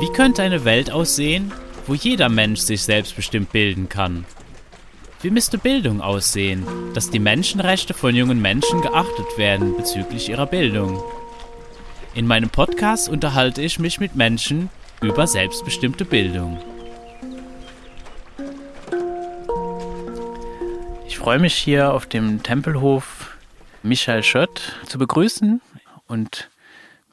Wie 0.00 0.12
könnte 0.12 0.42
eine 0.42 0.64
Welt 0.64 0.90
aussehen, 0.90 1.52
wo 1.86 1.94
jeder 1.94 2.28
Mensch 2.28 2.60
sich 2.60 2.82
selbstbestimmt 2.82 3.50
bilden 3.50 3.88
kann? 3.88 4.24
Wie 5.20 5.30
müsste 5.30 5.58
Bildung 5.58 6.00
aussehen, 6.00 6.64
dass 6.94 7.10
die 7.10 7.18
Menschenrechte 7.18 7.94
von 7.94 8.14
jungen 8.14 8.40
Menschen 8.40 8.80
geachtet 8.82 9.36
werden 9.36 9.76
bezüglich 9.76 10.28
ihrer 10.28 10.46
Bildung? 10.46 11.02
In 12.14 12.26
meinem 12.26 12.50
Podcast 12.50 13.08
unterhalte 13.08 13.60
ich 13.62 13.80
mich 13.80 13.98
mit 13.98 14.14
Menschen 14.14 14.70
über 15.00 15.26
selbstbestimmte 15.26 16.04
Bildung. 16.04 16.60
Ich 21.08 21.18
freue 21.18 21.40
mich 21.40 21.54
hier 21.54 21.92
auf 21.92 22.06
dem 22.06 22.42
Tempelhof 22.44 23.36
Michael 23.82 24.22
Schött 24.22 24.74
zu 24.86 24.98
begrüßen 24.98 25.60
und 26.06 26.48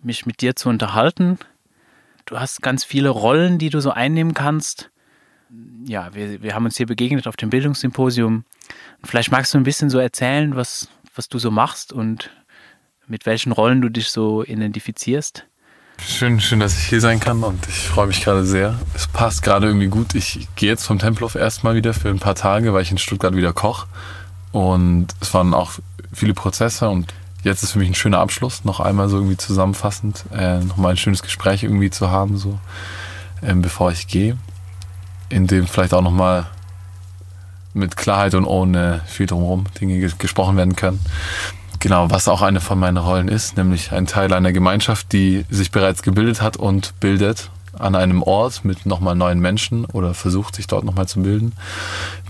mich 0.05 0.25
mit 0.25 0.41
dir 0.41 0.55
zu 0.55 0.69
unterhalten. 0.69 1.39
Du 2.25 2.39
hast 2.39 2.61
ganz 2.61 2.83
viele 2.83 3.09
Rollen, 3.09 3.57
die 3.57 3.69
du 3.69 3.81
so 3.81 3.91
einnehmen 3.91 4.33
kannst. 4.33 4.89
Ja, 5.85 6.13
wir, 6.13 6.41
wir 6.41 6.55
haben 6.55 6.65
uns 6.65 6.77
hier 6.77 6.87
begegnet 6.87 7.27
auf 7.27 7.35
dem 7.35 7.49
Bildungssymposium. 7.49 8.45
Vielleicht 9.03 9.31
magst 9.31 9.53
du 9.53 9.57
ein 9.57 9.63
bisschen 9.63 9.89
so 9.89 9.99
erzählen, 9.99 10.55
was, 10.55 10.89
was 11.15 11.29
du 11.29 11.37
so 11.37 11.51
machst 11.51 11.93
und 11.93 12.31
mit 13.07 13.25
welchen 13.25 13.51
Rollen 13.51 13.81
du 13.81 13.89
dich 13.89 14.09
so 14.09 14.43
identifizierst. 14.43 15.45
Schön, 15.99 16.41
schön, 16.41 16.59
dass 16.59 16.77
ich 16.77 16.87
hier 16.87 16.99
sein 16.99 17.19
kann 17.19 17.43
und 17.43 17.67
ich 17.67 17.87
freue 17.87 18.07
mich 18.07 18.23
gerade 18.23 18.43
sehr. 18.43 18.77
Es 18.95 19.07
passt 19.07 19.43
gerade 19.43 19.67
irgendwie 19.67 19.87
gut. 19.87 20.13
Ich 20.13 20.47
gehe 20.55 20.69
jetzt 20.69 20.85
vom 20.85 20.99
Tempelhof 20.99 21.35
erstmal 21.35 21.75
wieder 21.75 21.93
für 21.93 22.09
ein 22.09 22.19
paar 22.19 22.35
Tage, 22.35 22.73
weil 22.73 22.81
ich 22.81 22.91
in 22.91 22.97
Stuttgart 22.97 23.35
wieder 23.35 23.53
koche. 23.53 23.87
Und 24.51 25.07
es 25.21 25.33
waren 25.33 25.53
auch 25.53 25.73
viele 26.11 26.33
Prozesse 26.33 26.89
und 26.89 27.13
jetzt 27.45 27.63
ist 27.63 27.71
für 27.71 27.79
mich 27.79 27.89
ein 27.89 27.95
schöner 27.95 28.19
Abschluss, 28.19 28.65
noch 28.65 28.79
einmal 28.79 29.07
so 29.07 29.17
irgendwie 29.17 29.37
zusammenfassend, 29.37 30.25
äh, 30.35 30.59
nochmal 30.59 30.91
ein 30.91 30.97
schönes 30.97 31.21
Gespräch 31.21 31.63
irgendwie 31.63 31.91
zu 31.91 32.09
haben, 32.09 32.37
so 32.37 32.59
ähm, 33.41 33.61
bevor 33.61 33.91
ich 33.91 34.07
gehe. 34.07 34.37
In 35.29 35.47
dem 35.47 35.67
vielleicht 35.67 35.93
auch 35.93 36.01
nochmal 36.01 36.47
mit 37.73 37.97
Klarheit 37.97 38.33
und 38.33 38.45
ohne 38.45 39.01
viel 39.05 39.27
drumherum 39.27 39.65
Dinge 39.79 39.99
gesprochen 40.17 40.57
werden 40.57 40.75
können. 40.75 40.99
Genau, 41.79 42.09
was 42.09 42.27
auch 42.27 42.41
eine 42.41 42.61
von 42.61 42.79
meinen 42.79 42.97
Rollen 42.97 43.27
ist, 43.27 43.57
nämlich 43.57 43.91
ein 43.91 44.07
Teil 44.07 44.33
einer 44.33 44.53
Gemeinschaft, 44.53 45.11
die 45.11 45.45
sich 45.49 45.71
bereits 45.71 46.01
gebildet 46.01 46.41
hat 46.41 46.57
und 46.57 46.99
bildet 46.99 47.49
an 47.77 47.95
einem 47.95 48.23
Ort 48.23 48.63
mit 48.63 48.85
nochmal 48.85 49.15
neuen 49.15 49.39
Menschen 49.39 49.85
oder 49.85 50.13
versucht 50.13 50.55
sich 50.55 50.67
dort 50.67 50.85
nochmal 50.85 51.07
zu 51.07 51.21
bilden, 51.21 51.53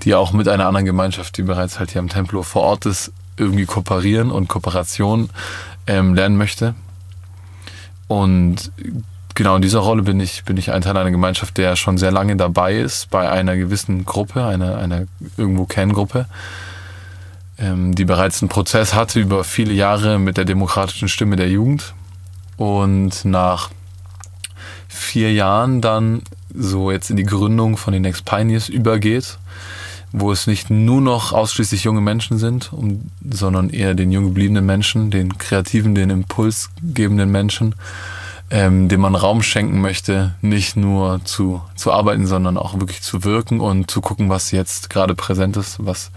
die 0.03 0.15
auch 0.15 0.33
mit 0.33 0.47
einer 0.47 0.65
anderen 0.65 0.85
Gemeinschaft, 0.85 1.37
die 1.37 1.43
bereits 1.43 1.79
halt 1.79 1.91
hier 1.91 1.99
am 1.99 2.09
Templo 2.09 2.41
vor 2.43 2.63
Ort 2.63 2.85
ist, 2.85 3.11
irgendwie 3.37 3.65
kooperieren 3.65 4.31
und 4.31 4.47
Kooperation 4.47 5.29
ähm, 5.87 6.13
lernen 6.13 6.37
möchte. 6.37 6.75
Und 8.07 8.71
genau 9.33 9.55
in 9.55 9.61
dieser 9.61 9.79
Rolle 9.79 10.03
bin 10.03 10.19
ich, 10.19 10.43
bin 10.45 10.57
ich 10.57 10.71
ein 10.71 10.81
Teil 10.81 10.95
einer 10.95 11.11
Gemeinschaft, 11.11 11.57
der 11.57 11.75
schon 11.75 11.97
sehr 11.97 12.11
lange 12.11 12.35
dabei 12.35 12.75
ist, 12.75 13.09
bei 13.09 13.29
einer 13.29 13.55
gewissen 13.57 14.05
Gruppe, 14.05 14.45
einer, 14.45 14.77
einer 14.77 15.05
irgendwo 15.37 15.65
Kerngruppe 15.65 16.27
ähm, 17.57 17.95
die 17.95 18.05
bereits 18.05 18.41
einen 18.41 18.49
Prozess 18.49 18.93
hatte 18.93 19.19
über 19.19 19.43
viele 19.43 19.73
Jahre 19.73 20.19
mit 20.19 20.37
der 20.37 20.45
demokratischen 20.45 21.07
Stimme 21.07 21.35
der 21.35 21.49
Jugend. 21.49 21.93
Und 22.57 23.25
nach 23.25 23.69
vier 24.87 25.33
Jahren 25.33 25.81
dann 25.81 26.21
so 26.53 26.91
jetzt 26.91 27.09
in 27.09 27.17
die 27.17 27.23
Gründung 27.23 27.77
von 27.77 27.93
den 27.93 28.01
Next 28.01 28.25
Pioneers 28.25 28.69
übergeht, 28.69 29.37
wo 30.17 30.31
es 30.31 30.47
nicht 30.47 30.69
nur 30.69 31.01
noch 31.01 31.33
ausschließlich 31.33 31.83
junge 31.83 32.01
Menschen 32.01 32.37
sind, 32.37 32.71
um, 32.73 33.09
sondern 33.29 33.69
eher 33.69 33.93
den 33.93 34.11
jung 34.11 34.25
gebliebenen 34.25 34.65
Menschen, 34.65 35.11
den 35.11 35.37
kreativen, 35.37 35.95
den 35.95 36.09
impulsgebenden 36.09 37.31
Menschen 37.31 37.75
ähm, 38.51 38.87
dem 38.89 39.01
man 39.01 39.15
Raum 39.15 39.41
schenken 39.41 39.81
möchte, 39.81 40.35
nicht 40.41 40.75
nur 40.75 41.19
zu, 41.23 41.61
zu 41.75 41.91
arbeiten, 41.91 42.27
sondern 42.27 42.57
auch 42.57 42.79
wirklich 42.79 43.01
zu 43.01 43.23
wirken 43.23 43.59
und 43.59 43.89
zu 43.89 44.01
gucken, 44.01 44.29
was 44.29 44.51
jetzt 44.51 44.89
gerade 44.89 45.15
präsent 45.15 45.57
ist, 45.57 45.83
was, 45.83 46.11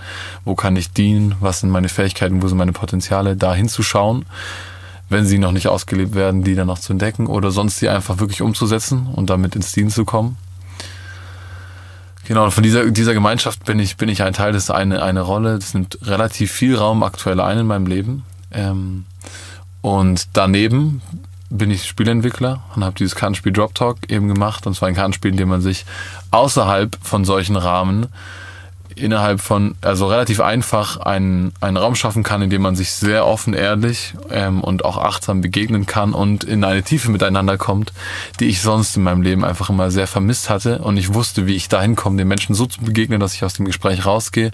wo 0.44 0.54
kann 0.54 0.76
ich 0.76 0.92
dienen, 0.92 1.36
was 1.41 1.60
sind 1.60 1.70
meine 1.70 1.88
Fähigkeiten, 1.88 2.42
wo 2.42 2.48
sind 2.48 2.59
meine 2.59 2.72
Potenziale, 2.72 3.36
da 3.36 3.54
hinzuschauen, 3.54 4.26
wenn 5.09 5.25
sie 5.25 5.38
noch 5.38 5.53
nicht 5.53 5.69
ausgelebt 5.69 6.15
werden, 6.15 6.44
die 6.44 6.54
dann 6.54 6.66
noch 6.66 6.78
zu 6.78 6.92
entdecken 6.92 7.26
oder 7.26 7.50
sonst 7.50 7.80
die 7.80 7.88
einfach 7.88 8.19
wirklich 8.19 8.42
umzusetzen 8.42 9.06
und 9.06 9.30
damit 9.30 9.56
ins 9.56 9.72
Dienen 9.72 9.91
zu 9.91 10.04
kommen. 10.04 10.36
Genau, 12.28 12.50
von 12.50 12.62
dieser, 12.62 12.91
dieser 12.91 13.15
Gemeinschaft 13.15 13.65
bin 13.65 13.78
ich, 13.78 13.97
bin 13.97 14.11
ich 14.11 14.22
ein 14.22 14.34
Teil, 14.34 14.53
das 14.53 14.65
ist 14.65 14.71
eine, 14.71 15.03
eine 15.03 15.22
Rolle, 15.22 15.59
das 15.59 15.72
nimmt 15.72 15.99
relativ 16.03 16.53
viel 16.53 16.77
Raum 16.77 17.03
aktuell 17.03 17.41
ein 17.41 17.61
in 17.61 17.66
meinem 17.66 17.87
Leben. 17.87 18.22
Ähm, 18.53 19.06
und 19.81 20.28
daneben 20.34 21.00
bin 21.49 21.71
ich 21.71 21.87
Spielentwickler 21.87 22.62
und 22.77 22.84
habe 22.84 22.94
dieses 22.99 23.15
Kartenspiel 23.15 23.55
Drop 23.55 23.75
Talk 23.75 24.11
eben 24.11 24.28
gemacht. 24.28 24.66
Und 24.66 24.75
zwar 24.75 24.89
ein 24.89 24.94
Kartenspiel, 24.94 25.31
in 25.31 25.39
dem 25.39 25.49
man 25.49 25.62
sich 25.62 25.87
außerhalb 26.31 26.99
von 27.00 27.25
solchen 27.25 27.56
Rahmen 27.56 28.09
innerhalb 29.03 29.41
von, 29.41 29.75
also 29.81 30.06
relativ 30.06 30.41
einfach 30.41 30.98
einen, 30.98 31.53
einen 31.60 31.76
Raum 31.76 31.94
schaffen 31.94 32.22
kann, 32.22 32.42
in 32.42 32.50
dem 32.50 32.62
man 32.62 32.76
sich 32.76 32.92
sehr 32.92 33.26
offen, 33.26 33.54
ehrlich 33.54 34.14
ähm, 34.31 34.62
und 34.62 34.84
auch 34.84 34.98
achtsam 34.98 35.41
begegnen 35.41 35.86
kann 35.86 36.12
und 36.12 36.44
in 36.44 36.64
eine 36.64 36.82
Tiefe 36.82 37.10
miteinander 37.10 37.59
kommt, 37.59 37.92
die 38.41 38.47
ich 38.47 38.60
sonst 38.60 38.97
in 38.97 39.03
meinem 39.03 39.22
Leben 39.22 39.44
einfach 39.44 39.70
immer 39.70 39.91
sehr 39.91 40.06
vermisst 40.06 40.50
hatte. 40.50 40.78
Und 40.78 40.97
ich 40.97 41.14
wusste, 41.14 41.47
wie 41.47 41.56
ich 41.56 41.69
dahin 41.69 41.97
komme, 41.97 42.16
den 42.16 42.28
Menschen 42.28 42.54
so 42.54 42.66
zu 42.66 42.81
begegnen, 42.81 43.20
dass 43.20 43.34
ich 43.34 43.44
aus 43.44 43.54
dem 43.54 43.66
Gespräch 43.66 44.06
rausgehe 44.06 44.50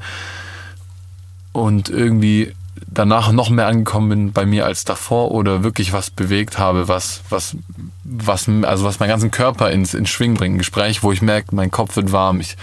und 1.53 1.89
irgendwie 1.89 2.53
danach 2.87 3.33
noch 3.33 3.51
mehr 3.51 3.67
angekommen 3.67 4.09
bin 4.09 4.33
bei 4.33 4.47
mir 4.47 4.67
als 4.67 4.85
davor 4.85 5.31
oder 5.31 5.63
wirklich 5.63 5.93
was 5.93 6.11
bewegt 6.11 6.59
habe, 6.59 6.89
was, 6.89 7.23
was, 7.31 7.57
was, 8.05 8.49
also 8.63 8.85
was 8.85 9.01
meinen 9.01 9.09
ganzen 9.09 9.31
Körper 9.31 9.71
ins, 9.71 9.95
ins 9.95 10.11
Schwingen 10.11 10.37
bringt. 10.37 10.57
Ein 10.57 10.59
Gespräch, 10.59 11.03
wo 11.03 11.13
ich 11.13 11.23
merke, 11.23 11.55
mein 11.55 11.71
Kopf 11.71 11.97
wird 11.97 12.13
warm, 12.13 12.41
ich, 12.41 12.57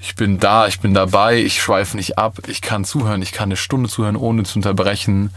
ich 0.00 0.14
bin 0.14 0.38
da, 0.38 0.66
ich 0.66 0.80
bin 0.80 0.94
dabei, 0.94 1.40
ich 1.40 1.60
schweife 1.62 1.96
nicht 1.96 2.18
ab, 2.18 2.38
ich 2.46 2.62
kann 2.62 2.84
zuhören, 2.84 3.22
ich 3.22 3.32
kann 3.32 3.48
eine 3.48 3.56
Stunde 3.56 3.88
zuhören, 3.88 4.16
ohne 4.16 4.44
zu 4.44 4.58
unterbrechen 4.58 5.30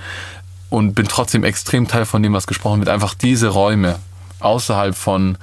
und 0.69 0.93
bin 0.93 1.07
trotzdem 1.07 1.43
extrem 1.43 1.87
Teil 1.87 2.05
von 2.05 2.23
dem, 2.23 2.33
was 2.33 2.47
gesprochen 2.47 2.79
wird. 2.79 2.89
Einfach 2.89 3.13
diese 3.13 3.49
Räume 3.49 3.99
außerhalb 4.39 4.95
von, 4.95 5.37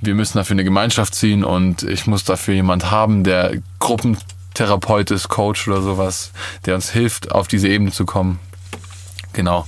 wir 0.00 0.14
müssen 0.14 0.38
dafür 0.38 0.54
eine 0.54 0.64
Gemeinschaft 0.64 1.14
ziehen 1.14 1.44
und 1.44 1.82
ich 1.82 2.06
muss 2.06 2.24
dafür 2.24 2.54
jemand 2.54 2.90
haben, 2.90 3.24
der 3.24 3.58
Gruppen 3.78 4.16
Therapeut 4.54 5.10
ist, 5.10 5.28
Coach 5.28 5.66
oder 5.68 5.82
sowas, 5.82 6.32
der 6.66 6.74
uns 6.74 6.90
hilft, 6.90 7.32
auf 7.32 7.48
diese 7.48 7.68
Ebene 7.68 7.90
zu 7.90 8.04
kommen. 8.04 8.38
Genau, 9.32 9.66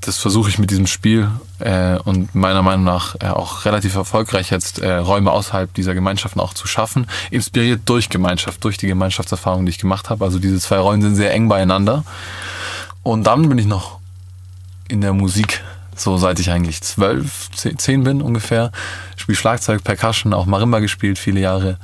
das 0.00 0.18
versuche 0.18 0.48
ich 0.48 0.58
mit 0.58 0.70
diesem 0.70 0.86
Spiel 0.86 1.30
äh, 1.60 1.96
und 1.98 2.34
meiner 2.34 2.62
Meinung 2.62 2.84
nach 2.84 3.14
äh, 3.20 3.26
auch 3.26 3.64
relativ 3.64 3.94
erfolgreich 3.94 4.50
jetzt 4.50 4.80
äh, 4.80 4.94
Räume 4.94 5.30
außerhalb 5.30 5.72
dieser 5.72 5.94
Gemeinschaften 5.94 6.40
auch 6.40 6.52
zu 6.52 6.66
schaffen, 6.66 7.06
inspiriert 7.30 7.82
durch 7.84 8.08
Gemeinschaft, 8.08 8.64
durch 8.64 8.76
die 8.76 8.88
Gemeinschaftserfahrung, 8.88 9.66
die 9.66 9.70
ich 9.70 9.78
gemacht 9.78 10.10
habe. 10.10 10.24
Also 10.24 10.38
diese 10.38 10.58
zwei 10.58 10.78
Rollen 10.78 11.00
sind 11.00 11.14
sehr 11.14 11.32
eng 11.32 11.48
beieinander. 11.48 12.04
Und 13.02 13.24
dann 13.24 13.48
bin 13.48 13.58
ich 13.58 13.66
noch 13.66 13.98
in 14.88 15.00
der 15.00 15.12
Musik, 15.12 15.62
so 15.94 16.16
seit 16.16 16.40
ich 16.40 16.50
eigentlich 16.50 16.82
zwölf, 16.82 17.50
zehn 17.52 18.02
bin 18.02 18.20
ungefähr. 18.20 18.72
Spiele 19.16 19.36
Schlagzeug, 19.36 19.84
Percussion, 19.84 20.34
auch 20.34 20.46
Marimba 20.46 20.80
gespielt 20.80 21.18
viele 21.18 21.40
Jahre 21.40 21.78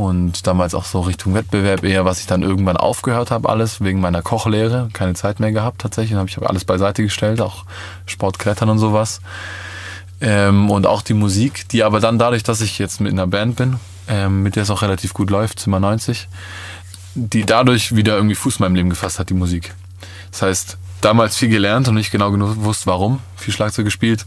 und 0.00 0.46
damals 0.46 0.74
auch 0.74 0.86
so 0.86 1.00
Richtung 1.00 1.34
Wettbewerb 1.34 1.84
eher, 1.84 2.06
was 2.06 2.20
ich 2.20 2.26
dann 2.26 2.40
irgendwann 2.40 2.78
aufgehört 2.78 3.30
habe, 3.30 3.50
alles 3.50 3.82
wegen 3.82 4.00
meiner 4.00 4.22
Kochlehre, 4.22 4.88
keine 4.94 5.12
Zeit 5.12 5.40
mehr 5.40 5.52
gehabt 5.52 5.82
tatsächlich, 5.82 6.16
habe 6.16 6.26
ich 6.26 6.38
alles 6.38 6.64
beiseite 6.64 7.02
gestellt, 7.02 7.42
auch 7.42 7.66
Sportklettern 8.06 8.70
und 8.70 8.78
sowas. 8.78 9.20
Ähm, 10.22 10.70
und 10.70 10.86
auch 10.86 11.02
die 11.02 11.12
Musik, 11.12 11.68
die 11.68 11.84
aber 11.84 12.00
dann 12.00 12.18
dadurch, 12.18 12.42
dass 12.42 12.62
ich 12.62 12.78
jetzt 12.78 13.02
mit 13.02 13.12
einer 13.12 13.26
Band 13.26 13.56
bin, 13.56 13.78
ähm, 14.08 14.42
mit 14.42 14.56
der 14.56 14.62
es 14.62 14.70
auch 14.70 14.80
relativ 14.80 15.12
gut 15.12 15.28
läuft, 15.28 15.60
Zimmer 15.60 15.80
90, 15.80 16.28
die 17.14 17.44
dadurch 17.44 17.94
wieder 17.94 18.16
irgendwie 18.16 18.36
Fuß 18.36 18.56
in 18.56 18.64
meinem 18.64 18.76
Leben 18.76 18.88
gefasst 18.88 19.18
hat, 19.18 19.28
die 19.28 19.34
Musik. 19.34 19.74
Das 20.30 20.40
heißt, 20.40 20.78
damals 21.02 21.36
viel 21.36 21.50
gelernt 21.50 21.88
und 21.88 21.94
nicht 21.94 22.10
genau 22.10 22.30
gewusst, 22.30 22.86
warum, 22.86 23.18
viel 23.36 23.52
Schlagzeug 23.52 23.84
gespielt, 23.84 24.24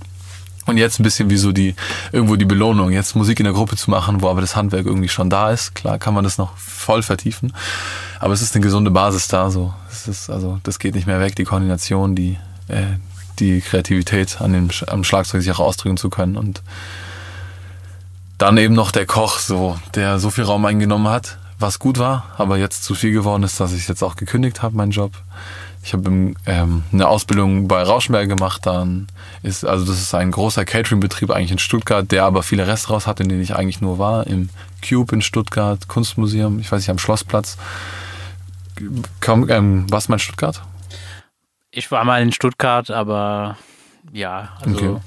und 0.66 0.78
jetzt 0.78 1.00
ein 1.00 1.04
bisschen 1.04 1.30
wie 1.30 1.38
so 1.38 1.52
die, 1.52 1.76
irgendwo 2.12 2.36
die 2.36 2.46
Belohnung, 2.46 2.92
jetzt 2.92 3.16
Musik 3.16 3.40
in 3.40 3.46
der 3.46 3.54
Gruppe 3.54 3.76
zu 3.76 3.90
machen, 3.90 4.22
wo 4.22 4.30
aber 4.30 4.42
das 4.42 4.56
Handwerk 4.56 4.86
irgendwie 4.86 5.10
schon 5.10 5.30
da 5.30 5.52
ist. 5.52 5.76
Klar 5.76 5.98
kann 6.00 6.14
man 6.14 6.24
das 6.24 6.38
noch 6.38 6.56
voll 6.58 7.04
vertiefen. 7.04 7.54
Aber 8.20 8.34
es 8.34 8.42
ist 8.42 8.56
eine 8.56 8.64
gesunde 8.64 8.92
Basis 8.92 9.28
da, 9.28 9.50
so. 9.50 9.74
Es 9.92 10.08
ist, 10.08 10.30
also, 10.30 10.60
das 10.64 10.80
geht 10.80 10.96
nicht 10.96 11.08
mehr 11.08 11.20
weg, 11.20 11.36
die 11.36 11.44
Koordination, 11.44 12.16
die, 12.16 12.38
äh, 12.68 12.84
die 13.40 13.62
Kreativität 13.62 14.42
an 14.42 14.54
dem, 14.54 14.70
am 14.88 15.04
Schlagzeug 15.04 15.42
sich 15.42 15.52
auch 15.52 15.60
ausdrücken 15.60 15.98
zu 15.98 16.10
können 16.10 16.38
und 16.38 16.62
dann 18.38 18.58
eben 18.58 18.74
noch 18.74 18.92
der 18.92 19.06
Koch, 19.06 19.40
so, 19.40 19.78
der 19.96 20.20
so 20.20 20.30
viel 20.30 20.44
Raum 20.44 20.66
eingenommen 20.66 21.08
hat, 21.08 21.38
was 21.60 21.80
gut 21.80 21.98
war, 21.98 22.26
aber 22.38 22.58
jetzt 22.58 22.84
zu 22.84 22.96
viel 22.96 23.12
geworden 23.12 23.44
ist, 23.44 23.60
dass 23.60 23.74
ich 23.74 23.88
jetzt 23.88 24.04
auch 24.04 24.16
gekündigt 24.16 24.62
habe, 24.62 24.76
meinen 24.76 24.92
Job. 24.92 25.12
Ich 25.84 25.92
habe 25.92 26.34
ähm, 26.46 26.84
eine 26.94 27.08
Ausbildung 27.08 27.68
bei 27.68 27.84
Rauschenberg 27.84 28.30
gemacht. 28.30 28.66
Dann 28.66 29.08
ist, 29.42 29.66
also 29.66 29.86
das 29.86 30.02
ist 30.02 30.16
ein 30.16 30.32
großer 30.32 30.64
Catering-Betrieb 30.64 31.30
eigentlich 31.30 31.52
in 31.52 31.60
Stuttgart, 31.60 32.10
der 32.10 32.24
aber 32.24 32.42
viele 32.42 32.66
Restaurants 32.66 33.06
hat, 33.06 33.20
in 33.20 33.28
denen 33.28 33.42
ich 33.42 33.56
eigentlich 33.56 33.82
nur 33.82 34.00
war. 34.00 34.26
Im 34.26 34.50
Cube 34.88 35.14
in 35.14 35.22
Stuttgart, 35.22 35.90
Kunstmuseum, 35.90 36.60
ich 36.60 36.72
weiß 36.72 36.80
nicht, 36.80 36.90
am 36.90 37.00
Schlossplatz. 37.00 37.58
Komm, 39.20 39.50
ähm, 39.50 39.92
warst 39.92 40.08
du 40.08 40.12
mal 40.12 40.16
in 40.16 40.20
Stuttgart? 40.20 40.62
Ich 41.70 41.92
war 41.92 42.06
mal 42.06 42.22
in 42.22 42.32
Stuttgart, 42.32 42.90
aber 42.90 43.58
ja, 44.14 44.54
also 44.62 44.76
okay. 44.76 45.02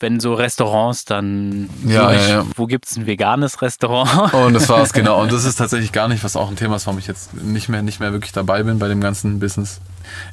Wenn 0.00 0.20
so 0.20 0.34
Restaurants 0.34 1.04
dann, 1.04 1.68
ja, 1.84 2.12
ich, 2.12 2.28
ja, 2.28 2.28
ja. 2.28 2.46
wo 2.56 2.66
gibt's 2.66 2.96
ein 2.96 3.06
veganes 3.06 3.60
Restaurant? 3.62 4.32
Und 4.32 4.54
das 4.54 4.68
war's, 4.68 4.92
genau. 4.92 5.20
Und 5.22 5.32
das 5.32 5.44
ist 5.44 5.56
tatsächlich 5.56 5.90
gar 5.90 6.06
nicht, 6.06 6.22
was 6.22 6.36
auch 6.36 6.48
ein 6.48 6.56
Thema 6.56 6.76
ist, 6.76 6.86
warum 6.86 6.98
ich 6.98 7.08
jetzt 7.08 7.34
nicht 7.34 7.68
mehr, 7.68 7.82
nicht 7.82 7.98
mehr 7.98 8.12
wirklich 8.12 8.32
dabei 8.32 8.62
bin 8.62 8.78
bei 8.78 8.86
dem 8.86 9.00
ganzen 9.00 9.40
Business. 9.40 9.80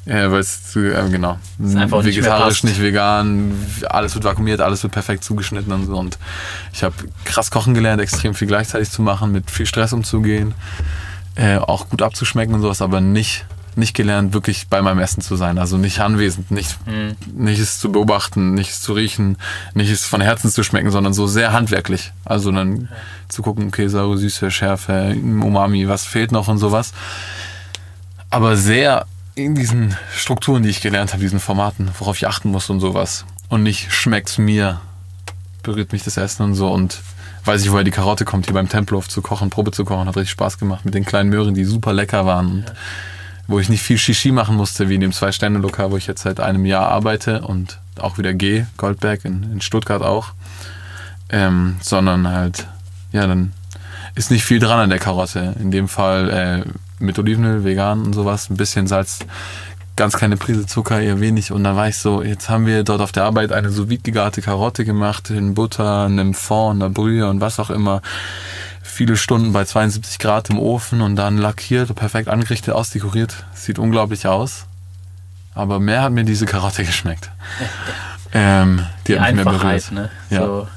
Ja, 0.06 0.30
weil 0.30 0.40
es, 0.40 0.74
äh, 0.76 1.08
genau, 1.10 1.38
nicht 1.58 1.90
vegetarisch, 1.90 2.62
passt. 2.62 2.64
nicht, 2.64 2.80
vegan, 2.80 3.52
alles 3.88 4.14
wird 4.14 4.24
vakuumiert, 4.24 4.60
alles 4.60 4.82
wird 4.82 4.92
perfekt 4.92 5.24
zugeschnitten 5.24 5.72
und 5.72 5.86
so. 5.86 5.96
Und 5.96 6.18
ich 6.72 6.82
habe 6.82 6.94
krass 7.24 7.50
kochen 7.50 7.74
gelernt, 7.74 8.00
extrem 8.00 8.34
viel 8.34 8.48
gleichzeitig 8.48 8.90
zu 8.90 9.02
machen, 9.02 9.32
mit 9.32 9.50
viel 9.50 9.66
Stress 9.66 9.92
umzugehen, 9.92 10.54
äh, 11.34 11.58
auch 11.58 11.88
gut 11.88 12.02
abzuschmecken 12.02 12.54
und 12.54 12.62
sowas, 12.62 12.80
aber 12.80 13.00
nicht, 13.00 13.44
nicht 13.76 13.94
gelernt, 13.94 14.32
wirklich 14.32 14.68
bei 14.68 14.80
meinem 14.82 14.98
Essen 14.98 15.20
zu 15.20 15.36
sein. 15.36 15.58
Also 15.58 15.76
nicht 15.76 16.00
anwesend, 16.00 16.50
nicht, 16.50 16.78
nicht 17.34 17.60
es 17.60 17.78
zu 17.78 17.92
beobachten, 17.92 18.54
nicht 18.54 18.70
es 18.70 18.80
zu 18.80 18.92
riechen, 18.92 19.36
nicht 19.74 19.90
es 19.90 20.04
von 20.04 20.20
Herzen 20.20 20.50
zu 20.50 20.62
schmecken, 20.62 20.90
sondern 20.90 21.12
so 21.12 21.26
sehr 21.26 21.52
handwerklich. 21.52 22.12
Also 22.24 22.50
dann 22.52 22.88
zu 23.28 23.42
gucken, 23.42 23.68
okay, 23.68 23.88
saure, 23.88 24.18
süße, 24.18 24.50
Schärfe, 24.50 25.14
Umami, 25.14 25.88
was 25.88 26.04
fehlt 26.04 26.32
noch 26.32 26.48
und 26.48 26.58
sowas. 26.58 26.92
Aber 28.30 28.56
sehr 28.56 29.06
in 29.34 29.54
diesen 29.54 29.94
Strukturen, 30.16 30.62
die 30.62 30.70
ich 30.70 30.80
gelernt 30.80 31.12
habe, 31.12 31.22
diesen 31.22 31.40
Formaten, 31.40 31.90
worauf 31.98 32.16
ich 32.16 32.26
achten 32.26 32.50
muss 32.50 32.70
und 32.70 32.80
sowas. 32.80 33.26
Und 33.48 33.62
nicht 33.62 33.92
schmeckt's 33.92 34.38
mir, 34.38 34.80
berührt 35.62 35.92
mich 35.92 36.02
das 36.02 36.16
Essen 36.16 36.42
und 36.42 36.54
so 36.54 36.72
und 36.72 37.00
weiß 37.44 37.62
ich, 37.62 37.70
woher 37.70 37.84
die 37.84 37.90
Karotte 37.90 38.24
kommt, 38.24 38.46
hier 38.46 38.54
beim 38.54 38.68
Tempelhof 38.68 39.08
zu 39.08 39.22
kochen, 39.22 39.50
Probe 39.50 39.70
zu 39.70 39.84
kochen, 39.84 40.08
hat 40.08 40.16
richtig 40.16 40.32
Spaß 40.32 40.58
gemacht 40.58 40.84
mit 40.84 40.94
den 40.94 41.04
kleinen 41.04 41.30
Möhren, 41.30 41.54
die 41.54 41.64
super 41.64 41.92
lecker 41.92 42.26
waren. 42.26 42.46
Und 42.46 42.72
wo 43.46 43.58
ich 43.58 43.68
nicht 43.68 43.82
viel 43.82 43.98
Shishi 43.98 44.32
machen 44.32 44.56
musste, 44.56 44.88
wie 44.88 44.96
in 44.96 45.00
dem 45.00 45.12
Zwei-Sterne-Lokal, 45.12 45.90
wo 45.90 45.96
ich 45.96 46.06
jetzt 46.06 46.22
seit 46.22 46.40
einem 46.40 46.64
Jahr 46.64 46.88
arbeite 46.88 47.42
und 47.42 47.78
auch 48.00 48.18
wieder 48.18 48.34
gehe, 48.34 48.66
Goldberg 48.76 49.24
in, 49.24 49.44
in 49.52 49.60
Stuttgart 49.60 50.02
auch. 50.02 50.32
Ähm, 51.28 51.76
sondern 51.80 52.28
halt, 52.28 52.66
ja, 53.12 53.26
dann 53.26 53.52
ist 54.14 54.30
nicht 54.30 54.44
viel 54.44 54.58
dran 54.58 54.78
an 54.78 54.90
der 54.90 54.98
Karotte. 54.98 55.54
In 55.60 55.70
dem 55.70 55.88
Fall 55.88 56.30
äh, 56.30 56.70
mit 56.98 57.18
Olivenöl, 57.18 57.64
vegan 57.64 58.04
und 58.04 58.12
sowas, 58.14 58.50
ein 58.50 58.56
bisschen 58.56 58.86
Salz, 58.86 59.20
ganz 59.96 60.16
kleine 60.16 60.36
Prise 60.36 60.66
Zucker, 60.66 61.00
eher 61.00 61.20
wenig. 61.20 61.52
Und 61.52 61.64
dann 61.64 61.76
war 61.76 61.88
ich 61.88 61.96
so, 61.96 62.22
jetzt 62.22 62.48
haben 62.48 62.66
wir 62.66 62.84
dort 62.84 63.00
auf 63.00 63.12
der 63.12 63.24
Arbeit 63.24 63.52
eine 63.52 63.70
so 63.70 63.86
gegarte 63.86 64.42
Karotte 64.42 64.84
gemacht, 64.84 65.30
in 65.30 65.54
Butter, 65.54 66.06
in 66.06 66.18
einem 66.18 66.34
Fond, 66.34 66.82
einer 66.82 66.90
Brühe 66.90 67.28
und 67.28 67.40
was 67.40 67.58
auch 67.58 67.70
immer. 67.70 68.02
Viele 68.86 69.16
Stunden 69.16 69.52
bei 69.52 69.64
72 69.64 70.18
Grad 70.18 70.48
im 70.50 70.58
Ofen 70.58 71.02
und 71.02 71.16
dann 71.16 71.36
lackiert, 71.38 71.94
perfekt 71.94 72.28
angerichtet, 72.28 72.72
ausdekoriert. 72.74 73.44
Sieht 73.54 73.78
unglaublich 73.78 74.26
aus. 74.26 74.66
Aber 75.54 75.80
mehr 75.80 76.02
hat 76.02 76.12
mir 76.12 76.24
diese 76.24 76.46
Karotte 76.46 76.84
geschmeckt. 76.86 77.30
ähm, 78.32 78.86
die, 79.06 79.12
Die 79.14 79.20
hat 79.20 79.34
mich 79.34 79.44
mehr 79.44 79.52
Einfachheit, 79.52 79.90
berührt. 79.90 80.10
ne? 80.30 80.36
Ja. 80.36 80.46
So. 80.46 80.68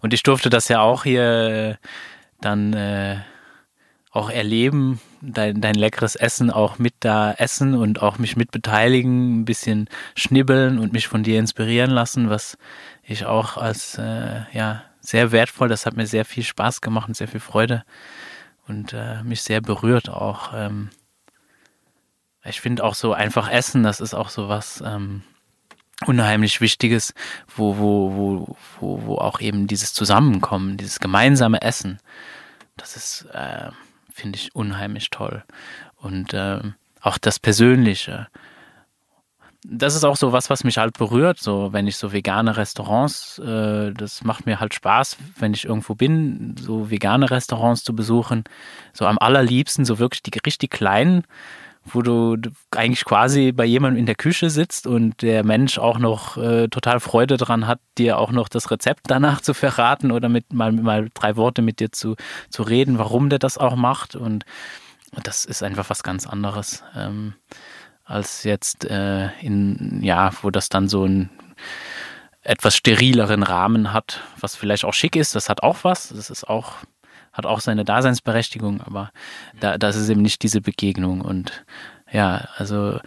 Und 0.00 0.12
ich 0.14 0.22
durfte 0.22 0.50
das 0.50 0.68
ja 0.68 0.80
auch 0.80 1.04
hier 1.04 1.22
äh, 1.22 1.74
dann 2.40 2.72
äh, 2.74 3.16
auch 4.12 4.30
erleben, 4.30 5.00
dein, 5.22 5.60
dein 5.60 5.74
leckeres 5.74 6.14
Essen 6.14 6.50
auch 6.50 6.78
mit 6.78 6.94
da 7.00 7.32
essen 7.32 7.74
und 7.74 8.02
auch 8.02 8.18
mich 8.18 8.36
mit 8.36 8.50
beteiligen, 8.52 9.40
ein 9.40 9.44
bisschen 9.44 9.88
schnibbeln 10.14 10.78
und 10.78 10.92
mich 10.92 11.08
von 11.08 11.22
dir 11.24 11.38
inspirieren 11.40 11.90
lassen, 11.90 12.30
was 12.30 12.56
ich 13.02 13.24
auch 13.26 13.56
als 13.56 13.98
äh, 13.98 14.42
ja 14.52 14.82
sehr 15.04 15.32
wertvoll, 15.32 15.68
das 15.68 15.86
hat 15.86 15.96
mir 15.96 16.06
sehr 16.06 16.24
viel 16.24 16.42
Spaß 16.42 16.80
gemacht 16.80 17.08
und 17.08 17.16
sehr 17.16 17.28
viel 17.28 17.40
Freude 17.40 17.84
und 18.66 18.92
äh, 18.92 19.22
mich 19.22 19.42
sehr 19.42 19.60
berührt 19.60 20.08
auch. 20.08 20.52
Ähm, 20.54 20.90
ich 22.44 22.60
finde 22.60 22.84
auch 22.84 22.94
so 22.94 23.12
einfach 23.12 23.50
Essen, 23.50 23.82
das 23.82 24.00
ist 24.00 24.14
auch 24.14 24.28
so 24.28 24.48
was 24.48 24.82
ähm, 24.84 25.22
unheimlich 26.06 26.60
Wichtiges, 26.60 27.14
wo, 27.54 27.78
wo, 27.78 28.12
wo, 28.14 28.56
wo, 28.80 29.06
wo 29.06 29.14
auch 29.16 29.40
eben 29.40 29.66
dieses 29.66 29.92
Zusammenkommen, 29.92 30.76
dieses 30.76 31.00
gemeinsame 31.00 31.62
Essen, 31.62 31.98
das 32.76 32.96
ist, 32.96 33.26
äh, 33.32 33.70
finde 34.12 34.38
ich, 34.38 34.54
unheimlich 34.54 35.10
toll. 35.10 35.44
Und 35.96 36.32
ähm, 36.34 36.74
auch 37.00 37.18
das 37.18 37.38
Persönliche. 37.38 38.28
Das 39.66 39.94
ist 39.94 40.04
auch 40.04 40.16
so 40.16 40.32
was, 40.32 40.50
was 40.50 40.62
mich 40.62 40.76
halt 40.76 40.98
berührt, 40.98 41.38
so 41.40 41.72
wenn 41.72 41.86
ich 41.86 41.96
so 41.96 42.12
vegane 42.12 42.58
Restaurants, 42.58 43.38
äh, 43.38 43.94
das 43.94 44.22
macht 44.22 44.44
mir 44.44 44.60
halt 44.60 44.74
Spaß, 44.74 45.16
wenn 45.38 45.54
ich 45.54 45.64
irgendwo 45.64 45.94
bin, 45.94 46.54
so 46.60 46.90
vegane 46.90 47.30
Restaurants 47.30 47.82
zu 47.82 47.94
besuchen. 47.96 48.44
So 48.92 49.06
am 49.06 49.16
allerliebsten, 49.18 49.86
so 49.86 49.98
wirklich 49.98 50.22
die 50.22 50.38
richtig 50.44 50.70
kleinen, 50.70 51.24
wo 51.82 52.02
du 52.02 52.36
eigentlich 52.72 53.06
quasi 53.06 53.52
bei 53.52 53.64
jemandem 53.64 54.00
in 54.00 54.06
der 54.06 54.16
Küche 54.16 54.50
sitzt 54.50 54.86
und 54.86 55.22
der 55.22 55.44
Mensch 55.44 55.78
auch 55.78 55.98
noch 55.98 56.36
äh, 56.36 56.68
total 56.68 57.00
Freude 57.00 57.38
dran 57.38 57.66
hat, 57.66 57.80
dir 57.96 58.18
auch 58.18 58.32
noch 58.32 58.50
das 58.50 58.70
Rezept 58.70 59.04
danach 59.06 59.40
zu 59.40 59.54
verraten 59.54 60.10
oder 60.10 60.28
mit 60.28 60.52
mal, 60.52 60.72
mal 60.72 61.08
drei 61.14 61.36
Worte 61.36 61.62
mit 61.62 61.80
dir 61.80 61.90
zu, 61.90 62.16
zu 62.50 62.64
reden, 62.64 62.98
warum 62.98 63.30
der 63.30 63.38
das 63.38 63.56
auch 63.56 63.76
macht. 63.76 64.14
Und 64.14 64.44
das 65.22 65.46
ist 65.46 65.62
einfach 65.62 65.88
was 65.88 66.02
ganz 66.02 66.26
anderes 66.26 66.84
ähm, 66.94 67.32
als 68.04 68.44
jetzt 68.44 68.84
äh, 68.84 69.28
in, 69.40 70.00
ja, 70.02 70.32
wo 70.42 70.50
das 70.50 70.68
dann 70.68 70.88
so 70.88 71.04
ein 71.04 71.30
etwas 72.42 72.76
sterileren 72.76 73.42
Rahmen 73.42 73.92
hat, 73.92 74.20
was 74.38 74.54
vielleicht 74.54 74.84
auch 74.84 74.92
schick 74.92 75.16
ist, 75.16 75.34
das 75.34 75.48
hat 75.48 75.62
auch 75.62 75.78
was, 75.82 76.08
das 76.08 76.30
ist 76.30 76.48
auch 76.48 76.74
hat 77.34 77.46
auch 77.46 77.60
seine 77.60 77.84
Daseinsberechtigung, 77.84 78.80
aber 78.80 79.10
da, 79.58 79.76
das 79.76 79.96
ist 79.96 80.08
eben 80.08 80.22
nicht 80.22 80.42
diese 80.44 80.60
Begegnung. 80.60 81.20
Und 81.20 81.64
ja, 82.12 82.46
also 82.56 83.00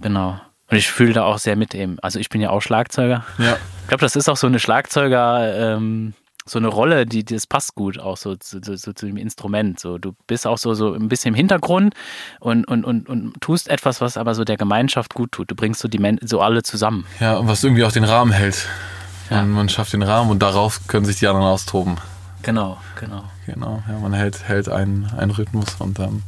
genau. 0.00 0.38
Und 0.70 0.76
ich 0.76 0.90
fühle 0.90 1.14
da 1.14 1.24
auch 1.24 1.38
sehr 1.38 1.56
mit 1.56 1.74
eben. 1.74 1.98
Also 2.00 2.18
ich 2.18 2.28
bin 2.28 2.42
ja 2.42 2.50
auch 2.50 2.60
Schlagzeuger. 2.60 3.24
Ja. 3.38 3.56
Ich 3.80 3.88
glaube, 3.88 4.02
das 4.02 4.16
ist 4.16 4.28
auch 4.28 4.36
so 4.36 4.46
eine 4.46 4.58
Schlagzeuger, 4.58 5.76
ähm, 5.76 6.12
so 6.46 6.58
eine 6.58 6.68
Rolle, 6.68 7.06
die 7.06 7.24
das 7.24 7.46
passt 7.46 7.74
gut 7.74 7.98
auch 7.98 8.16
so 8.18 8.36
zu, 8.36 8.60
zu, 8.60 8.76
zu, 8.76 8.94
zu 8.94 9.06
dem 9.06 9.16
Instrument. 9.16 9.80
So, 9.80 9.96
du 9.98 10.14
bist 10.26 10.46
auch 10.46 10.58
so, 10.58 10.74
so 10.74 10.92
ein 10.92 11.08
bisschen 11.08 11.28
im 11.30 11.34
Hintergrund 11.34 11.94
und, 12.40 12.66
und, 12.66 12.84
und, 12.84 13.08
und 13.08 13.40
tust 13.40 13.68
etwas, 13.68 14.00
was 14.00 14.16
aber 14.16 14.34
so 14.34 14.44
der 14.44 14.56
Gemeinschaft 14.58 15.14
gut 15.14 15.32
tut. 15.32 15.50
Du 15.50 15.54
bringst 15.54 15.80
so 15.80 15.88
die 15.88 15.98
Men 15.98 16.18
so 16.22 16.40
alle 16.42 16.62
zusammen. 16.62 17.06
Ja, 17.18 17.36
und 17.38 17.48
was 17.48 17.64
irgendwie 17.64 17.84
auch 17.84 17.92
den 17.92 18.04
Rahmen 18.04 18.32
hält. 18.32 18.66
Ja. 19.30 19.36
Man, 19.38 19.52
man 19.52 19.68
schafft 19.70 19.94
den 19.94 20.02
Rahmen 20.02 20.30
und 20.30 20.42
darauf 20.42 20.86
können 20.86 21.06
sich 21.06 21.16
die 21.18 21.26
anderen 21.26 21.46
austoben. 21.46 21.96
Genau, 22.42 22.76
genau. 23.00 23.24
Genau, 23.46 23.82
ja, 23.88 23.98
man 23.98 24.12
hält, 24.14 24.46
hält 24.48 24.68
einen, 24.68 25.06
einen 25.18 25.30
Rhythmus 25.30 25.76
und 25.78 25.98
dann 25.98 26.22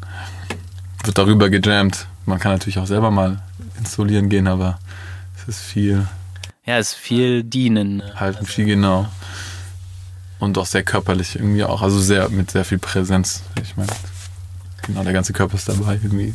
wird 1.04 1.16
darüber 1.16 1.48
gejammt. 1.50 2.06
Man 2.26 2.38
kann 2.38 2.52
natürlich 2.52 2.78
auch 2.78 2.86
selber 2.86 3.10
mal 3.10 3.40
installieren 3.78 4.28
gehen, 4.28 4.48
aber 4.48 4.78
es 5.36 5.48
ist 5.48 5.60
viel 5.60 6.06
Ja, 6.64 6.78
es 6.78 6.88
ist 6.92 6.94
viel 6.98 7.42
dienen. 7.42 7.98
ne? 7.98 8.12
halten, 8.20 8.44
viel 8.46 8.64
genau. 8.66 9.06
Und 10.38 10.58
auch 10.58 10.66
sehr 10.66 10.82
körperlich 10.82 11.36
irgendwie 11.36 11.64
auch, 11.64 11.82
also 11.82 11.98
sehr 11.98 12.28
mit 12.28 12.50
sehr 12.50 12.64
viel 12.64 12.78
Präsenz. 12.78 13.42
Ich 13.62 13.76
meine, 13.76 13.92
genau, 14.82 15.02
der 15.02 15.12
ganze 15.12 15.32
Körper 15.32 15.54
ist 15.54 15.68
dabei 15.68 15.94
irgendwie. 15.94 16.34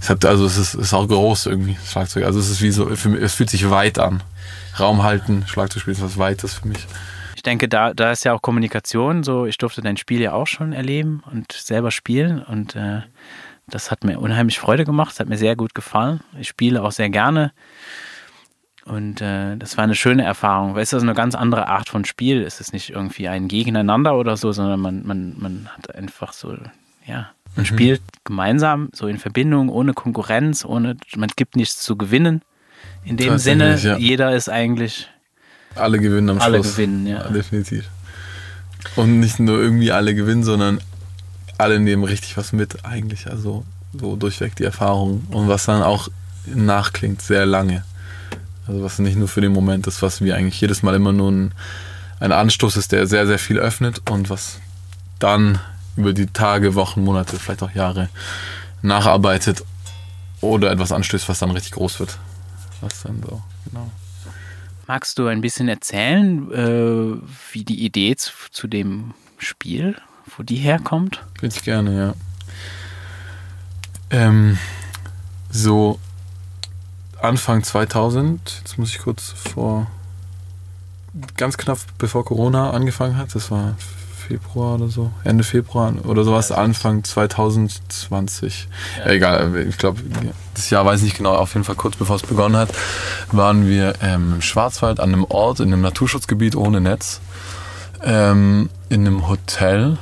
Es 0.00 0.08
hat, 0.08 0.24
also 0.24 0.46
es 0.46 0.56
ist, 0.56 0.74
ist 0.74 0.94
auch 0.94 1.06
groß 1.06 1.46
irgendwie, 1.46 1.74
das 1.74 1.92
Schlagzeug. 1.92 2.24
Also 2.24 2.40
es 2.40 2.48
ist 2.48 2.62
wie 2.62 2.70
so, 2.70 2.86
mich, 2.86 3.20
es 3.20 3.34
fühlt 3.34 3.50
sich 3.50 3.68
weit 3.68 3.98
an. 3.98 4.22
Raum 4.78 5.02
halten, 5.02 5.44
Schlagzeug 5.46 5.82
spielen 5.82 5.96
ist 5.96 6.02
was 6.02 6.16
Weites 6.16 6.54
für 6.54 6.68
mich. 6.68 6.86
Ich 7.36 7.42
denke, 7.42 7.68
da, 7.68 7.92
da 7.92 8.12
ist 8.12 8.24
ja 8.24 8.32
auch 8.32 8.42
Kommunikation 8.42 9.22
so. 9.22 9.46
Ich 9.46 9.58
durfte 9.58 9.82
dein 9.82 9.96
Spiel 9.96 10.20
ja 10.20 10.32
auch 10.32 10.46
schon 10.46 10.72
erleben 10.72 11.22
und 11.30 11.52
selber 11.52 11.90
spielen 11.90 12.42
und 12.42 12.76
äh, 12.76 13.02
das 13.66 13.90
hat 13.90 14.04
mir 14.04 14.18
unheimlich 14.18 14.58
Freude 14.58 14.84
gemacht. 14.84 15.12
Das 15.12 15.20
hat 15.20 15.28
mir 15.28 15.38
sehr 15.38 15.56
gut 15.56 15.74
gefallen. 15.74 16.20
Ich 16.38 16.48
spiele 16.48 16.82
auch 16.82 16.92
sehr 16.92 17.08
gerne 17.08 17.52
und 18.90 19.20
äh, 19.20 19.56
das 19.56 19.76
war 19.76 19.84
eine 19.84 19.94
schöne 19.94 20.24
Erfahrung. 20.24 20.74
Weil 20.74 20.82
es 20.82 20.92
ist 20.92 21.02
eine 21.02 21.14
ganz 21.14 21.36
andere 21.36 21.68
Art 21.68 21.88
von 21.88 22.04
Spiel. 22.04 22.42
Es 22.42 22.60
ist 22.60 22.72
nicht 22.72 22.90
irgendwie 22.90 23.28
ein 23.28 23.46
Gegeneinander 23.46 24.16
oder 24.16 24.36
so, 24.36 24.50
sondern 24.50 24.80
man, 24.80 25.06
man, 25.06 25.36
man 25.38 25.68
hat 25.76 25.94
einfach 25.94 26.32
so, 26.32 26.56
ja, 27.06 27.30
man 27.54 27.66
spielt 27.66 28.02
gemeinsam, 28.24 28.90
so 28.92 29.06
in 29.06 29.18
Verbindung, 29.18 29.68
ohne 29.68 29.92
Konkurrenz, 29.92 30.64
ohne, 30.64 30.96
man 31.16 31.30
gibt 31.36 31.54
nichts 31.56 31.80
zu 31.80 31.96
gewinnen. 31.96 32.42
In 33.04 33.16
dem 33.16 33.38
Sinne, 33.38 33.76
ja. 33.78 33.96
jeder 33.96 34.34
ist 34.34 34.48
eigentlich 34.48 35.08
Alle 35.74 35.98
gewinnen 35.98 36.30
am 36.30 36.40
alle 36.40 36.58
Schluss. 36.58 36.72
gewinnen, 36.72 37.06
ja. 37.06 37.28
definitiv. 37.28 37.88
Und 38.96 39.20
nicht 39.20 39.38
nur 39.38 39.60
irgendwie 39.60 39.92
alle 39.92 40.14
gewinnen, 40.14 40.42
sondern 40.42 40.80
alle 41.58 41.78
nehmen 41.78 42.02
richtig 42.04 42.36
was 42.36 42.52
mit 42.52 42.84
eigentlich. 42.84 43.28
Also 43.28 43.64
so 43.98 44.16
durchweg 44.16 44.56
die 44.56 44.64
Erfahrung. 44.64 45.26
Und 45.30 45.48
was 45.48 45.66
dann 45.66 45.82
auch 45.82 46.08
nachklingt, 46.46 47.22
sehr 47.22 47.46
lange. 47.46 47.84
Also 48.70 48.84
was 48.84 49.00
nicht 49.00 49.16
nur 49.16 49.26
für 49.26 49.40
den 49.40 49.50
Moment 49.50 49.88
ist, 49.88 50.00
was 50.00 50.22
wie 50.22 50.32
eigentlich 50.32 50.60
jedes 50.60 50.84
Mal 50.84 50.94
immer 50.94 51.12
nur 51.12 51.32
ein, 51.32 51.52
ein 52.20 52.30
Anstoß 52.30 52.76
ist, 52.76 52.92
der 52.92 53.08
sehr, 53.08 53.26
sehr 53.26 53.40
viel 53.40 53.58
öffnet 53.58 54.00
und 54.08 54.30
was 54.30 54.60
dann 55.18 55.58
über 55.96 56.12
die 56.12 56.28
Tage, 56.28 56.76
Wochen, 56.76 57.02
Monate, 57.02 57.36
vielleicht 57.36 57.64
auch 57.64 57.74
Jahre 57.74 58.08
nacharbeitet 58.80 59.64
oder 60.40 60.70
etwas 60.70 60.92
anstößt, 60.92 61.28
was 61.28 61.40
dann 61.40 61.50
richtig 61.50 61.72
groß 61.72 61.98
wird. 61.98 62.16
Was 62.80 63.02
dann 63.02 63.20
so, 63.28 63.42
genau. 63.64 63.90
Magst 64.86 65.18
du 65.18 65.26
ein 65.26 65.40
bisschen 65.40 65.66
erzählen, 65.66 66.52
äh, 66.52 67.20
wie 67.52 67.64
die 67.64 67.84
Idee 67.84 68.14
zu, 68.14 68.30
zu 68.52 68.68
dem 68.68 69.14
Spiel, 69.36 69.96
wo 70.36 70.44
die 70.44 70.56
herkommt? 70.56 71.24
Würde 71.40 71.56
ich 71.56 71.64
gerne, 71.64 71.96
ja. 71.96 72.14
Ähm, 74.10 74.58
so 75.50 75.98
Anfang 77.22 77.62
2000, 77.62 78.62
jetzt 78.64 78.78
muss 78.78 78.90
ich 78.90 78.98
kurz 78.98 79.34
vor, 79.52 79.86
ganz 81.36 81.56
knapp 81.56 81.78
bevor 81.98 82.24
Corona 82.24 82.70
angefangen 82.70 83.16
hat. 83.16 83.34
Das 83.34 83.50
war 83.50 83.74
Februar 84.30 84.76
oder 84.76 84.88
so, 84.88 85.10
Ende 85.24 85.42
Februar 85.42 85.92
oder 86.04 86.22
sowas, 86.24 86.52
Anfang 86.52 87.02
2020. 87.02 88.68
Ja. 88.98 89.10
egal, 89.10 89.66
ich 89.68 89.76
glaube, 89.76 90.00
das 90.54 90.70
Jahr 90.70 90.84
weiß 90.86 91.00
ich 91.00 91.04
nicht 91.04 91.16
genau, 91.16 91.34
auf 91.34 91.54
jeden 91.54 91.64
Fall 91.64 91.74
kurz 91.74 91.96
bevor 91.96 92.16
es 92.16 92.22
begonnen 92.22 92.56
hat, 92.56 92.70
waren 93.32 93.66
wir 93.66 93.94
ähm, 94.02 94.34
im 94.34 94.42
Schwarzwald 94.42 95.00
an 95.00 95.12
einem 95.12 95.24
Ort, 95.24 95.60
in 95.60 95.72
einem 95.72 95.82
Naturschutzgebiet 95.82 96.54
ohne 96.54 96.80
Netz, 96.80 97.20
ähm, 98.04 98.70
in 98.88 99.06
einem 99.06 99.28
Hotel, 99.28 99.98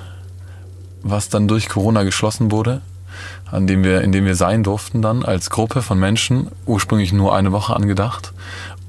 was 1.02 1.30
dann 1.30 1.48
durch 1.48 1.68
Corona 1.68 2.02
geschlossen 2.02 2.52
wurde, 2.52 2.82
an 3.50 3.66
dem 3.66 3.84
wir, 3.84 4.02
in 4.02 4.12
dem 4.12 4.24
wir 4.24 4.34
sein 4.34 4.62
durften 4.62 5.02
dann 5.02 5.24
als 5.24 5.50
Gruppe 5.50 5.82
von 5.82 5.98
Menschen, 5.98 6.50
ursprünglich 6.66 7.12
nur 7.12 7.34
eine 7.34 7.52
Woche 7.52 7.74
angedacht. 7.74 8.32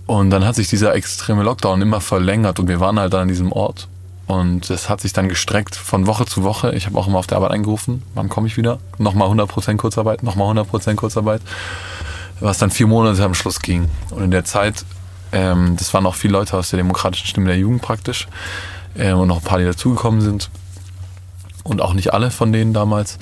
Und 0.06 0.32
dann 0.32 0.46
hat 0.46 0.56
sich 0.56 0.68
dieser 0.68 0.96
extreme 0.96 1.44
Lockdown 1.44 1.82
immer 1.82 2.01
verlängert 2.01 2.60
und 2.60 2.68
wir 2.68 2.80
waren 2.80 3.00
halt 3.00 3.13
dann 3.13 3.24
an 3.24 3.28
diesem 3.28 3.51
Ort 3.51 3.88
und 4.30 4.70
das 4.70 4.89
hat 4.89 5.01
sich 5.01 5.12
dann 5.12 5.28
gestreckt 5.28 5.75
von 5.75 6.06
Woche 6.06 6.24
zu 6.28 6.44
Woche. 6.44 6.75
Ich 6.75 6.86
habe 6.86 6.96
auch 7.00 7.08
immer 7.08 7.18
auf 7.18 7.25
der 7.25 7.38
Arbeit 7.38 7.50
eingerufen, 7.50 8.04
wann 8.13 8.30
komme 8.30 8.46
ich 8.46 8.58
wieder? 8.58 8.78
Nochmal 9.00 9.28
100% 9.28 9.78
Kurzarbeit, 9.78 10.22
nochmal 10.22 10.56
100% 10.56 10.94
Kurzarbeit. 10.94 11.42
Was 12.39 12.60
dann 12.60 12.70
vier 12.70 12.86
Monate 12.86 13.24
am 13.24 13.34
Schluss 13.34 13.60
ging. 13.60 13.89
Und 14.12 14.22
in 14.22 14.30
der 14.30 14.46
Zeit, 14.46 14.86
ähm, 15.32 15.75
das 15.78 15.96
waren 15.96 16.06
auch 16.06 16.13
viele 16.13 16.34
Leute 16.34 16.56
aus 16.56 16.70
der 16.70 16.78
demokratischen 16.78 17.25
Stimme 17.25 17.48
der 17.48 17.58
Jugend 17.58 17.82
praktisch. 17.82 18.28
Ähm, 18.96 19.18
und 19.18 19.30
noch 19.30 19.38
ein 19.38 19.44
paar, 19.44 19.58
die 19.58 19.66
dazugekommen 19.66 20.22
sind. 20.22 20.51
Und 21.63 21.82
auch 21.82 21.96
nicht 21.96 22.13
alle 22.13 22.30
von 22.30 22.54
denen 22.54 22.72
damals. 22.72 23.18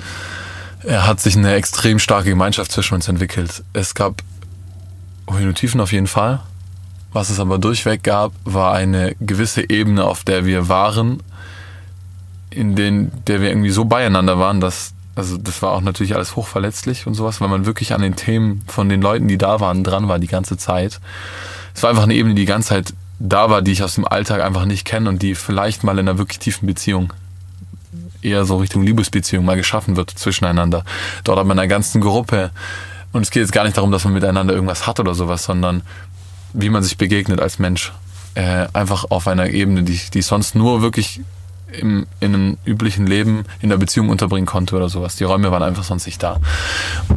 Er 0.84 1.06
hat 1.06 1.20
sich 1.20 1.36
eine 1.36 1.54
extrem 1.54 1.98
starke 1.98 2.30
Gemeinschaft 2.30 2.72
zwischen 2.72 2.94
uns 2.94 3.08
entwickelt. 3.08 3.64
Es 3.72 3.94
gab 3.94 4.22
Höhen 5.30 5.48
und 5.48 5.56
Tiefen 5.56 5.80
auf 5.80 5.92
jeden 5.92 6.06
Fall. 6.06 6.40
Was 7.12 7.30
es 7.30 7.40
aber 7.40 7.58
durchweg 7.58 8.02
gab, 8.02 8.32
war 8.44 8.74
eine 8.74 9.16
gewisse 9.20 9.68
Ebene, 9.68 10.04
auf 10.04 10.24
der 10.24 10.44
wir 10.44 10.68
waren, 10.68 11.22
in 12.50 12.76
den, 12.76 13.10
der 13.26 13.40
wir 13.40 13.48
irgendwie 13.48 13.70
so 13.70 13.86
beieinander 13.86 14.38
waren, 14.38 14.60
dass, 14.60 14.92
also 15.16 15.36
das 15.36 15.62
war 15.62 15.72
auch 15.72 15.80
natürlich 15.80 16.14
alles 16.14 16.36
hochverletzlich 16.36 17.06
und 17.06 17.14
sowas, 17.14 17.40
weil 17.40 17.48
man 17.48 17.66
wirklich 17.66 17.92
an 17.92 18.02
den 18.02 18.14
Themen 18.14 18.62
von 18.66 18.88
den 18.88 19.00
Leuten, 19.02 19.26
die 19.26 19.38
da 19.38 19.60
waren, 19.60 19.84
dran 19.84 20.08
war 20.08 20.18
die 20.18 20.26
ganze 20.26 20.56
Zeit. 20.56 21.00
Es 21.74 21.82
war 21.82 21.90
einfach 21.90 22.04
eine 22.04 22.14
Ebene, 22.14 22.34
die 22.34 22.42
die 22.42 22.46
ganze 22.46 22.68
Zeit 22.70 22.94
da 23.18 23.50
war, 23.50 23.62
die 23.62 23.72
ich 23.72 23.82
aus 23.82 23.96
dem 23.96 24.06
Alltag 24.06 24.42
einfach 24.42 24.64
nicht 24.64 24.84
kenne 24.84 25.08
und 25.08 25.22
die 25.22 25.34
vielleicht 25.34 25.82
mal 25.82 25.98
in 25.98 26.08
einer 26.08 26.18
wirklich 26.18 26.38
tiefen 26.38 26.66
Beziehung 26.66 27.12
eher 28.22 28.44
so 28.44 28.58
Richtung 28.58 28.82
Liebesbeziehung 28.82 29.44
mal 29.44 29.56
geschaffen 29.56 29.96
wird 29.96 30.10
zwischeneinander. 30.10 30.84
Dort 31.24 31.38
hat 31.38 31.46
man 31.46 31.56
in 31.56 31.60
einer 31.60 31.68
ganzen 31.68 32.00
Gruppe 32.00 32.50
und 33.12 33.22
es 33.22 33.30
geht 33.30 33.42
jetzt 33.42 33.52
gar 33.52 33.64
nicht 33.64 33.76
darum, 33.76 33.90
dass 33.90 34.04
man 34.04 34.12
miteinander 34.12 34.54
irgendwas 34.54 34.86
hat 34.86 35.00
oder 35.00 35.14
sowas, 35.14 35.44
sondern 35.44 35.82
wie 36.52 36.70
man 36.70 36.82
sich 36.82 36.98
begegnet 36.98 37.40
als 37.40 37.58
Mensch. 37.58 37.92
Äh, 38.34 38.68
einfach 38.72 39.06
auf 39.10 39.26
einer 39.26 39.50
Ebene, 39.50 39.82
die, 39.82 39.98
die 40.12 40.22
sonst 40.22 40.54
nur 40.54 40.82
wirklich 40.82 41.20
im, 41.72 42.06
in 42.20 42.34
einem 42.34 42.56
üblichen 42.64 43.06
Leben 43.06 43.44
in 43.60 43.68
der 43.68 43.76
Beziehung 43.76 44.08
unterbringen 44.08 44.46
konnte 44.46 44.76
oder 44.76 44.88
sowas. 44.88 45.16
Die 45.16 45.24
Räume 45.24 45.50
waren 45.50 45.62
einfach 45.62 45.84
sonst 45.84 46.06
nicht 46.06 46.22
da. 46.22 46.38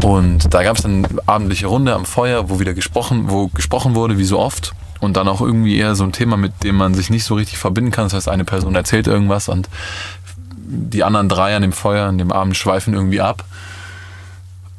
Und 0.03 0.53
da 0.53 0.63
gab 0.63 0.77
es 0.77 0.83
dann 0.83 1.05
eine 1.05 1.21
abendliche 1.25 1.67
Runde 1.67 1.93
am 1.93 2.05
Feuer, 2.05 2.49
wo 2.49 2.59
wieder 2.59 2.73
gesprochen, 2.73 3.29
wo 3.29 3.47
gesprochen 3.47 3.95
wurde, 3.95 4.17
wie 4.17 4.25
so 4.25 4.39
oft. 4.39 4.73
Und 4.99 5.17
dann 5.17 5.27
auch 5.27 5.41
irgendwie 5.41 5.77
eher 5.77 5.95
so 5.95 6.03
ein 6.03 6.11
Thema, 6.11 6.37
mit 6.37 6.63
dem 6.63 6.75
man 6.75 6.93
sich 6.93 7.09
nicht 7.09 7.23
so 7.23 7.35
richtig 7.35 7.57
verbinden 7.57 7.91
kann. 7.91 8.05
Das 8.05 8.13
heißt, 8.13 8.29
eine 8.29 8.45
Person 8.45 8.75
erzählt 8.75 9.07
irgendwas 9.07 9.49
und 9.49 9.67
die 10.71 11.03
anderen 11.03 11.29
drei 11.29 11.55
an 11.55 11.61
dem 11.61 11.73
Feuer, 11.73 12.07
an 12.07 12.17
dem 12.17 12.31
Abend 12.31 12.55
schweifen 12.55 12.93
irgendwie 12.93 13.21
ab. 13.21 13.45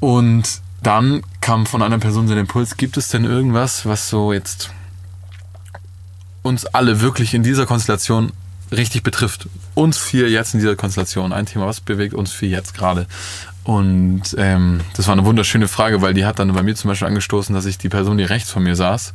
Und 0.01 0.61
dann 0.83 1.23
kam 1.41 1.67
von 1.67 1.83
einer 1.83 1.99
Person 1.99 2.27
so 2.27 2.35
der 2.35 2.41
Impuls, 2.41 2.77
gibt 2.77 2.97
es 2.97 3.09
denn 3.09 3.25
irgendwas, 3.25 3.87
was 3.87 4.09
so 4.09 4.33
jetzt 4.33 4.71
uns 6.43 6.67
alle 6.67 7.01
wirklich 7.01 7.35
in 7.35 7.43
dieser 7.43 7.67
Konstellation 7.67 8.33
richtig 8.73 9.03
betrifft? 9.03 9.49
Uns 9.75 9.99
vier 9.99 10.29
jetzt 10.29 10.55
in 10.55 10.61
dieser 10.61 10.77
Konstellation. 10.77 11.33
Ein 11.33 11.47
Thema, 11.47 11.67
was 11.67 11.81
bewegt 11.81 12.15
uns 12.15 12.33
vier 12.33 12.49
jetzt 12.49 12.75
gerade? 12.75 13.07
Und 13.65 14.23
ähm, 14.39 14.81
das 14.97 15.07
war 15.07 15.13
eine 15.13 15.25
wunderschöne 15.25 15.69
Frage, 15.69 16.03
weil 16.03 16.15
die 16.15 16.25
hat 16.25 16.39
dann 16.39 16.53
bei 16.53 16.63
mir 16.63 16.75
zum 16.75 16.89
Beispiel 16.89 17.09
angestoßen, 17.09 17.55
dass 17.55 17.65
ich 17.65 17.79
die 17.79 17.89
Person, 17.89 18.19
die 18.19 18.25
rechts 18.25 18.51
von 18.51 18.63
mir 18.63 18.75
saß, 18.75 19.15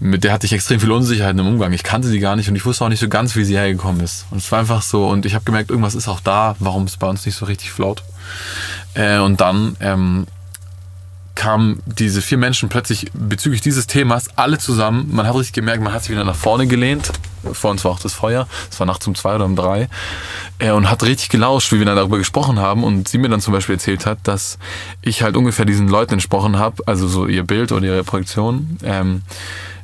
mit 0.00 0.22
der 0.22 0.32
hatte 0.32 0.46
ich 0.46 0.52
extrem 0.52 0.80
viel 0.80 0.92
Unsicherheit 0.92 1.38
im 1.38 1.46
Umgang. 1.46 1.72
Ich 1.72 1.82
kannte 1.82 2.08
sie 2.08 2.20
gar 2.20 2.36
nicht 2.36 2.48
und 2.48 2.56
ich 2.56 2.66
wusste 2.66 2.84
auch 2.84 2.88
nicht 2.88 3.00
so 3.00 3.08
ganz, 3.08 3.36
wie 3.36 3.44
sie 3.44 3.56
hergekommen 3.56 4.00
ist. 4.00 4.26
Und 4.30 4.38
es 4.38 4.52
war 4.52 4.60
einfach 4.60 4.82
so, 4.82 5.08
und 5.08 5.26
ich 5.26 5.34
habe 5.34 5.44
gemerkt, 5.44 5.70
irgendwas 5.70 5.94
ist 5.94 6.08
auch 6.08 6.20
da, 6.20 6.56
warum 6.58 6.84
es 6.84 6.96
bei 6.96 7.08
uns 7.08 7.24
nicht 7.26 7.36
so 7.36 7.46
richtig 7.46 7.70
flaut. 7.72 8.02
Äh, 8.94 9.18
und 9.18 9.40
dann 9.40 9.76
ähm, 9.80 10.26
kamen 11.34 11.82
diese 11.86 12.22
vier 12.22 12.38
Menschen 12.38 12.68
plötzlich 12.68 13.10
bezüglich 13.12 13.60
dieses 13.60 13.86
Themas 13.86 14.28
alle 14.36 14.58
zusammen. 14.58 15.10
Man 15.12 15.26
hat 15.26 15.34
richtig 15.34 15.52
gemerkt, 15.52 15.82
man 15.82 15.92
hat 15.92 16.02
sich 16.02 16.10
wieder 16.10 16.24
nach 16.24 16.36
vorne 16.36 16.66
gelehnt. 16.66 17.10
Vor 17.52 17.70
uns 17.70 17.84
war 17.84 17.92
auch 17.92 18.00
das 18.00 18.14
Feuer. 18.14 18.46
Es 18.70 18.78
war 18.78 18.86
nachts 18.86 19.06
um 19.06 19.14
zwei 19.14 19.34
oder 19.34 19.44
um 19.44 19.56
drei. 19.56 19.88
Äh, 20.58 20.70
und 20.70 20.88
hat 20.88 21.02
richtig 21.02 21.28
gelauscht, 21.28 21.72
wie 21.72 21.78
wir 21.78 21.86
dann 21.86 21.96
darüber 21.96 22.18
gesprochen 22.18 22.58
haben. 22.58 22.84
Und 22.84 23.08
sie 23.08 23.18
mir 23.18 23.28
dann 23.28 23.40
zum 23.40 23.52
Beispiel 23.52 23.74
erzählt 23.74 24.06
hat, 24.06 24.18
dass 24.22 24.58
ich 25.02 25.22
halt 25.22 25.36
ungefähr 25.36 25.64
diesen 25.64 25.88
Leuten 25.88 26.14
entsprochen 26.14 26.58
habe, 26.58 26.82
also 26.86 27.08
so 27.08 27.26
ihr 27.26 27.42
Bild 27.42 27.72
oder 27.72 27.84
ihre 27.84 28.04
Projektion, 28.04 28.78
ähm, 28.84 29.22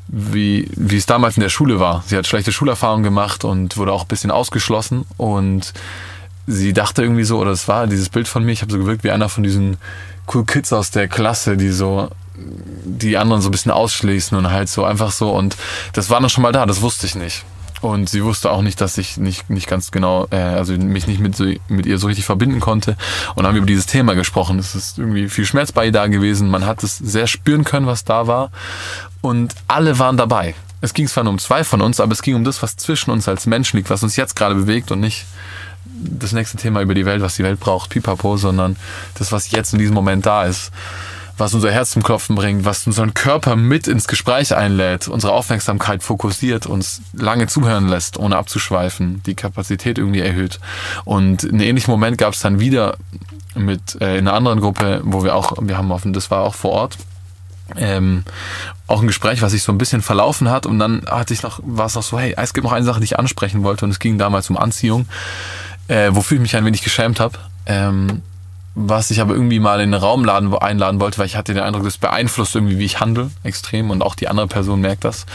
wie, 0.07 0.69
wie 0.77 0.97
es 0.97 1.07
damals 1.07 1.37
in 1.37 1.43
der 1.43 1.51
Schule 1.51 1.81
war. 1.81 2.05
Sie 2.07 2.17
hat 2.17 2.27
schlechte 2.27 2.53
Schulerfahrungen 2.53 3.05
gemacht 3.05 3.45
und 3.45 3.77
wurde 3.77 3.93
auch 3.93 4.03
ein 4.03 4.09
bisschen 4.09 4.31
ausgeschlossen. 4.31 5.05
Und 5.17 5.73
sie 6.47 6.73
dachte 6.73 7.03
irgendwie 7.03 7.25
so, 7.25 7.39
oder 7.39 7.51
es 7.51 7.69
war 7.69 7.87
dieses 7.87 8.09
Bild 8.09 8.29
von 8.29 8.45
mir, 8.45 8.53
ich 8.53 8.63
habe 8.63 8.73
so 8.73 8.79
gewirkt 8.79 9.05
wie 9.05 9.11
einer 9.11 9.29
von 9.29 9.43
diesen 9.43 9.77
cool 10.35 10.45
Kids 10.45 10.73
aus 10.73 10.91
der 10.91 11.09
Klasse, 11.09 11.57
die 11.57 11.71
so 11.71 12.09
die 12.37 13.19
anderen 13.19 13.43
so 13.43 13.49
ein 13.49 13.53
bisschen 13.53 13.73
ausschließen 13.73 14.37
und 14.37 14.51
halt 14.51 14.69
so 14.69 14.85
einfach 14.85 15.13
so 15.13 15.31
und 15.31 15.57
das 15.93 16.11
war 16.11 16.21
noch 16.21 16.31
schon 16.31 16.43
mal 16.43 16.53
da, 16.53 16.67
das 16.67 16.81
wusste 16.81 17.07
ich 17.07 17.15
nicht. 17.15 17.45
Und 17.81 18.11
sie 18.11 18.23
wusste 18.23 18.51
auch 18.51 18.61
nicht, 18.61 18.81
dass 18.81 18.99
ich 18.99 19.17
nicht, 19.17 19.49
nicht 19.49 19.67
ganz 19.67 19.91
genau, 19.91 20.27
äh, 20.31 20.37
also 20.37 20.75
mich 20.75 21.07
nicht 21.07 21.19
mit, 21.19 21.35
so, 21.35 21.47
mit 21.69 21.87
ihr 21.87 21.97
so 21.97 22.09
richtig 22.09 22.27
verbinden 22.27 22.61
konnte. 22.61 22.95
Und 23.35 23.47
haben 23.47 23.57
über 23.57 23.65
dieses 23.65 23.87
Thema 23.87 24.15
gesprochen. 24.15 24.59
Es 24.59 24.75
ist 24.75 24.99
irgendwie 24.99 25.31
viel 25.31 25.47
Schmerz 25.47 25.73
bei 25.73 25.87
ihr 25.87 25.93
da 25.93 26.07
gewesen. 26.07 26.51
Man 26.51 26.67
hat 26.67 26.83
es 26.83 26.99
sehr 26.99 27.27
spüren 27.27 27.65
können, 27.65 27.87
was 27.87 28.05
da 28.05 28.27
war. 28.27 28.51
Und 29.23 29.55
alle 29.67 29.99
waren 29.99 30.19
dabei. 30.19 30.55
Es 30.83 30.93
ging 30.93 31.09
zwar 31.09 31.25
nur 31.25 31.33
um 31.33 31.39
zwei 31.39 31.65
von 31.65 31.81
uns, 31.81 32.01
aber 32.01 32.13
es 32.13 32.21
ging 32.21 32.35
um 32.35 32.45
das, 32.45 32.63
was 32.63 32.77
zwischen 32.77 33.11
uns 33.11 33.29
als 33.29 33.47
Menschen 33.47 33.79
liegt, 33.79 33.89
was 33.89 34.03
uns 34.03 34.17
jetzt 34.17 34.37
gerade 34.37 34.55
bewegt 34.55 34.91
und 34.91 35.01
nicht 35.01 35.25
das 36.01 36.33
nächste 36.33 36.57
Thema 36.57 36.81
über 36.81 36.95
die 36.95 37.07
Welt, 37.07 37.23
was 37.23 37.37
die 37.37 37.45
Welt 37.45 37.61
braucht, 37.61 37.91
pipapo, 37.91 38.37
sondern 38.37 38.77
das, 39.19 39.33
was 39.33 39.51
jetzt 39.51 39.73
in 39.73 39.79
diesem 39.79 39.95
Moment 39.95 40.27
da 40.27 40.45
ist, 40.45 40.73
was 41.41 41.55
unser 41.55 41.73
Herz 41.73 41.91
zum 41.91 42.03
Klopfen 42.03 42.37
bringt, 42.37 42.65
was 42.65 42.87
unseren 42.87 43.15
Körper 43.15 43.57
mit 43.57 43.89
ins 43.89 44.07
Gespräch 44.07 44.55
einlädt, 44.55 45.09
unsere 45.09 45.33
Aufmerksamkeit 45.33 46.03
fokussiert, 46.03 46.67
uns 46.67 47.01
lange 47.13 47.47
zuhören 47.47 47.89
lässt, 47.89 48.19
ohne 48.19 48.37
abzuschweifen, 48.37 49.23
die 49.25 49.35
Kapazität 49.35 49.99
irgendwie 49.99 50.21
erhöht. 50.21 50.61
Und 51.05 51.45
einen 51.45 51.61
ähnlichen 51.61 51.91
Moment 51.91 52.19
gab 52.19 52.35
es 52.35 52.41
dann 52.41 52.61
wieder 52.61 52.97
mit 53.55 54.01
äh, 54.01 54.19
in 54.19 54.29
einer 54.29 54.37
anderen 54.37 54.61
Gruppe, 54.61 55.01
wo 55.05 55.25
wir 55.25 55.35
auch, 55.35 55.55
wir 55.61 55.79
haben 55.79 55.91
offen, 55.91 56.13
das 56.13 56.31
war 56.31 56.43
auch 56.43 56.55
vor 56.55 56.73
Ort, 56.73 56.99
ähm, 57.77 58.25
auch 58.87 59.01
ein 59.01 59.07
Gespräch, 59.07 59.43
was 59.43 59.53
sich 59.53 59.63
so 59.63 59.73
ein 59.73 59.79
bisschen 59.79 60.03
verlaufen 60.03 60.51
hat. 60.51 60.67
Und 60.67 60.79
dann 60.79 61.03
hatte 61.07 61.33
ich 61.33 61.43
noch, 61.43 61.61
war 61.63 61.87
es 61.87 61.95
noch 61.95 62.03
so, 62.03 62.19
hey, 62.19 62.35
es 62.37 62.53
gibt 62.53 62.65
noch 62.65 62.73
eine 62.73 62.85
Sache, 62.85 63.01
die 63.01 63.05
ich 63.05 63.19
ansprechen 63.19 63.63
wollte. 63.63 63.85
Und 63.85 63.93
es 63.93 63.99
ging 63.99 64.19
damals 64.19 64.51
um 64.51 64.57
Anziehung 64.57 65.07
äh, 65.91 66.15
wofür 66.15 66.37
ich 66.37 66.43
mich 66.43 66.57
ein 66.57 66.65
wenig 66.65 66.83
geschämt 66.83 67.21
habe. 67.21 67.37
Ähm, 67.67 68.23
was 68.75 69.11
ich 69.11 69.21
aber 69.21 69.35
irgendwie 69.35 69.59
mal 69.59 69.81
in 69.81 69.91
den 69.91 70.01
Raum 70.01 70.25
laden, 70.25 70.55
einladen 70.55 71.01
wollte, 71.01 71.19
weil 71.19 71.27
ich 71.27 71.37
hatte 71.37 71.53
den 71.53 71.63
Eindruck, 71.63 71.85
das 71.85 71.99
beeinflusst 71.99 72.55
irgendwie, 72.55 72.79
wie 72.79 72.85
ich 72.85 73.01
handle, 73.01 73.31
extrem. 73.43 73.91
Und 73.91 74.03
auch 74.03 74.15
die 74.15 74.29
andere 74.29 74.47
Person 74.47 74.81
merkt 74.81 75.05
das. 75.05 75.27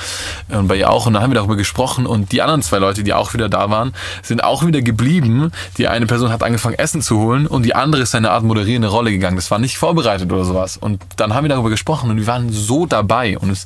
Und 0.48 0.68
bei 0.68 0.78
ihr 0.78 0.90
auch. 0.90 1.06
Und 1.06 1.14
dann 1.14 1.22
haben 1.22 1.32
wir 1.32 1.36
darüber 1.36 1.58
gesprochen. 1.58 2.06
Und 2.06 2.32
die 2.32 2.42
anderen 2.42 2.62
zwei 2.62 2.78
Leute, 2.78 3.04
die 3.04 3.14
auch 3.14 3.34
wieder 3.34 3.50
da 3.50 3.70
waren, 3.70 3.94
sind 4.24 4.44
auch 4.44 4.66
wieder 4.66 4.82
geblieben. 4.82 5.52
Die 5.78 5.88
eine 5.90 6.06
Person 6.06 6.32
hat 6.32 6.44
angefangen, 6.44 6.76
Essen 6.80 7.02
zu 7.02 7.20
holen. 7.20 7.46
Und 7.46 7.64
die 7.64 7.76
andere 7.76 8.04
ist 8.04 8.14
in 8.14 8.20
eine 8.20 8.32
Art 8.32 8.44
moderierende 8.44 8.88
Rolle 8.88 9.12
gegangen. 9.12 9.36
Das 9.36 9.52
war 9.52 9.60
nicht 9.60 9.78
vorbereitet 9.78 10.32
oder 10.32 10.46
sowas. 10.46 10.78
Und 10.78 11.02
dann 11.18 11.34
haben 11.34 11.44
wir 11.44 11.50
darüber 11.50 11.70
gesprochen. 11.70 12.10
Und 12.10 12.18
wir 12.18 12.28
waren 12.28 12.52
so 12.52 12.86
dabei. 12.86 13.38
Und 13.38 13.50
es 13.50 13.66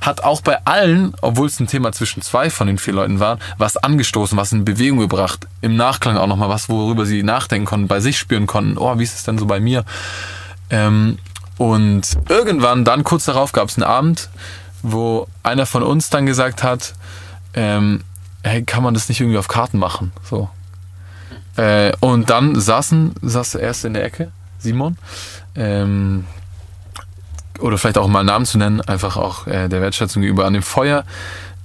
hat 0.00 0.24
auch 0.24 0.40
bei 0.40 0.64
allen, 0.64 1.14
obwohl 1.20 1.46
es 1.46 1.60
ein 1.60 1.66
Thema 1.66 1.92
zwischen 1.92 2.22
zwei 2.22 2.48
von 2.48 2.66
den 2.66 2.78
vier 2.78 2.94
Leuten 2.94 3.20
war, 3.20 3.38
was 3.58 3.76
angestoßen, 3.76 4.38
was 4.38 4.52
in 4.52 4.64
Bewegung 4.64 4.98
gebracht. 4.98 5.46
Im 5.60 5.76
Nachklang 5.76 6.16
auch 6.16 6.26
nochmal 6.26 6.48
was, 6.48 6.70
worüber 6.70 7.04
sie 7.04 7.22
nachdenken 7.22 7.66
konnten, 7.66 7.86
bei 7.86 8.00
sich 8.00 8.18
spüren 8.18 8.46
konnten. 8.46 8.78
Oh, 8.78 8.98
wie 8.98 9.10
ist 9.10 9.19
es 9.20 9.24
denn 9.24 9.38
so 9.38 9.46
bei 9.46 9.60
mir? 9.60 9.84
Ähm, 10.70 11.18
und 11.58 12.02
irgendwann, 12.28 12.84
dann 12.84 13.04
kurz 13.04 13.26
darauf, 13.26 13.52
gab 13.52 13.68
es 13.68 13.76
einen 13.76 13.84
Abend, 13.84 14.30
wo 14.82 15.28
einer 15.42 15.66
von 15.66 15.82
uns 15.82 16.08
dann 16.10 16.26
gesagt 16.26 16.62
hat, 16.62 16.94
ähm, 17.54 18.02
hey, 18.42 18.64
kann 18.64 18.82
man 18.82 18.94
das 18.94 19.08
nicht 19.08 19.20
irgendwie 19.20 19.38
auf 19.38 19.48
Karten 19.48 19.78
machen? 19.78 20.12
So. 20.28 20.48
Äh, 21.56 21.92
und 22.00 22.30
dann 22.30 22.58
saßen, 22.58 23.14
saß 23.20 23.56
er 23.56 23.60
erst 23.60 23.84
in 23.84 23.94
der 23.94 24.04
Ecke, 24.04 24.32
Simon, 24.58 24.96
ähm, 25.54 26.24
oder 27.58 27.76
vielleicht 27.76 27.98
auch 27.98 28.08
mal 28.08 28.20
einen 28.20 28.28
Namen 28.28 28.46
zu 28.46 28.56
nennen, 28.56 28.80
einfach 28.80 29.18
auch 29.18 29.46
äh, 29.46 29.68
der 29.68 29.82
Wertschätzung 29.82 30.22
gegenüber 30.22 30.46
an 30.46 30.54
dem 30.54 30.62
Feuer 30.62 31.04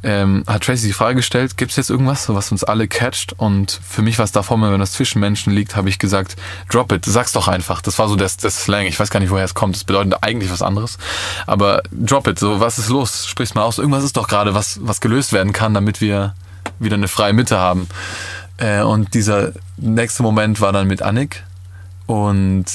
ähm, 0.05 0.43
hat 0.45 0.63
Tracy 0.63 0.85
die 0.85 0.93
Frage 0.93 1.15
gestellt, 1.15 1.57
gibt 1.57 1.71
es 1.71 1.77
jetzt 1.77 1.89
irgendwas, 1.89 2.29
was 2.29 2.51
uns 2.51 2.63
alle 2.63 2.87
catcht? 2.87 3.33
Und 3.33 3.79
für 3.87 4.03
mich 4.03 4.19
war 4.19 4.25
es 4.25 4.31
davor, 4.31 4.61
wenn 4.61 4.79
das 4.79 4.91
zwischen 4.91 5.19
Menschen 5.19 5.51
liegt, 5.51 5.75
habe 5.75 5.89
ich 5.89 5.97
gesagt, 5.97 6.35
drop 6.69 6.91
it, 6.91 7.05
sag's 7.05 7.31
doch 7.31 7.47
einfach. 7.47 7.81
Das 7.81 7.97
war 7.97 8.07
so 8.07 8.15
das, 8.15 8.37
das 8.37 8.63
Slang. 8.63 8.85
Ich 8.85 8.99
weiß 8.99 9.09
gar 9.09 9.19
nicht, 9.19 9.31
woher 9.31 9.43
es 9.43 9.55
kommt. 9.55 9.75
Das 9.75 9.83
bedeutet 9.83 10.15
eigentlich 10.21 10.51
was 10.51 10.61
anderes. 10.61 10.99
Aber 11.47 11.81
drop 11.91 12.27
it, 12.27 12.37
so, 12.37 12.59
was 12.59 12.77
ist 12.77 12.89
los? 12.89 13.25
Sprich's 13.25 13.55
mal 13.55 13.63
aus. 13.63 13.79
Irgendwas 13.79 14.03
ist 14.03 14.15
doch 14.15 14.27
gerade, 14.27 14.53
was, 14.53 14.79
was 14.83 15.01
gelöst 15.01 15.33
werden 15.33 15.53
kann, 15.53 15.73
damit 15.73 16.01
wir 16.01 16.35
wieder 16.77 16.95
eine 16.95 17.07
freie 17.07 17.33
Mitte 17.33 17.57
haben. 17.57 17.87
Äh, 18.57 18.81
und 18.81 19.15
dieser 19.15 19.53
nächste 19.77 20.21
Moment 20.21 20.61
war 20.61 20.71
dann 20.71 20.87
mit 20.87 21.01
Annik. 21.01 21.43
Und 22.05 22.65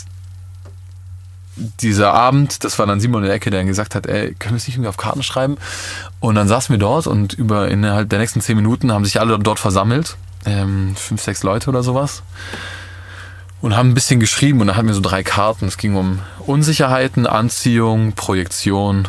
dieser 1.81 2.15
Abend, 2.15 2.65
das 2.65 2.79
war 2.79 2.87
dann 2.87 3.01
Simon 3.01 3.23
in 3.23 3.27
der 3.27 3.37
Ecke, 3.37 3.51
der 3.51 3.61
dann 3.61 3.67
gesagt 3.67 3.95
hat, 3.95 4.07
ey, 4.07 4.35
können 4.39 4.55
wir 4.55 4.57
es 4.57 4.67
nicht 4.67 4.77
irgendwie 4.77 4.89
auf 4.89 4.97
Karten 4.97 5.23
schreiben? 5.23 5.57
Und 6.19 6.35
dann 6.35 6.49
saßen 6.49 6.73
wir 6.73 6.79
dort 6.79 7.07
und 7.07 7.33
über 7.35 7.69
innerhalb 7.69 8.09
der 8.09 8.19
nächsten 8.19 8.41
zehn 8.41 8.57
Minuten 8.57 8.93
haben 8.93 9.05
sich 9.05 9.21
alle 9.21 9.39
dort 9.39 9.59
versammelt, 9.59 10.17
ähm, 10.47 10.95
fünf, 10.97 11.23
sechs 11.23 11.43
Leute 11.43 11.71
oder 11.71 11.83
sowas, 11.83 12.23
und 13.61 13.77
haben 13.77 13.91
ein 13.91 13.95
bisschen 13.95 14.21
geschrieben 14.21 14.61
und 14.61 14.69
dann 14.69 14.77
hatten 14.77 14.89
wir 14.89 14.95
so 14.95 15.03
drei 15.03 15.23
Karten. 15.23 15.67
Es 15.67 15.77
ging 15.77 15.95
um 15.95 16.21
Unsicherheiten, 16.47 17.27
Anziehung, 17.27 18.13
Projektion 18.13 19.07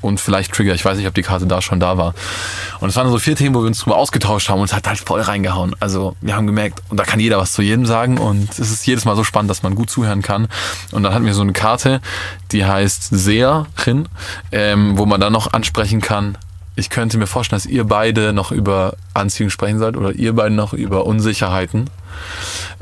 und 0.00 0.20
vielleicht 0.20 0.52
Trigger. 0.52 0.74
Ich 0.74 0.84
weiß 0.84 0.98
nicht, 0.98 1.06
ob 1.06 1.14
die 1.14 1.22
Karte 1.22 1.46
da 1.46 1.62
schon 1.62 1.80
da 1.80 1.98
war. 1.98 2.14
Und 2.80 2.88
es 2.88 2.96
waren 2.96 3.10
so 3.10 3.18
vier 3.18 3.36
Themen, 3.36 3.54
wo 3.54 3.60
wir 3.60 3.66
uns 3.66 3.80
drüber 3.80 3.96
ausgetauscht 3.96 4.48
haben 4.48 4.60
und 4.60 4.66
es 4.66 4.72
hat 4.72 4.86
halt 4.86 4.98
voll 4.98 5.20
reingehauen. 5.20 5.74
Also 5.80 6.16
wir 6.20 6.36
haben 6.36 6.46
gemerkt, 6.46 6.82
und 6.88 6.98
da 6.98 7.04
kann 7.04 7.20
jeder 7.20 7.38
was 7.38 7.52
zu 7.52 7.62
jedem 7.62 7.86
sagen 7.86 8.18
und 8.18 8.50
es 8.50 8.70
ist 8.70 8.86
jedes 8.86 9.04
Mal 9.04 9.16
so 9.16 9.24
spannend, 9.24 9.50
dass 9.50 9.62
man 9.62 9.74
gut 9.74 9.90
zuhören 9.90 10.22
kann. 10.22 10.48
Und 10.92 11.02
dann 11.02 11.14
hatten 11.14 11.26
wir 11.26 11.34
so 11.34 11.42
eine 11.42 11.52
Karte, 11.52 12.00
die 12.52 12.64
heißt 12.64 13.08
Seherin, 13.10 14.08
ähm, 14.52 14.98
wo 14.98 15.06
man 15.06 15.20
dann 15.20 15.32
noch 15.32 15.52
ansprechen 15.52 16.00
kann, 16.00 16.38
ich 16.78 16.90
könnte 16.90 17.18
mir 17.18 17.26
vorstellen, 17.26 17.60
dass 17.60 17.66
ihr 17.66 17.84
beide 17.84 18.32
noch 18.32 18.52
über 18.52 18.94
Anziehung 19.14 19.50
sprechen 19.50 19.78
sollt 19.78 19.96
oder 19.96 20.12
ihr 20.12 20.34
beide 20.34 20.54
noch 20.54 20.72
über 20.72 21.06
Unsicherheiten. 21.06 21.90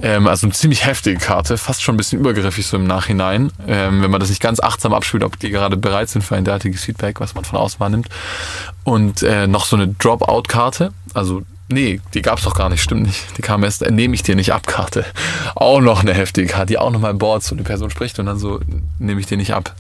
Ähm, 0.00 0.26
also 0.26 0.46
eine 0.46 0.52
ziemlich 0.52 0.84
heftige 0.84 1.18
Karte, 1.18 1.56
fast 1.56 1.82
schon 1.82 1.94
ein 1.94 1.96
bisschen 1.96 2.20
übergriffig 2.20 2.66
so 2.66 2.76
im 2.76 2.86
Nachhinein, 2.86 3.50
ähm, 3.66 4.02
wenn 4.02 4.10
man 4.10 4.20
das 4.20 4.28
nicht 4.28 4.42
ganz 4.42 4.60
achtsam 4.60 4.92
abspielt, 4.92 5.24
ob 5.24 5.38
die 5.38 5.50
gerade 5.50 5.76
bereit 5.76 6.10
sind 6.10 6.22
für 6.22 6.36
ein 6.36 6.44
derartiges 6.44 6.84
Feedback, 6.84 7.20
was 7.20 7.34
man 7.34 7.44
von 7.44 7.58
außen 7.58 7.80
wahrnimmt. 7.80 8.08
Und 8.84 9.22
äh, 9.22 9.46
noch 9.46 9.64
so 9.64 9.76
eine 9.76 9.88
Dropout-Karte, 9.88 10.92
also 11.14 11.42
Nee, 11.68 12.00
die 12.14 12.22
gab's 12.22 12.44
doch 12.44 12.54
gar 12.54 12.68
nicht, 12.68 12.80
stimmt 12.80 13.02
nicht. 13.02 13.26
Die 13.36 13.42
kam 13.42 13.64
erst, 13.64 13.82
äh, 13.82 13.90
nehme 13.90 14.14
ich 14.14 14.22
dir 14.22 14.36
nicht 14.36 14.52
ab, 14.52 14.68
Karte. 14.68 15.04
Auch 15.56 15.80
noch 15.80 16.02
eine 16.02 16.14
heftige 16.14 16.46
Karte, 16.46 16.66
die 16.66 16.78
auch 16.78 16.92
nochmal 16.92 17.14
boards 17.14 17.50
und 17.50 17.58
die 17.58 17.64
Person 17.64 17.90
spricht 17.90 18.20
und 18.20 18.26
dann 18.26 18.38
so, 18.38 18.60
nehme 19.00 19.20
ich 19.20 19.26
dir 19.26 19.36
nicht 19.36 19.52
ab. 19.52 19.74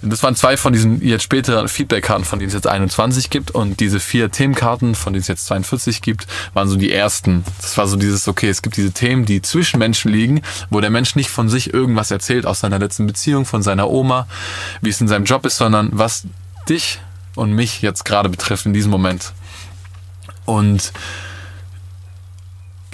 Das 0.00 0.22
waren 0.22 0.36
zwei 0.36 0.56
von 0.56 0.72
diesen 0.72 1.02
jetzt 1.02 1.24
späteren 1.24 1.68
Feedback-Karten, 1.68 2.24
von 2.24 2.38
denen 2.38 2.48
es 2.48 2.54
jetzt 2.54 2.66
21 2.66 3.28
gibt 3.28 3.50
und 3.50 3.78
diese 3.80 4.00
vier 4.00 4.30
Themenkarten, 4.30 4.94
von 4.94 5.12
denen 5.12 5.20
es 5.20 5.28
jetzt 5.28 5.44
42 5.46 6.00
gibt, 6.00 6.26
waren 6.54 6.66
so 6.66 6.76
die 6.76 6.90
ersten. 6.90 7.44
Das 7.60 7.76
war 7.76 7.86
so 7.86 7.96
dieses, 7.96 8.26
okay, 8.26 8.48
es 8.48 8.62
gibt 8.62 8.78
diese 8.78 8.92
Themen, 8.92 9.26
die 9.26 9.42
zwischen 9.42 9.78
Menschen 9.78 10.10
liegen, 10.10 10.40
wo 10.70 10.80
der 10.80 10.90
Mensch 10.90 11.14
nicht 11.14 11.28
von 11.28 11.50
sich 11.50 11.74
irgendwas 11.74 12.10
erzählt 12.10 12.46
aus 12.46 12.60
seiner 12.60 12.78
letzten 12.78 13.06
Beziehung, 13.06 13.44
von 13.44 13.62
seiner 13.62 13.90
Oma, 13.90 14.26
wie 14.80 14.88
es 14.88 15.00
in 15.02 15.08
seinem 15.08 15.26
Job 15.26 15.44
ist, 15.44 15.58
sondern 15.58 15.90
was 15.92 16.24
dich 16.70 17.00
und 17.34 17.52
mich 17.52 17.82
jetzt 17.82 18.06
gerade 18.06 18.30
betrifft 18.30 18.64
in 18.64 18.72
diesem 18.72 18.90
Moment. 18.90 19.32
Und 20.48 20.92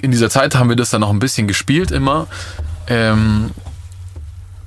in 0.01 0.11
dieser 0.11 0.29
Zeit 0.29 0.55
haben 0.55 0.67
wir 0.67 0.75
das 0.75 0.89
dann 0.89 0.99
noch 0.99 1.09
ein 1.09 1.19
bisschen 1.19 1.47
gespielt 1.47 1.89
immer. 1.89 2.27
Ähm, 2.87 3.51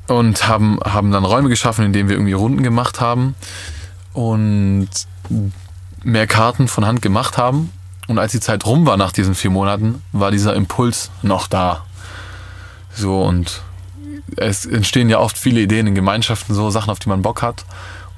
und 0.06 0.48
haben, 0.48 0.80
haben 0.82 1.12
dann 1.12 1.26
Räume 1.26 1.50
geschaffen, 1.50 1.84
in 1.84 1.92
denen 1.92 2.08
wir 2.08 2.16
irgendwie 2.16 2.32
Runden 2.32 2.62
gemacht 2.62 3.02
haben 3.02 3.34
und 4.14 4.88
mehr 6.02 6.26
Karten 6.26 6.66
von 6.66 6.86
Hand 6.86 7.02
gemacht 7.02 7.36
haben. 7.36 7.70
Und 8.06 8.18
als 8.18 8.32
die 8.32 8.40
Zeit 8.40 8.64
rum 8.64 8.86
war 8.86 8.96
nach 8.96 9.12
diesen 9.12 9.34
vier 9.34 9.50
Monaten, 9.50 10.02
war 10.12 10.30
dieser 10.30 10.54
Impuls 10.54 11.10
noch 11.20 11.46
da. 11.46 11.84
So 12.94 13.22
und 13.22 13.60
es 14.36 14.64
entstehen 14.64 15.10
ja 15.10 15.18
oft 15.18 15.36
viele 15.36 15.60
Ideen 15.60 15.88
in 15.88 15.94
Gemeinschaften, 15.94 16.54
so 16.54 16.70
Sachen, 16.70 16.88
auf 16.88 17.00
die 17.00 17.10
man 17.10 17.20
Bock 17.20 17.42
hat. 17.42 17.66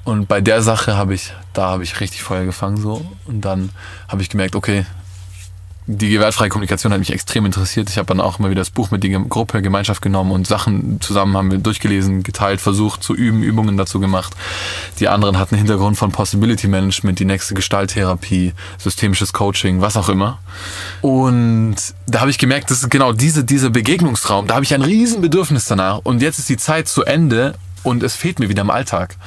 Und 0.03 0.27
bei 0.27 0.41
der 0.41 0.61
Sache 0.61 0.97
habe 0.97 1.13
ich, 1.13 1.33
da 1.53 1.67
habe 1.67 1.83
ich 1.83 1.99
richtig 1.99 2.23
Feuer 2.23 2.45
gefangen 2.45 2.77
so. 2.77 3.05
Und 3.25 3.41
dann 3.41 3.69
habe 4.07 4.21
ich 4.21 4.29
gemerkt, 4.29 4.55
okay, 4.55 4.85
die 5.87 6.09
gewaltfreie 6.09 6.49
Kommunikation 6.49 6.93
hat 6.93 6.99
mich 6.99 7.11
extrem 7.11 7.45
interessiert. 7.45 7.89
Ich 7.89 7.97
habe 7.97 8.05
dann 8.05 8.21
auch 8.21 8.39
immer 8.39 8.49
wieder 8.49 8.61
das 8.61 8.69
Buch 8.69 8.91
mit 8.91 9.03
der 9.03 9.19
Gruppe, 9.19 9.61
Gemeinschaft 9.61 10.01
genommen 10.01 10.31
und 10.31 10.45
Sachen 10.45 11.01
zusammen 11.01 11.35
haben 11.35 11.51
wir 11.51 11.57
durchgelesen, 11.57 12.23
geteilt, 12.23 12.61
versucht 12.61 13.03
zu 13.03 13.15
üben, 13.15 13.41
Übungen 13.41 13.77
dazu 13.77 13.99
gemacht. 13.99 14.35
Die 14.99 15.07
anderen 15.07 15.39
hatten 15.39 15.55
Hintergrund 15.55 15.97
von 15.97 16.11
Possibility 16.11 16.67
Management, 16.67 17.19
die 17.19 17.25
nächste 17.25 17.55
Gestalttherapie, 17.55 18.53
systemisches 18.77 19.33
Coaching, 19.33 19.81
was 19.81 19.97
auch 19.97 20.07
immer. 20.07 20.39
Und 21.01 21.75
da 22.05 22.21
habe 22.21 22.29
ich 22.29 22.37
gemerkt, 22.37 22.69
das 22.69 22.83
ist 22.83 22.91
genau 22.91 23.11
diese, 23.11 23.43
dieser 23.43 23.71
Begegnungsraum, 23.71 24.47
da 24.47 24.55
habe 24.55 24.63
ich 24.63 24.73
ein 24.73 24.83
riesen 24.83 25.21
Bedürfnis 25.21 25.65
danach. 25.65 25.99
Und 26.03 26.21
jetzt 26.21 26.37
ist 26.37 26.49
die 26.49 26.57
Zeit 26.57 26.87
zu 26.87 27.03
Ende 27.03 27.55
und 27.83 28.03
es 28.03 28.15
fehlt 28.15 28.39
mir 28.39 28.49
wieder 28.49 28.61
im 28.61 28.69
Alltag. 28.69 29.17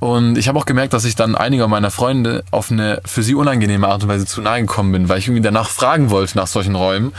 Und 0.00 0.38
ich 0.38 0.48
habe 0.48 0.58
auch 0.58 0.64
gemerkt, 0.64 0.94
dass 0.94 1.04
ich 1.04 1.14
dann 1.14 1.34
einiger 1.36 1.68
meiner 1.68 1.90
Freunde 1.90 2.42
auf 2.50 2.72
eine 2.72 3.02
für 3.04 3.22
sie 3.22 3.34
unangenehme 3.34 3.86
Art 3.86 4.02
und 4.02 4.08
Weise 4.08 4.24
zu 4.24 4.40
nahe 4.40 4.62
gekommen 4.62 4.92
bin, 4.92 5.08
weil 5.10 5.18
ich 5.18 5.26
irgendwie 5.26 5.42
danach 5.42 5.68
fragen 5.68 6.08
wollte 6.10 6.38
nach 6.38 6.46
solchen 6.46 6.74
Räumen. 6.74 7.12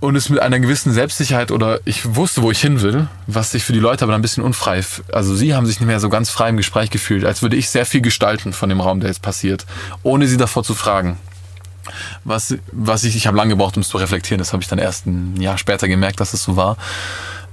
Und 0.00 0.14
es 0.14 0.28
mit 0.28 0.38
einer 0.40 0.60
gewissen 0.60 0.92
Selbstsicherheit 0.92 1.50
oder 1.50 1.80
ich 1.84 2.14
wusste, 2.14 2.42
wo 2.42 2.52
ich 2.52 2.60
hin 2.60 2.82
will, 2.82 3.08
was 3.26 3.50
sich 3.50 3.64
für 3.64 3.72
die 3.72 3.80
Leute 3.80 4.04
aber 4.04 4.14
ein 4.14 4.22
bisschen 4.22 4.44
unfrei, 4.44 4.84
also 5.10 5.34
sie 5.34 5.54
haben 5.54 5.66
sich 5.66 5.80
nicht 5.80 5.88
mehr 5.88 5.98
so 5.98 6.08
ganz 6.08 6.30
frei 6.30 6.50
im 6.50 6.56
Gespräch 6.56 6.90
gefühlt, 6.90 7.24
als 7.24 7.42
würde 7.42 7.56
ich 7.56 7.68
sehr 7.68 7.84
viel 7.84 8.00
gestalten 8.00 8.52
von 8.52 8.68
dem 8.68 8.80
Raum, 8.80 9.00
der 9.00 9.08
jetzt 9.08 9.22
passiert, 9.22 9.66
ohne 10.04 10.28
sie 10.28 10.36
davor 10.36 10.62
zu 10.62 10.74
fragen. 10.74 11.16
Was, 12.22 12.54
was 12.70 13.02
ich, 13.02 13.16
ich 13.16 13.26
habe 13.26 13.36
lange 13.36 13.54
gebraucht, 13.54 13.76
um 13.76 13.80
es 13.80 13.88
zu 13.88 13.96
reflektieren, 13.96 14.38
das 14.38 14.52
habe 14.52 14.62
ich 14.62 14.68
dann 14.68 14.78
erst 14.78 15.06
ein 15.06 15.40
Jahr 15.40 15.58
später 15.58 15.88
gemerkt, 15.88 16.20
dass 16.20 16.32
es 16.32 16.44
so 16.44 16.56
war 16.56 16.76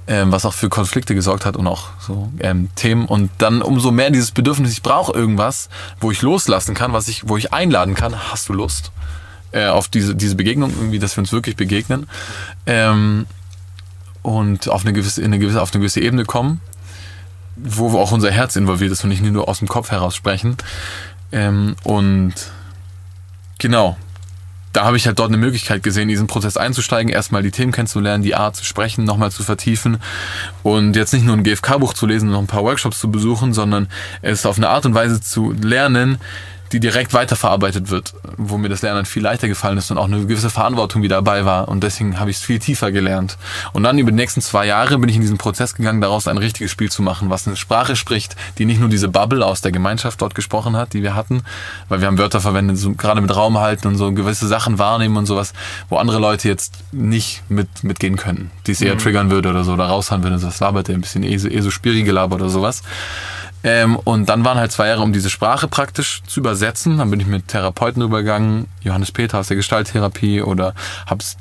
ähm, 0.08 0.32
was 0.32 0.44
auch 0.44 0.54
für 0.54 0.68
Konflikte 0.68 1.14
gesorgt 1.14 1.44
hat 1.44 1.56
und 1.56 1.66
auch 1.66 1.88
so 1.98 2.30
ähm, 2.40 2.68
Themen. 2.76 3.06
Und 3.06 3.30
dann 3.38 3.62
umso 3.62 3.90
mehr 3.90 4.10
dieses 4.10 4.30
Bedürfnis, 4.30 4.72
ich 4.72 4.82
brauche 4.82 5.12
irgendwas, 5.12 5.68
wo 6.00 6.10
ich 6.10 6.22
loslassen 6.22 6.74
kann, 6.74 6.92
was 6.92 7.08
ich, 7.08 7.28
wo 7.28 7.36
ich 7.36 7.52
einladen 7.52 7.94
kann, 7.94 8.30
hast 8.30 8.48
du 8.48 8.52
Lust 8.52 8.92
äh, 9.52 9.66
auf 9.66 9.88
diese, 9.88 10.14
diese 10.14 10.36
Begegnung, 10.36 10.70
irgendwie, 10.70 10.98
dass 10.98 11.16
wir 11.16 11.22
uns 11.22 11.32
wirklich 11.32 11.56
begegnen 11.56 12.08
ähm, 12.66 13.26
und 14.22 14.68
auf 14.68 14.82
eine 14.82 14.92
gewisse, 14.92 15.20
in 15.20 15.26
eine 15.26 15.38
gewisse, 15.38 15.60
auf 15.60 15.72
eine 15.72 15.80
gewisse 15.80 16.00
Ebene 16.00 16.24
kommen, 16.24 16.60
wo 17.56 17.98
auch 17.98 18.12
unser 18.12 18.30
Herz 18.30 18.56
involviert 18.56 18.92
ist 18.92 19.02
und 19.02 19.10
nicht 19.10 19.22
nur 19.22 19.48
aus 19.48 19.58
dem 19.60 19.68
Kopf 19.68 19.90
heraus 19.90 20.14
sprechen. 20.14 20.56
Ähm, 21.32 21.74
und 21.84 22.34
genau, 23.58 23.96
da 24.76 24.84
habe 24.84 24.98
ich 24.98 25.06
halt 25.06 25.18
dort 25.18 25.28
eine 25.28 25.38
Möglichkeit 25.38 25.82
gesehen, 25.82 26.08
diesen 26.08 26.26
Prozess 26.26 26.58
einzusteigen, 26.58 27.10
erstmal 27.10 27.42
die 27.42 27.50
Themen 27.50 27.72
kennenzulernen, 27.72 28.22
die 28.22 28.34
Art 28.34 28.56
zu 28.56 28.64
sprechen, 28.64 29.04
nochmal 29.04 29.30
zu 29.30 29.42
vertiefen 29.42 29.98
und 30.62 30.96
jetzt 30.96 31.14
nicht 31.14 31.24
nur 31.24 31.34
ein 31.34 31.44
GFK-Buch 31.44 31.94
zu 31.94 32.06
lesen 32.06 32.28
und 32.28 32.32
noch 32.34 32.40
ein 32.40 32.46
paar 32.46 32.62
Workshops 32.62 33.00
zu 33.00 33.10
besuchen, 33.10 33.54
sondern 33.54 33.88
es 34.20 34.44
auf 34.44 34.58
eine 34.58 34.68
Art 34.68 34.84
und 34.84 34.94
Weise 34.94 35.22
zu 35.22 35.52
lernen, 35.52 36.18
die 36.72 36.80
direkt 36.80 37.14
weiterverarbeitet 37.14 37.90
wird, 37.90 38.14
wo 38.36 38.58
mir 38.58 38.68
das 38.68 38.82
Lernen 38.82 39.04
viel 39.04 39.22
leichter 39.22 39.48
gefallen 39.48 39.78
ist 39.78 39.90
und 39.90 39.98
auch 39.98 40.06
eine 40.06 40.26
gewisse 40.26 40.50
Verantwortung 40.50 41.02
wieder 41.02 41.16
dabei 41.16 41.44
war. 41.44 41.68
Und 41.68 41.82
deswegen 41.82 42.18
habe 42.18 42.30
ich 42.30 42.36
es 42.36 42.42
viel 42.42 42.58
tiefer 42.58 42.92
gelernt. 42.92 43.38
Und 43.72 43.82
dann 43.82 43.98
über 43.98 44.10
die 44.10 44.16
nächsten 44.16 44.40
zwei 44.40 44.66
Jahre 44.66 44.98
bin 44.98 45.08
ich 45.08 45.16
in 45.16 45.22
diesen 45.22 45.38
Prozess 45.38 45.74
gegangen, 45.74 46.00
daraus 46.00 46.28
ein 46.28 46.38
richtiges 46.38 46.70
Spiel 46.70 46.90
zu 46.90 47.02
machen, 47.02 47.30
was 47.30 47.46
eine 47.46 47.56
Sprache 47.56 47.96
spricht, 47.96 48.36
die 48.58 48.64
nicht 48.64 48.80
nur 48.80 48.88
diese 48.88 49.08
Bubble 49.08 49.44
aus 49.44 49.60
der 49.60 49.72
Gemeinschaft 49.72 50.20
dort 50.22 50.34
gesprochen 50.34 50.76
hat, 50.76 50.92
die 50.92 51.02
wir 51.02 51.14
hatten, 51.14 51.42
weil 51.88 52.00
wir 52.00 52.06
haben 52.06 52.18
Wörter 52.18 52.40
verwendet, 52.40 52.78
so 52.78 52.92
gerade 52.92 53.20
mit 53.20 53.34
Raum 53.34 53.58
halten 53.58 53.88
und 53.88 53.96
so 53.96 54.12
gewisse 54.12 54.46
Sachen 54.46 54.78
wahrnehmen 54.78 55.16
und 55.16 55.26
sowas, 55.26 55.52
wo 55.88 55.96
andere 55.96 56.18
Leute 56.18 56.48
jetzt 56.48 56.74
nicht 56.92 57.42
mit 57.48 57.68
mitgehen 57.82 58.16
können, 58.16 58.50
die 58.66 58.72
es 58.72 58.80
eher 58.80 58.94
mhm. 58.94 58.98
triggern 58.98 59.30
würde 59.30 59.50
oder 59.50 59.64
so, 59.64 59.72
oder 59.72 59.86
raushauen 59.86 60.22
würde. 60.22 60.38
Das 60.38 60.60
labert 60.60 60.88
ja 60.88 60.94
ein 60.94 61.00
bisschen 61.00 61.22
eh 61.22 61.36
so, 61.38 61.48
eh 61.48 61.60
so 61.60 61.70
Spiri-Gelaber 61.70 62.36
oder 62.36 62.48
sowas. 62.48 62.82
Ähm, 63.66 63.96
und 63.96 64.28
dann 64.28 64.44
waren 64.44 64.58
halt 64.58 64.70
zwei 64.70 64.86
Jahre, 64.86 65.02
um 65.02 65.12
diese 65.12 65.28
Sprache 65.28 65.66
praktisch 65.66 66.22
zu 66.28 66.38
übersetzen. 66.38 66.98
Dann 66.98 67.10
bin 67.10 67.18
ich 67.18 67.26
mit 67.26 67.48
Therapeuten 67.48 68.00
übergegangen, 68.00 68.68
Johannes 68.80 69.10
Peter 69.10 69.40
aus 69.40 69.48
der 69.48 69.56
Gestalttherapie 69.56 70.40
oder 70.40 70.72
hab's 71.04 71.36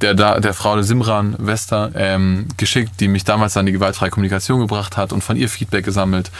der, 0.00 0.14
der 0.14 0.54
Frau 0.54 0.80
Simran 0.82 1.34
Wester 1.38 1.90
ähm, 1.96 2.46
geschickt, 2.56 3.00
die 3.00 3.08
mich 3.08 3.24
damals 3.24 3.56
an 3.56 3.66
die 3.66 3.72
gewaltfreie 3.72 4.10
Kommunikation 4.10 4.60
gebracht 4.60 4.96
hat 4.96 5.12
und 5.12 5.24
von 5.24 5.36
ihr 5.36 5.48
Feedback 5.48 5.84
gesammelt. 5.84 6.30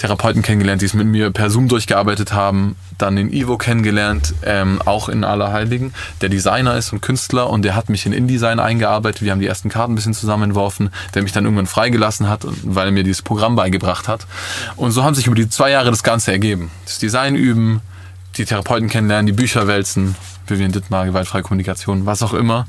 Therapeuten 0.00 0.40
kennengelernt, 0.40 0.80
die 0.80 0.86
es 0.86 0.94
mit 0.94 1.06
mir 1.06 1.30
per 1.30 1.50
Zoom 1.50 1.68
durchgearbeitet 1.68 2.32
haben. 2.32 2.74
Dann 2.96 3.16
den 3.16 3.30
Ivo 3.30 3.58
kennengelernt, 3.58 4.32
ähm, 4.42 4.80
auch 4.82 5.10
in 5.10 5.24
Allerheiligen, 5.24 5.92
der 6.22 6.30
Designer 6.30 6.76
ist 6.78 6.94
und 6.94 7.02
Künstler 7.02 7.50
und 7.50 7.66
der 7.66 7.76
hat 7.76 7.90
mich 7.90 8.06
in 8.06 8.14
InDesign 8.14 8.60
eingearbeitet. 8.60 9.22
Wir 9.22 9.32
haben 9.32 9.40
die 9.40 9.46
ersten 9.46 9.68
Karten 9.68 9.92
ein 9.92 9.96
bisschen 9.96 10.14
zusammenentworfen, 10.14 10.88
der 11.14 11.22
mich 11.22 11.32
dann 11.32 11.44
irgendwann 11.44 11.66
freigelassen 11.66 12.30
hat, 12.30 12.46
weil 12.62 12.86
er 12.86 12.92
mir 12.92 13.04
dieses 13.04 13.20
Programm 13.20 13.56
beigebracht 13.56 14.08
hat. 14.08 14.26
Und 14.76 14.92
so 14.92 15.04
haben 15.04 15.14
sich 15.14 15.26
über 15.26 15.36
die 15.36 15.50
zwei 15.50 15.70
Jahre 15.70 15.90
das 15.90 16.02
Ganze 16.02 16.32
ergeben. 16.32 16.70
Das 16.86 16.98
Design 16.98 17.34
üben, 17.34 17.82
die 18.38 18.46
Therapeuten 18.46 18.88
kennenlernen, 18.88 19.26
die 19.26 19.32
Bücher 19.32 19.66
wälzen, 19.66 20.14
Vivian 20.46 20.72
Dittmar, 20.72 21.04
gewaltfreie 21.04 21.42
Kommunikation, 21.42 22.06
was 22.06 22.22
auch 22.22 22.32
immer. 22.32 22.66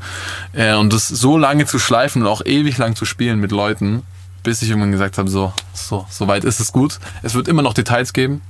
Äh, 0.51 0.75
und 0.75 0.91
das 0.91 1.07
so 1.07 1.37
lange 1.37 1.65
zu 1.65 1.79
schleifen 1.79 2.23
und 2.23 2.27
auch 2.27 2.45
ewig 2.45 2.77
lang 2.77 2.97
zu 2.97 3.05
spielen 3.05 3.39
mit 3.39 3.51
Leuten, 3.51 4.03
bis 4.43 4.61
ich 4.61 4.69
irgendwann 4.69 4.91
gesagt 4.91 5.17
habe, 5.17 5.29
so, 5.29 5.53
so, 5.73 6.05
so 6.09 6.27
weit 6.27 6.43
ist 6.43 6.59
es 6.59 6.71
gut. 6.71 6.99
Es 7.21 7.33
wird 7.33 7.47
immer 7.47 7.61
noch 7.61 7.73
Details 7.73 8.13
geben. 8.13 8.41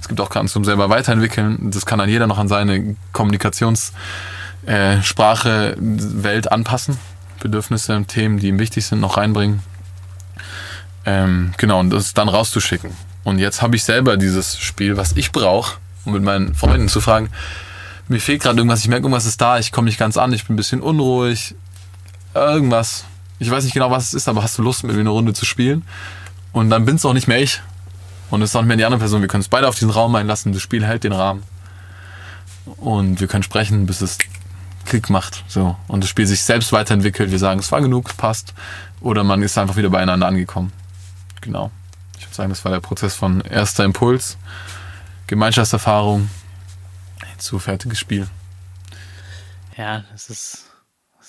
Es 0.00 0.08
gibt 0.08 0.20
auch 0.20 0.30
Karten 0.30 0.48
zum 0.48 0.64
selber 0.64 0.90
weiterentwickeln. 0.90 1.70
Das 1.70 1.86
kann 1.86 1.98
dann 1.98 2.08
jeder 2.08 2.26
noch 2.26 2.38
an 2.38 2.48
seine 2.48 2.96
Kommunikationssprache, 3.12 3.92
äh, 4.66 5.76
Welt 5.78 6.52
anpassen. 6.52 6.98
Bedürfnisse, 7.40 8.04
Themen, 8.06 8.38
die 8.38 8.48
ihm 8.48 8.58
wichtig 8.58 8.86
sind, 8.86 9.00
noch 9.00 9.16
reinbringen. 9.18 9.62
Ähm, 11.04 11.52
genau, 11.58 11.80
und 11.80 11.90
das 11.90 12.14
dann 12.14 12.28
rauszuschicken. 12.28 12.90
Und 13.24 13.38
jetzt 13.38 13.62
habe 13.62 13.76
ich 13.76 13.84
selber 13.84 14.16
dieses 14.16 14.58
Spiel, 14.58 14.96
was 14.96 15.12
ich 15.12 15.32
brauche, 15.32 15.76
um 16.04 16.12
mit 16.12 16.22
meinen 16.22 16.54
Freunden 16.54 16.88
zu 16.88 17.00
fragen, 17.00 17.30
mir 18.08 18.20
fehlt 18.20 18.42
gerade 18.42 18.58
irgendwas, 18.58 18.80
ich 18.80 18.88
merke, 18.88 19.04
irgendwas 19.04 19.26
ist 19.26 19.40
da, 19.40 19.58
ich 19.58 19.72
komme 19.72 19.86
nicht 19.86 19.98
ganz 19.98 20.16
an, 20.16 20.32
ich 20.32 20.46
bin 20.46 20.54
ein 20.54 20.56
bisschen 20.56 20.80
unruhig, 20.80 21.54
irgendwas. 22.34 23.04
Ich 23.38 23.50
weiß 23.50 23.64
nicht 23.64 23.74
genau, 23.74 23.90
was 23.90 24.08
es 24.08 24.14
ist, 24.14 24.28
aber 24.28 24.42
hast 24.42 24.58
du 24.58 24.62
Lust, 24.62 24.84
mit 24.84 24.94
mir 24.94 25.00
eine 25.00 25.10
Runde 25.10 25.32
zu 25.32 25.44
spielen? 25.44 25.84
Und 26.52 26.70
dann 26.70 26.84
bin 26.84 26.96
es 26.96 27.04
auch 27.04 27.12
nicht 27.12 27.28
mehr 27.28 27.40
ich. 27.40 27.60
Und 28.30 28.42
es 28.42 28.50
ist 28.50 28.56
auch 28.56 28.60
nicht 28.60 28.68
mehr 28.68 28.76
die 28.76 28.84
andere 28.84 29.00
Person. 29.00 29.20
Wir 29.20 29.28
können 29.28 29.42
es 29.42 29.48
beide 29.48 29.68
auf 29.68 29.74
diesen 29.74 29.90
Raum 29.90 30.14
einlassen, 30.14 30.52
das 30.52 30.62
Spiel 30.62 30.84
hält 30.86 31.04
den 31.04 31.12
Rahmen. 31.12 31.42
Und 32.76 33.20
wir 33.20 33.26
können 33.26 33.42
sprechen, 33.42 33.86
bis 33.86 34.00
es 34.00 34.18
Klick 34.84 35.10
macht. 35.10 35.44
So. 35.48 35.76
Und 35.88 36.02
das 36.02 36.10
Spiel 36.10 36.26
sich 36.26 36.42
selbst 36.42 36.72
weiterentwickelt. 36.72 37.30
Wir 37.30 37.38
sagen, 37.38 37.60
es 37.60 37.72
war 37.72 37.80
genug, 37.80 38.16
passt. 38.16 38.54
Oder 39.00 39.24
man 39.24 39.42
ist 39.42 39.58
einfach 39.58 39.76
wieder 39.76 39.90
beieinander 39.90 40.26
angekommen. 40.26 40.72
Genau. 41.40 41.70
Ich 42.18 42.26
würde 42.26 42.34
sagen, 42.34 42.50
das 42.50 42.64
war 42.64 42.72
der 42.72 42.80
Prozess 42.80 43.14
von 43.14 43.40
erster 43.42 43.84
Impuls, 43.84 44.36
Gemeinschaftserfahrung 45.26 46.30
zu 47.38 47.58
fertiges 47.58 47.98
Spiel. 47.98 48.26
Ja, 49.76 50.04
das 50.12 50.30
ist, 50.30 50.64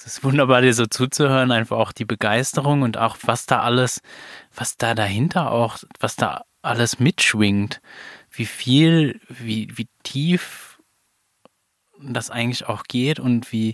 das 0.05 0.17
ist 0.19 0.23
wunderbar, 0.23 0.61
dir 0.61 0.71
so 0.71 0.85
zuzuhören. 0.85 1.51
Einfach 1.51 1.77
auch 1.77 1.91
die 1.91 2.05
Begeisterung 2.05 2.83
und 2.83 2.95
auch 2.95 3.17
was 3.23 3.47
da 3.47 3.61
alles, 3.61 4.03
was 4.55 4.77
da 4.77 4.93
dahinter 4.93 5.51
auch, 5.51 5.79
was 5.99 6.15
da 6.15 6.43
alles 6.61 6.99
mitschwingt. 6.99 7.81
Wie 8.29 8.45
viel, 8.45 9.19
wie, 9.29 9.75
wie 9.75 9.87
tief 10.03 10.77
das 11.99 12.29
eigentlich 12.29 12.69
auch 12.69 12.83
geht 12.83 13.19
und 13.19 13.51
wie, 13.51 13.73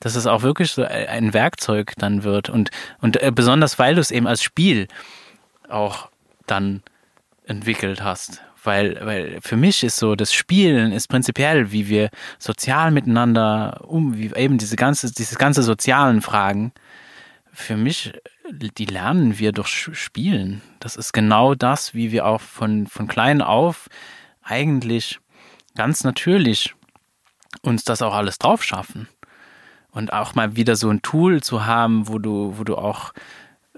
dass 0.00 0.16
es 0.16 0.26
auch 0.26 0.40
wirklich 0.40 0.72
so 0.72 0.82
ein 0.82 1.34
Werkzeug 1.34 1.92
dann 1.98 2.22
wird. 2.22 2.48
Und, 2.48 2.70
und 3.02 3.22
äh, 3.22 3.30
besonders, 3.30 3.78
weil 3.78 3.96
du 3.96 4.00
es 4.00 4.10
eben 4.10 4.26
als 4.26 4.42
Spiel 4.42 4.88
auch 5.68 6.08
dann 6.46 6.82
entwickelt 7.46 8.02
hast. 8.02 8.42
Weil, 8.62 8.98
weil 9.04 9.38
für 9.40 9.56
mich 9.56 9.84
ist 9.84 9.96
so, 9.96 10.16
das 10.16 10.32
Spielen 10.32 10.92
ist 10.92 11.08
prinzipiell, 11.08 11.70
wie 11.70 11.88
wir 11.88 12.10
sozial 12.38 12.90
miteinander 12.90 13.84
um, 13.86 14.18
wie 14.18 14.32
eben 14.34 14.58
diese 14.58 14.76
ganze, 14.76 15.12
diese 15.12 15.36
ganze 15.36 15.62
sozialen 15.62 16.20
Fragen, 16.20 16.72
für 17.52 17.76
mich, 17.76 18.12
die 18.50 18.84
lernen 18.84 19.38
wir 19.38 19.52
durch 19.52 19.88
Spielen. 19.92 20.60
Das 20.78 20.96
ist 20.96 21.12
genau 21.12 21.54
das, 21.54 21.94
wie 21.94 22.12
wir 22.12 22.26
auch 22.26 22.40
von, 22.40 22.86
von 22.86 23.06
klein 23.06 23.40
auf 23.40 23.88
eigentlich 24.42 25.20
ganz 25.74 26.04
natürlich 26.04 26.74
uns 27.62 27.84
das 27.84 28.02
auch 28.02 28.14
alles 28.14 28.38
drauf 28.38 28.62
schaffen. 28.62 29.08
Und 29.90 30.12
auch 30.12 30.34
mal 30.34 30.56
wieder 30.56 30.76
so 30.76 30.90
ein 30.90 31.00
Tool 31.00 31.42
zu 31.42 31.64
haben, 31.64 32.08
wo 32.08 32.18
du, 32.18 32.58
wo 32.58 32.64
du 32.64 32.76
auch 32.76 33.12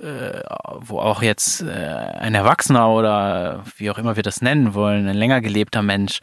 äh, 0.03 0.43
wo 0.81 1.01
auch 1.01 1.23
jetzt 1.23 1.63
äh, 1.63 1.67
ein 1.67 2.35
Erwachsener 2.35 2.89
oder 2.89 3.65
wie 3.77 3.91
auch 3.91 3.99
immer 3.99 4.17
wir 4.17 4.23
das 4.23 4.43
nennen 4.43 4.75
wollen, 4.75 5.09
ein 5.09 5.17
länger 5.17 5.41
gelebter 5.41 5.83
Mensch, 5.83 6.21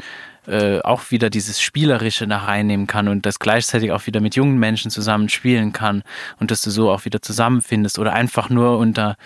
äh, 0.48 0.80
auch 0.82 1.12
wieder 1.12 1.30
dieses 1.30 1.60
Spielerische 1.60 2.28
da 2.28 2.38
reinnehmen 2.38 2.88
kann 2.88 3.08
und 3.08 3.26
das 3.26 3.40
gleichzeitig 3.40 3.92
auch 3.92 4.06
wieder 4.06 4.22
mit 4.22 4.36
jungen 4.36 4.58
Menschen 4.60 4.92
zusammen 4.92 5.28
spielen 5.30 5.74
kann 5.74 6.04
und 6.40 6.52
dass 6.52 6.62
du 6.62 6.70
so 6.70 6.92
auch 6.92 7.06
wieder 7.06 7.22
zusammenfindest 7.22 8.00
oder 8.00 8.14
einfach 8.14 8.50
nur 8.50 8.78
unter, 8.78 9.18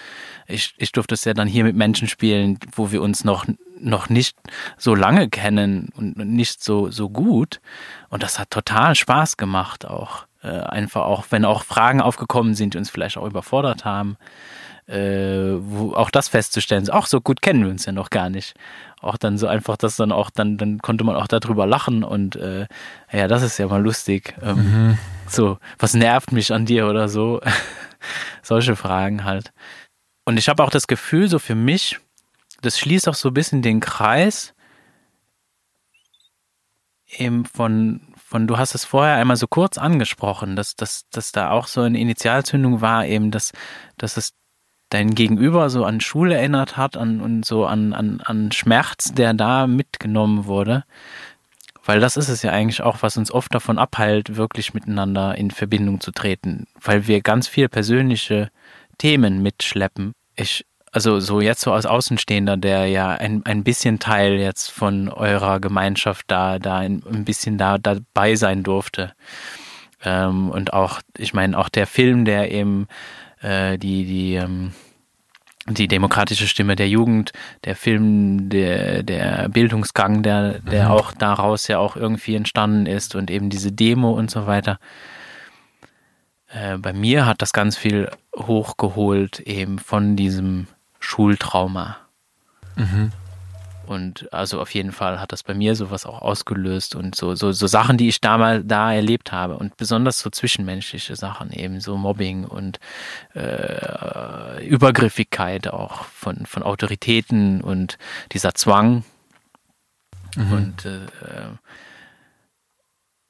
ich, 0.48 0.74
ich 0.78 0.94
durfte 0.94 1.16
es 1.16 1.26
ja 1.26 1.34
dann 1.34 1.48
hier 1.48 1.64
mit 1.64 1.76
Menschen 1.76 2.08
spielen, 2.08 2.58
wo 2.74 2.92
wir 2.92 3.02
uns 3.02 3.24
noch, 3.24 3.46
noch 3.80 4.10
nicht 4.10 4.38
so 4.78 4.96
lange 4.96 5.30
kennen 5.30 5.90
und 5.96 6.18
nicht 6.18 6.64
so, 6.64 6.90
so 6.90 7.10
gut 7.10 7.60
und 8.10 8.24
das 8.24 8.40
hat 8.40 8.50
total 8.50 8.96
Spaß 8.96 9.38
gemacht 9.38 9.86
auch. 9.86 10.29
Äh, 10.41 10.47
einfach 10.47 11.02
auch, 11.02 11.25
wenn 11.32 11.43
auch 11.43 11.63
Fragen 11.63 12.02
aufgekommen 12.02 12.56
sind, 12.56 12.73
die 12.73 12.78
uns 12.78 12.89
vielleicht 12.89 13.17
auch 13.17 13.25
überfordert 13.25 13.84
haben, 13.84 14.17
äh, 14.88 15.58
wo 15.60 15.93
auch 15.93 16.10
das 16.10 16.30
festzustellen, 16.30 16.89
auch 16.89 17.06
so 17.06 17.21
gut 17.21 17.41
kennen 17.41 17.63
wir 17.63 17.69
uns 17.69 17.86
ja 17.86 17.91
noch 17.91 18.10
gar 18.10 18.30
nicht. 18.30 18.56
Auch 19.02 19.17
dann 19.17 19.38
so 19.38 19.47
einfach, 19.47 19.78
dass 19.78 19.97
dann 19.97 20.12
auch, 20.12 20.30
dann, 20.30 20.58
dann 20.58 20.80
konnte 20.80 21.04
man 21.04 21.15
auch 21.15 21.28
darüber 21.28 21.67
lachen 21.67 22.04
und 22.04 22.36
äh, 22.38 22.67
ja, 23.12 23.28
das 23.28 23.43
ist 23.43 23.58
ja 23.58 23.67
mal 23.67 23.82
lustig. 23.82 24.36
Ähm, 24.41 24.56
mhm. 24.56 24.97
So, 25.28 25.58
was 25.78 25.93
nervt 25.93 26.32
mich 26.32 26.52
an 26.54 26.65
dir 26.65 26.88
oder 26.88 27.08
so? 27.10 27.41
Solche 28.41 28.75
Fragen 28.75 29.25
halt. 29.25 29.52
Und 30.25 30.38
ich 30.38 30.49
habe 30.49 30.63
auch 30.63 30.71
das 30.71 30.88
Gefühl, 30.88 31.30
so 31.30 31.38
für 31.38 31.56
mich, 31.56 31.99
das 32.62 32.80
schließt 32.80 33.08
auch 33.10 33.15
so 33.15 33.30
ein 33.30 33.34
bisschen 33.34 33.62
den 33.62 33.80
Kreis 33.80 34.54
eben 37.17 37.45
von, 37.45 38.02
von, 38.30 38.46
du 38.46 38.60
hast 38.60 38.76
es 38.76 38.86
vorher 38.86 39.15
einmal 39.15 39.38
so 39.38 39.48
kurz 39.48 39.80
angesprochen, 39.80 40.56
dass, 40.56 40.76
dass, 40.76 41.10
dass 41.10 41.32
da 41.32 41.50
auch 41.50 41.65
so 41.65 41.82
eine 41.82 42.00
Initialzündung 42.00 42.80
war, 42.80 43.08
eben, 43.08 43.32
dass, 43.32 43.54
dass 43.98 44.18
es 44.18 44.34
dein 44.89 45.15
Gegenüber 45.15 45.72
so 45.72 45.84
an 45.84 46.00
Schule 46.00 46.36
erinnert 46.36 46.78
hat 46.78 46.96
an, 46.96 47.22
und 47.22 47.44
so 47.44 47.65
an, 47.65 47.92
an, 47.92 48.22
an 48.22 48.52
Schmerz, 48.52 49.13
der 49.13 49.34
da 49.34 49.65
mitgenommen 49.65 50.46
wurde. 50.46 50.84
Weil 51.84 52.00
das 52.00 52.18
ist 52.18 52.30
es 52.30 52.44
ja 52.44 52.52
eigentlich 52.52 52.84
auch, 52.84 52.98
was 53.02 53.18
uns 53.18 53.32
oft 53.32 53.52
davon 53.52 53.80
abhält, 53.80 54.36
wirklich 54.36 54.76
miteinander 54.76 55.36
in 55.36 55.50
Verbindung 55.50 56.00
zu 56.00 56.12
treten, 56.12 56.68
weil 56.80 57.08
wir 57.08 57.22
ganz 57.22 57.48
viel 57.48 57.68
persönliche 57.68 58.52
Themen 59.00 59.42
mitschleppen. 59.42 60.13
Ich 60.36 60.68
also 60.91 61.19
so 61.19 61.41
jetzt 61.41 61.62
so 61.62 61.73
als 61.73 61.86
Außenstehender, 61.86 62.58
der 62.58 62.88
ja 62.88 63.10
ein, 63.10 63.45
ein 63.45 63.63
bisschen 63.63 63.99
Teil 63.99 64.34
jetzt 64.34 64.71
von 64.71 65.10
eurer 65.10 65.60
Gemeinschaft 65.60 66.25
da, 66.28 66.60
da 66.60 66.78
ein, 66.78 67.04
ein 67.12 67.25
bisschen 67.25 67.58
da 67.58 67.78
dabei 67.78 68.36
sein 68.36 68.63
durfte. 68.63 69.13
Ähm, 70.04 70.49
und 70.49 70.73
auch, 70.73 71.02
ich 71.17 71.34
meine, 71.34 71.58
auch 71.58 71.69
der 71.69 71.88
Film, 71.88 72.25
der 72.25 72.52
eben 72.52 72.88
äh, 73.41 73.78
die, 73.78 74.06
die, 74.06 74.36
ähm, 74.36 74.71
die 75.67 75.88
demokratische 75.88 76.47
Stimme 76.47 76.75
der 76.75 76.89
Jugend, 76.89 77.34
der 77.65 77.75
Film, 77.75 78.49
der, 78.49 79.04
der 79.04 79.49
Bildungsgang, 79.49 80.23
der, 80.23 80.60
der 80.60 80.86
mhm. 80.86 80.91
auch 80.91 81.12
daraus 81.12 81.67
ja 81.67 81.78
auch 81.78 81.95
irgendwie 81.95 82.36
entstanden 82.36 82.86
ist 82.86 83.15
und 83.15 83.30
eben 83.30 83.49
diese 83.49 83.71
Demo 83.71 84.12
und 84.12 84.32
so 84.32 84.47
weiter. 84.47 84.80
Äh, 86.47 86.78
bei 86.78 86.93
mir 86.93 87.25
hat 87.25 87.41
das 87.41 87.54
ganz 87.54 87.78
viel 87.78 88.10
hochgeholt, 88.36 89.39
eben 89.41 89.78
von 89.78 90.15
diesem 90.15 90.67
Schultrauma. 91.00 91.98
Mhm. 92.76 93.12
Und 93.90 94.32
also 94.32 94.62
auf 94.62 94.76
jeden 94.76 94.92
Fall 94.92 95.20
hat 95.20 95.32
das 95.32 95.42
bei 95.42 95.56
mir 95.56 95.76
sowas 95.76 96.06
auch 96.06 96.22
ausgelöst 96.22 96.94
und 96.94 97.16
so, 97.16 97.34
so, 97.34 97.52
so 97.52 97.66
Sachen, 97.66 97.98
die 97.98 98.08
ich 98.08 98.22
damals 98.22 98.64
da 98.68 98.94
erlebt 98.94 99.32
habe. 99.32 99.58
Und 99.58 99.78
besonders 99.78 100.20
so 100.20 100.30
zwischenmenschliche 100.30 101.16
Sachen, 101.16 101.52
eben 101.52 101.80
so 101.80 101.98
Mobbing 101.98 102.46
und 102.46 102.80
äh, 103.34 104.64
Übergriffigkeit 104.64 105.70
auch 105.70 106.04
von, 106.06 106.46
von 106.46 106.62
Autoritäten 106.62 107.62
und 107.62 107.98
dieser 108.32 108.54
Zwang. 108.54 109.04
Mhm. 110.36 110.54
Und 110.54 110.86
äh, 110.86 111.00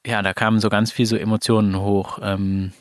ja, 0.06 0.20
da 0.20 0.34
kamen 0.34 0.60
so 0.60 0.68
ganz 0.68 0.92
viel 0.92 1.06
so 1.06 1.16
Emotionen 1.16 1.80
hoch. 1.80 2.18
Ähm, 2.20 2.72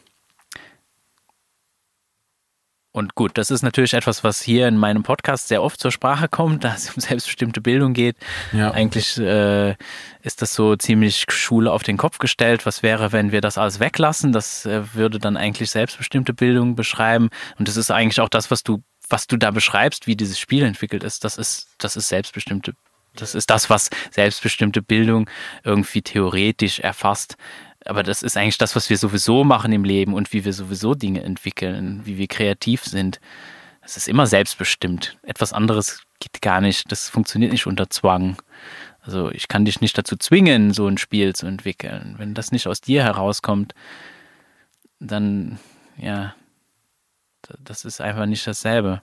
und 2.92 3.14
gut, 3.14 3.38
das 3.38 3.52
ist 3.52 3.62
natürlich 3.62 3.94
etwas, 3.94 4.24
was 4.24 4.42
hier 4.42 4.68
in 4.68 4.76
meinem 4.76 5.04
Podcast 5.04 5.48
sehr 5.48 5.62
oft 5.62 5.80
zur 5.80 5.92
Sprache 5.92 6.28
kommt, 6.28 6.64
da 6.64 6.74
es 6.74 6.90
um 6.90 7.00
selbstbestimmte 7.02 7.62
Bildung 7.62 7.94
geht. 7.94 8.16
Ja. 8.52 8.72
Eigentlich 8.72 9.18
äh, 9.18 9.76
ist 10.24 10.42
das 10.42 10.56
so 10.56 10.76
ziemlich 10.76 11.26
Schule 11.30 11.72
auf 11.72 11.84
den 11.84 11.98
Kopf 11.98 12.18
gestellt. 12.18 12.66
Was 12.66 12.82
wäre, 12.82 13.12
wenn 13.12 13.32
wir 13.32 13.42
das 13.42 13.58
alles 13.58 13.80
weglassen? 13.80 14.32
Das 14.32 14.66
äh, 14.66 14.94
würde 14.94 15.20
dann 15.20 15.38
eigentlich 15.38 15.70
selbstbestimmte 15.70 16.34
Bildung 16.34 16.76
beschreiben. 16.76 17.30
Und 17.60 17.68
das 17.68 17.78
ist 17.78 17.92
eigentlich 17.92 18.22
auch 18.22 18.30
das, 18.30 18.50
was 18.50 18.64
du, 18.64 18.82
was 19.08 19.28
du 19.28 19.38
da 19.38 19.52
beschreibst, 19.52 20.08
wie 20.08 20.16
dieses 20.16 20.40
Spiel 20.40 20.64
entwickelt 20.64 21.04
ist. 21.04 21.24
Das 21.24 21.38
ist, 21.38 21.68
das 21.78 21.96
ist 21.96 22.10
selbstbestimmte 22.10 22.74
das 23.16 23.34
ist 23.34 23.50
das, 23.50 23.72
was 23.72 23.90
selbstbestimmte 24.12 24.84
Bildung 24.84 25.30
irgendwie 25.64 26.04
theoretisch 26.04 26.80
erfasst 26.80 27.38
aber 27.86 28.04
das 28.04 28.24
ist 28.24 28.38
eigentlich 28.38 28.58
das, 28.58 28.76
was 28.76 28.90
wir 28.90 28.98
sowieso 28.98 29.44
machen 29.44 29.72
im 29.72 29.84
Leben 29.84 30.14
und 30.14 30.34
wie 30.34 30.46
wir 30.46 30.54
sowieso 30.54 30.96
Dinge 30.96 31.24
entwickeln, 31.24 32.02
wie 32.06 32.18
wir 32.18 32.28
kreativ 32.28 32.84
sind. 32.84 33.20
Es 33.82 33.98
ist 33.98 34.08
immer 34.08 34.28
selbstbestimmt. 34.28 35.18
Etwas 35.24 35.54
anderes 35.54 36.02
geht 36.20 36.42
gar 36.42 36.62
nicht. 36.62 36.92
Das 36.92 37.10
funktioniert 37.10 37.52
nicht 37.52 37.68
unter 37.68 37.90
Zwang. 37.90 38.42
Also 39.02 39.32
ich 39.32 39.48
kann 39.48 39.66
dich 39.66 39.82
nicht 39.82 39.98
dazu 39.98 40.18
zwingen, 40.18 40.74
so 40.74 40.88
ein 40.88 40.98
Spiel 40.98 41.34
zu 41.34 41.48
entwickeln. 41.48 42.16
Wenn 42.18 42.34
das 42.34 42.52
nicht 42.52 42.68
aus 42.68 42.82
dir 42.82 43.04
herauskommt, 43.04 43.74
dann 45.00 45.58
ja, 45.98 46.36
das 47.64 47.86
ist 47.86 48.02
einfach 48.02 48.26
nicht 48.26 48.46
dasselbe. 48.46 49.02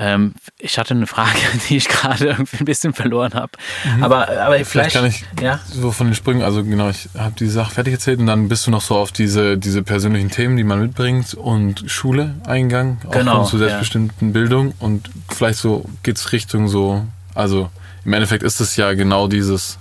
Ähm, 0.00 0.34
ich 0.58 0.78
hatte 0.78 0.94
eine 0.94 1.08
Frage, 1.08 1.38
die 1.68 1.76
ich 1.76 1.88
gerade 1.88 2.26
irgendwie 2.26 2.58
ein 2.58 2.64
bisschen 2.64 2.94
verloren 2.94 3.34
habe. 3.34 3.50
Mhm. 3.84 4.04
Aber, 4.04 4.28
aber 4.28 4.54
vielleicht, 4.64 4.92
vielleicht, 4.92 4.94
kann 4.94 5.06
ich 5.06 5.24
ja? 5.42 5.58
so 5.66 5.90
von 5.90 6.06
den 6.06 6.14
Sprüngen, 6.14 6.44
also 6.44 6.62
genau, 6.62 6.88
ich 6.88 7.08
habe 7.18 7.34
die 7.36 7.48
Sache 7.48 7.74
fertig 7.74 7.94
erzählt 7.94 8.20
und 8.20 8.26
dann 8.26 8.48
bist 8.48 8.66
du 8.66 8.70
noch 8.70 8.80
so 8.80 8.96
auf 8.96 9.10
diese, 9.10 9.58
diese 9.58 9.82
persönlichen 9.82 10.30
Themen, 10.30 10.56
die 10.56 10.62
man 10.62 10.80
mitbringt 10.80 11.34
und 11.34 11.90
Schule 11.90 12.36
eingegangen, 12.46 12.98
genau, 13.10 13.38
auch 13.38 13.50
zur 13.50 13.58
selbstbestimmten 13.58 14.28
ja. 14.28 14.32
Bildung 14.32 14.72
und 14.78 15.10
vielleicht 15.30 15.58
so 15.58 15.84
geht 16.04 16.16
es 16.16 16.30
Richtung 16.30 16.68
so, 16.68 17.04
also 17.34 17.68
im 18.04 18.12
Endeffekt 18.12 18.44
ist 18.44 18.60
es 18.60 18.76
ja 18.76 18.94
genau 18.94 19.26
dieses 19.26 19.78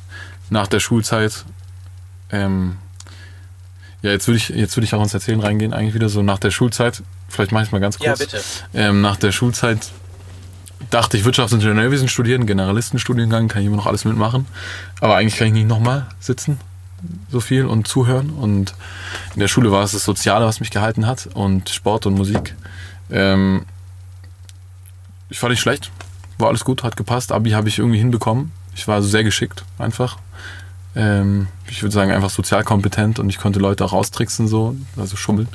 nach 0.49 0.65
der 0.65 0.79
Schulzeit 0.79 1.45
ähm, 2.31 2.77
ja, 4.01 4.11
jetzt 4.11 4.27
würde 4.27 4.37
ich, 4.37 4.49
jetzt 4.49 4.77
ich 4.77 4.93
auch 4.93 5.01
ins 5.01 5.13
Erzählen 5.13 5.39
reingehen, 5.39 5.73
eigentlich 5.73 5.95
wieder 5.95 6.09
so 6.09 6.21
nach 6.21 6.37
der 6.37 6.51
Schulzeit. 6.51 7.01
Vielleicht 7.29 7.51
mache 7.51 7.63
ich 7.63 7.69
es 7.69 7.71
mal 7.71 7.79
ganz 7.79 7.97
kurz. 7.97 8.07
Ja, 8.07 8.15
bitte. 8.15 8.41
Ähm, 8.73 9.01
nach 9.01 9.15
der 9.17 9.31
Schulzeit 9.31 9.91
dachte 10.89 11.17
ich 11.17 11.25
Wirtschaftsingenieurwesen 11.25 12.07
studieren, 12.07 12.45
Generalistenstudiengang, 12.45 13.47
kann 13.47 13.61
ich 13.61 13.67
immer 13.67 13.77
noch 13.77 13.87
alles 13.87 14.05
mitmachen. 14.05 14.45
Aber 15.01 15.15
eigentlich 15.15 15.37
kann 15.37 15.47
ich 15.47 15.53
nicht 15.53 15.67
nochmal 15.67 16.07
sitzen, 16.19 16.59
so 17.31 17.39
viel 17.39 17.65
und 17.65 17.87
zuhören. 17.87 18.29
Und 18.29 18.73
in 19.33 19.39
der 19.39 19.47
Schule 19.47 19.71
war 19.71 19.83
es 19.83 19.91
das 19.91 20.03
Soziale, 20.03 20.45
was 20.45 20.59
mich 20.59 20.71
gehalten 20.71 21.05
hat 21.05 21.29
und 21.33 21.69
Sport 21.69 22.05
und 22.05 22.15
Musik. 22.15 22.55
Ähm, 23.09 23.65
ich 25.29 25.39
fand 25.39 25.51
nicht 25.51 25.61
schlecht, 25.61 25.91
war 26.37 26.47
alles 26.49 26.63
gut, 26.63 26.83
hat 26.83 26.95
gepasst. 26.95 27.31
Abi 27.31 27.51
habe 27.51 27.67
ich 27.67 27.79
irgendwie 27.79 27.99
hinbekommen. 27.99 28.51
Ich 28.75 28.87
war 28.87 28.95
also 28.95 29.07
sehr 29.07 29.23
geschickt, 29.23 29.63
einfach. 29.77 30.17
Ähm, 30.95 31.47
ich 31.69 31.83
würde 31.83 31.93
sagen, 31.93 32.11
einfach 32.11 32.29
sozial 32.29 32.63
kompetent 32.63 33.19
und 33.19 33.29
ich 33.29 33.37
konnte 33.37 33.59
Leute 33.59 33.83
auch 33.85 33.93
austricksen, 33.93 34.47
so, 34.47 34.75
also 34.95 35.15
schummeln. 35.17 35.47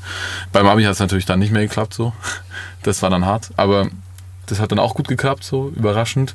Beim 0.52 0.66
Abi 0.66 0.84
hat 0.84 0.92
es 0.92 0.98
natürlich 1.00 1.26
dann 1.26 1.38
nicht 1.38 1.52
mehr 1.52 1.62
geklappt, 1.62 1.94
so. 1.94 2.12
Das 2.82 3.02
war 3.02 3.10
dann 3.10 3.24
hart, 3.24 3.50
aber 3.56 3.88
das 4.46 4.60
hat 4.60 4.72
dann 4.72 4.78
auch 4.78 4.94
gut 4.94 5.08
geklappt, 5.08 5.44
so 5.44 5.72
überraschend. 5.74 6.34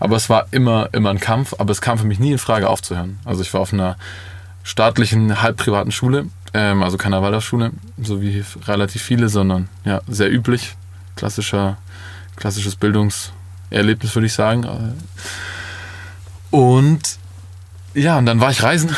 Aber 0.00 0.16
es 0.16 0.28
war 0.28 0.46
immer, 0.50 0.88
immer 0.92 1.10
ein 1.10 1.20
Kampf, 1.20 1.54
aber 1.58 1.70
es 1.70 1.80
kam 1.80 1.98
für 1.98 2.06
mich 2.06 2.18
nie 2.18 2.32
in 2.32 2.38
Frage 2.38 2.68
aufzuhören. 2.68 3.18
Also 3.24 3.42
ich 3.42 3.52
war 3.54 3.60
auf 3.60 3.72
einer 3.72 3.96
staatlichen, 4.62 5.42
halbprivaten 5.42 5.92
Schule, 5.92 6.26
ähm, 6.52 6.82
also 6.82 6.96
keiner 6.96 7.22
Waldorfschule, 7.22 7.72
so 8.00 8.20
wie 8.20 8.44
relativ 8.66 9.02
viele, 9.02 9.28
sondern 9.28 9.68
ja, 9.84 10.00
sehr 10.08 10.32
üblich. 10.32 10.76
Klassischer, 11.16 11.76
klassisches 12.36 12.76
Bildungserlebnis, 12.76 14.14
würde 14.14 14.26
ich 14.26 14.32
sagen. 14.32 14.66
Und 16.50 17.18
ja, 17.94 18.18
und 18.18 18.26
dann 18.26 18.40
war 18.40 18.50
ich 18.50 18.62
reisen. 18.62 18.96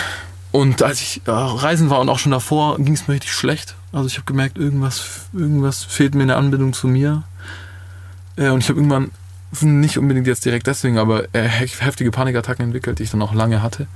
Und 0.52 0.82
als 0.82 1.02
ich 1.02 1.20
äh, 1.26 1.30
reisen 1.30 1.90
war 1.90 2.00
und 2.00 2.08
auch 2.08 2.18
schon 2.18 2.32
davor, 2.32 2.78
ging 2.78 2.94
es 2.94 3.08
mir 3.08 3.14
richtig 3.14 3.32
schlecht. 3.32 3.74
Also 3.92 4.06
ich 4.06 4.16
habe 4.16 4.24
gemerkt, 4.24 4.56
irgendwas, 4.56 5.26
irgendwas 5.34 5.84
fehlt 5.84 6.14
mir 6.14 6.22
in 6.22 6.28
der 6.28 6.38
Anbindung 6.38 6.72
zu 6.72 6.88
mir. 6.88 7.24
Äh, 8.36 8.48
und 8.50 8.62
ich 8.62 8.68
habe 8.68 8.78
irgendwann, 8.78 9.10
nicht 9.60 9.98
unbedingt 9.98 10.26
jetzt 10.26 10.44
direkt 10.44 10.66
deswegen, 10.66 10.98
aber 10.98 11.34
äh, 11.34 11.42
heftige 11.42 12.10
Panikattacken 12.10 12.64
entwickelt, 12.64 12.98
die 12.98 13.04
ich 13.04 13.10
dann 13.10 13.22
auch 13.22 13.34
lange 13.34 13.62
hatte. 13.62 13.86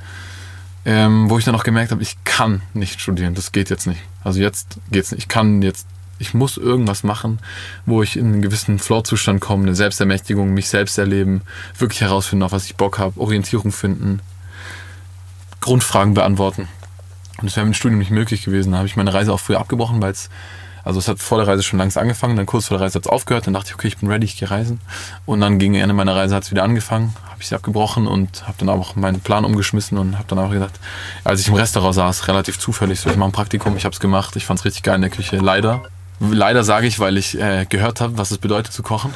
Ähm, 0.86 1.28
wo 1.28 1.36
ich 1.36 1.44
dann 1.44 1.54
auch 1.54 1.64
gemerkt 1.64 1.90
habe, 1.92 2.02
ich 2.02 2.16
kann 2.24 2.62
nicht 2.72 3.00
studieren. 3.00 3.34
Das 3.34 3.52
geht 3.52 3.68
jetzt 3.68 3.86
nicht. 3.86 4.00
Also 4.24 4.40
jetzt 4.40 4.78
geht's 4.90 5.10
nicht. 5.12 5.22
Ich 5.22 5.28
kann 5.28 5.60
jetzt, 5.60 5.86
ich 6.18 6.32
muss 6.32 6.56
irgendwas 6.56 7.02
machen, 7.02 7.38
wo 7.84 8.02
ich 8.02 8.16
in 8.16 8.26
einen 8.26 8.42
gewissen 8.42 8.78
Flow-Zustand 8.78 9.40
komme, 9.40 9.64
eine 9.64 9.74
Selbstermächtigung, 9.74 10.54
mich 10.54 10.70
selbst 10.70 10.96
erleben, 10.96 11.42
wirklich 11.76 12.00
herausfinden, 12.00 12.44
auf 12.44 12.52
was 12.52 12.64
ich 12.64 12.76
Bock 12.76 12.98
habe, 12.98 13.20
Orientierung 13.20 13.72
finden 13.72 14.20
Grundfragen 15.60 16.14
beantworten. 16.14 16.68
Und 17.38 17.46
das 17.46 17.56
wäre 17.56 17.66
mit 17.66 17.74
dem 17.74 17.78
Studium 17.78 17.98
nicht 17.98 18.10
möglich 18.10 18.44
gewesen. 18.44 18.72
Da 18.72 18.78
habe 18.78 18.88
ich 18.88 18.96
meine 18.96 19.12
Reise 19.12 19.32
auch 19.32 19.40
früher 19.40 19.60
abgebrochen, 19.60 20.00
weil 20.02 20.12
es, 20.12 20.30
also 20.84 20.98
es 20.98 21.08
hat 21.08 21.18
vor 21.18 21.38
der 21.38 21.46
Reise 21.46 21.62
schon 21.62 21.78
langsam 21.78 22.02
angefangen, 22.02 22.36
dann 22.36 22.46
kurz 22.46 22.68
vor 22.68 22.78
der 22.78 22.86
Reise 22.86 22.96
hat 22.96 23.06
es 23.06 23.10
aufgehört, 23.10 23.46
dann 23.46 23.54
dachte 23.54 23.68
ich, 23.68 23.74
okay, 23.74 23.88
ich 23.88 23.98
bin 23.98 24.10
ready, 24.10 24.24
ich 24.24 24.38
gehe 24.38 24.50
reisen. 24.50 24.80
Und 25.26 25.40
dann 25.40 25.58
gegen 25.58 25.74
Ende 25.74 25.94
meiner 25.94 26.16
Reise 26.16 26.34
hat 26.34 26.44
es 26.44 26.50
wieder 26.50 26.62
angefangen, 26.62 27.14
habe 27.30 27.40
ich 27.40 27.48
sie 27.48 27.54
abgebrochen 27.54 28.06
und 28.06 28.46
habe 28.46 28.56
dann 28.58 28.68
auch 28.68 28.96
meinen 28.96 29.20
Plan 29.20 29.44
umgeschmissen 29.44 29.98
und 29.98 30.16
habe 30.16 30.28
dann 30.28 30.38
auch 30.38 30.50
gesagt, 30.50 30.78
als 31.24 31.40
ich 31.40 31.48
im 31.48 31.54
Restaurant 31.54 31.94
saß, 31.94 32.28
relativ 32.28 32.58
zufällig, 32.58 33.00
so 33.00 33.10
ich 33.10 33.16
mache 33.16 33.30
ein 33.30 33.32
Praktikum, 33.32 33.76
ich 33.76 33.84
habe 33.84 33.92
es 33.92 34.00
gemacht, 34.00 34.36
ich 34.36 34.46
fand 34.46 34.60
es 34.60 34.64
richtig 34.64 34.82
geil 34.82 34.96
in 34.96 35.02
der 35.02 35.10
Küche, 35.10 35.36
leider. 35.36 35.82
Leider 36.22 36.64
sage 36.64 36.86
ich, 36.86 37.00
weil 37.00 37.16
ich 37.16 37.40
äh, 37.40 37.64
gehört 37.66 38.02
habe, 38.02 38.18
was 38.18 38.30
es 38.30 38.36
bedeutet 38.36 38.74
zu 38.74 38.82
kochen. 38.82 39.14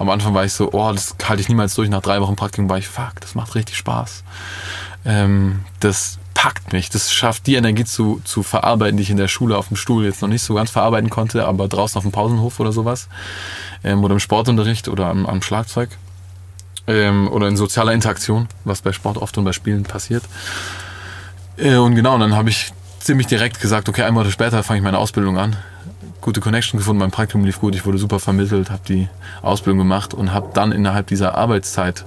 Am 0.00 0.10
Anfang 0.10 0.34
war 0.34 0.44
ich 0.44 0.52
so, 0.52 0.72
oh, 0.72 0.90
das 0.90 1.14
halte 1.28 1.40
ich 1.40 1.48
niemals 1.48 1.74
durch. 1.76 1.88
Nach 1.88 2.02
drei 2.02 2.20
Wochen 2.20 2.34
Praktikum 2.34 2.68
war 2.68 2.78
ich, 2.78 2.88
fuck, 2.88 3.20
das 3.20 3.36
macht 3.36 3.54
richtig 3.54 3.76
Spaß 3.76 4.24
ähm, 5.04 5.64
das 5.80 6.18
packt 6.42 6.72
mich. 6.72 6.90
Das 6.90 7.12
schafft 7.12 7.46
die 7.46 7.54
Energie 7.54 7.84
zu, 7.84 8.20
zu 8.24 8.42
verarbeiten, 8.42 8.96
die 8.96 9.04
ich 9.04 9.10
in 9.10 9.16
der 9.16 9.28
Schule 9.28 9.56
auf 9.56 9.68
dem 9.68 9.76
Stuhl 9.76 10.04
jetzt 10.04 10.22
noch 10.22 10.28
nicht 10.28 10.42
so 10.42 10.54
ganz 10.54 10.70
verarbeiten 10.70 11.08
konnte, 11.08 11.46
aber 11.46 11.68
draußen 11.68 11.96
auf 11.96 12.02
dem 12.02 12.10
Pausenhof 12.10 12.58
oder 12.58 12.72
sowas. 12.72 13.06
Ähm, 13.84 14.02
oder 14.02 14.14
im 14.14 14.18
Sportunterricht 14.18 14.88
oder 14.88 15.06
am, 15.06 15.24
am 15.24 15.40
Schlagzeug. 15.40 15.90
Ähm, 16.88 17.28
oder 17.28 17.46
in 17.46 17.56
sozialer 17.56 17.92
Interaktion, 17.92 18.48
was 18.64 18.82
bei 18.82 18.90
Sport 18.90 19.18
oft 19.18 19.38
und 19.38 19.44
bei 19.44 19.52
Spielen 19.52 19.84
passiert. 19.84 20.24
Äh, 21.58 21.76
und 21.76 21.94
genau, 21.94 22.14
und 22.14 22.20
dann 22.20 22.34
habe 22.34 22.50
ich 22.50 22.72
ziemlich 22.98 23.28
direkt 23.28 23.60
gesagt, 23.60 23.88
okay, 23.88 24.02
ein 24.02 24.12
Monat 24.12 24.32
später 24.32 24.64
fange 24.64 24.78
ich 24.78 24.84
meine 24.84 24.98
Ausbildung 24.98 25.38
an. 25.38 25.56
Gute 26.20 26.40
Connection 26.40 26.78
gefunden, 26.78 27.00
mein 27.00 27.10
Praktikum 27.10 27.44
lief 27.44 27.60
gut, 27.60 27.74
ich 27.74 27.84
wurde 27.84 27.98
super 27.98 28.20
vermittelt, 28.20 28.70
habe 28.70 28.82
die 28.86 29.08
Ausbildung 29.42 29.78
gemacht 29.78 30.14
und 30.14 30.32
habe 30.32 30.50
dann 30.54 30.72
innerhalb 30.72 31.08
dieser 31.08 31.36
Arbeitszeit 31.36 32.04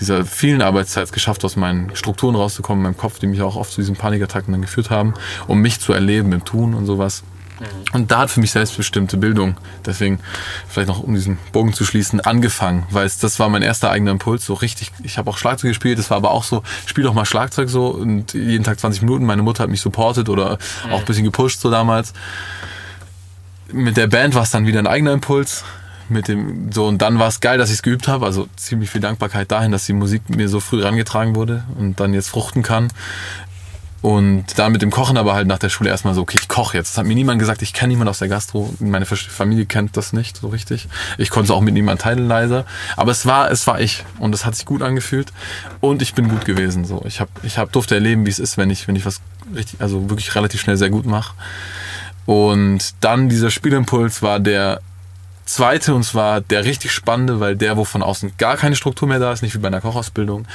dieser 0.00 0.24
vielen 0.26 0.62
Arbeitszeit 0.62 1.12
geschafft, 1.12 1.44
aus 1.44 1.56
meinen 1.56 1.94
Strukturen 1.96 2.34
rauszukommen, 2.34 2.84
in 2.84 2.90
meinem 2.90 2.98
Kopf, 2.98 3.18
die 3.18 3.26
mich 3.26 3.40
auch 3.40 3.56
oft 3.56 3.72
zu 3.72 3.80
diesen 3.80 3.96
Panikattacken 3.96 4.52
dann 4.52 4.60
geführt 4.60 4.90
haben, 4.90 5.14
um 5.46 5.60
mich 5.60 5.80
zu 5.80 5.92
erleben 5.92 6.32
im 6.32 6.44
Tun 6.44 6.74
und 6.74 6.84
sowas. 6.84 7.22
Mhm. 7.58 7.64
Und 7.94 8.10
da 8.10 8.18
hat 8.18 8.30
für 8.30 8.40
mich 8.40 8.50
selbstbestimmte 8.50 9.16
Bildung, 9.16 9.56
deswegen 9.84 10.20
vielleicht 10.68 10.88
noch 10.88 11.00
um 11.00 11.14
diesen 11.14 11.38
Bogen 11.52 11.72
zu 11.72 11.84
schließen, 11.84 12.20
angefangen, 12.20 12.86
weil 12.90 13.06
es, 13.06 13.18
das 13.18 13.38
war 13.38 13.48
mein 13.48 13.62
erster 13.62 13.90
eigener 13.90 14.10
Impuls, 14.10 14.44
so 14.44 14.54
richtig, 14.54 14.92
ich 15.02 15.18
habe 15.18 15.30
auch 15.30 15.38
Schlagzeug 15.38 15.70
gespielt, 15.70 15.98
das 15.98 16.10
war 16.10 16.18
aber 16.18 16.30
auch 16.32 16.44
so, 16.44 16.62
spiel 16.84 17.04
doch 17.04 17.14
mal 17.14 17.24
Schlagzeug 17.24 17.70
so 17.70 17.88
und 17.88 18.34
jeden 18.34 18.64
Tag 18.64 18.78
20 18.78 19.02
Minuten, 19.02 19.24
meine 19.24 19.42
Mutter 19.42 19.62
hat 19.62 19.70
mich 19.70 19.80
supportet 19.80 20.28
oder 20.28 20.58
mhm. 20.86 20.92
auch 20.92 21.00
ein 21.00 21.04
bisschen 21.06 21.24
gepusht 21.24 21.60
so 21.60 21.70
damals. 21.70 22.12
Mit 23.72 23.96
der 23.96 24.06
Band 24.06 24.34
war 24.34 24.42
es 24.42 24.50
dann 24.50 24.66
wieder 24.66 24.78
ein 24.78 24.86
eigener 24.86 25.12
Impuls, 25.12 25.64
mit 26.08 26.28
dem 26.28 26.70
so 26.72 26.86
und 26.86 27.02
dann 27.02 27.18
war 27.18 27.28
es 27.28 27.40
geil, 27.40 27.58
dass 27.58 27.70
ich 27.70 27.76
es 27.76 27.82
geübt 27.82 28.08
habe. 28.08 28.26
Also 28.26 28.48
ziemlich 28.56 28.90
viel 28.90 29.00
Dankbarkeit 29.00 29.50
dahin, 29.50 29.72
dass 29.72 29.86
die 29.86 29.92
Musik 29.92 30.28
mir 30.28 30.48
so 30.48 30.60
früh 30.60 30.82
rangetragen 30.82 31.34
wurde 31.34 31.64
und 31.78 31.98
dann 32.00 32.14
jetzt 32.14 32.28
fruchten 32.28 32.62
kann. 32.62 32.88
Und 34.02 34.58
dann 34.58 34.70
mit 34.70 34.82
dem 34.82 34.92
Kochen 34.92 35.16
aber 35.16 35.34
halt 35.34 35.48
nach 35.48 35.58
der 35.58 35.68
Schule 35.68 35.90
erstmal 35.90 36.14
so, 36.14 36.20
okay, 36.20 36.38
ich 36.40 36.46
koche 36.46 36.76
jetzt. 36.76 36.90
Das 36.90 36.98
hat 36.98 37.06
mir 37.06 37.16
niemand 37.16 37.40
gesagt, 37.40 37.60
ich 37.62 37.72
kenne 37.72 37.88
niemand 37.88 38.08
aus 38.08 38.20
der 38.20 38.28
Gastro. 38.28 38.72
Meine 38.78 39.04
Familie 39.04 39.66
kennt 39.66 39.96
das 39.96 40.12
nicht 40.12 40.36
so 40.36 40.46
richtig. 40.46 40.86
Ich 41.18 41.30
konnte 41.30 41.52
auch 41.52 41.60
mit 41.60 41.74
niemandem 41.74 42.04
teilen 42.04 42.28
leider. 42.28 42.66
Aber 42.96 43.10
es 43.10 43.26
war, 43.26 43.50
es 43.50 43.66
war 43.66 43.80
ich. 43.80 44.04
Und 44.20 44.32
es 44.32 44.44
hat 44.44 44.54
sich 44.54 44.64
gut 44.64 44.82
angefühlt. 44.82 45.32
Und 45.80 46.02
ich 46.02 46.14
bin 46.14 46.28
gut 46.28 46.44
gewesen. 46.44 46.84
So. 46.84 47.02
Ich 47.04 47.20
habe 47.20 47.30
ich 47.42 47.58
hab, 47.58 47.72
durfte 47.72 47.96
erleben, 47.96 48.26
wie 48.26 48.30
es 48.30 48.38
ist, 48.38 48.58
wenn 48.58 48.70
ich, 48.70 48.86
wenn 48.86 48.94
ich 48.94 49.06
was 49.06 49.20
richtig, 49.52 49.80
also 49.80 50.08
wirklich 50.08 50.32
relativ 50.36 50.60
schnell 50.60 50.76
sehr 50.76 50.90
gut 50.90 51.06
mache. 51.06 51.34
Und 52.26 52.94
dann 53.00 53.28
dieser 53.28 53.50
Spielimpuls 53.50 54.20
war 54.20 54.40
der 54.40 54.80
zweite, 55.46 55.94
und 55.94 56.02
zwar 56.02 56.40
der 56.40 56.64
richtig 56.64 56.90
spannende, 56.90 57.40
weil 57.40 57.56
der, 57.56 57.76
wo 57.76 57.84
von 57.84 58.02
außen 58.02 58.32
gar 58.36 58.56
keine 58.56 58.76
Struktur 58.76 59.08
mehr 59.08 59.20
da 59.20 59.32
ist, 59.32 59.42
nicht 59.42 59.54
wie 59.54 59.58
bei 59.58 59.68
einer 59.68 59.80
Kochausbildung, 59.80 60.46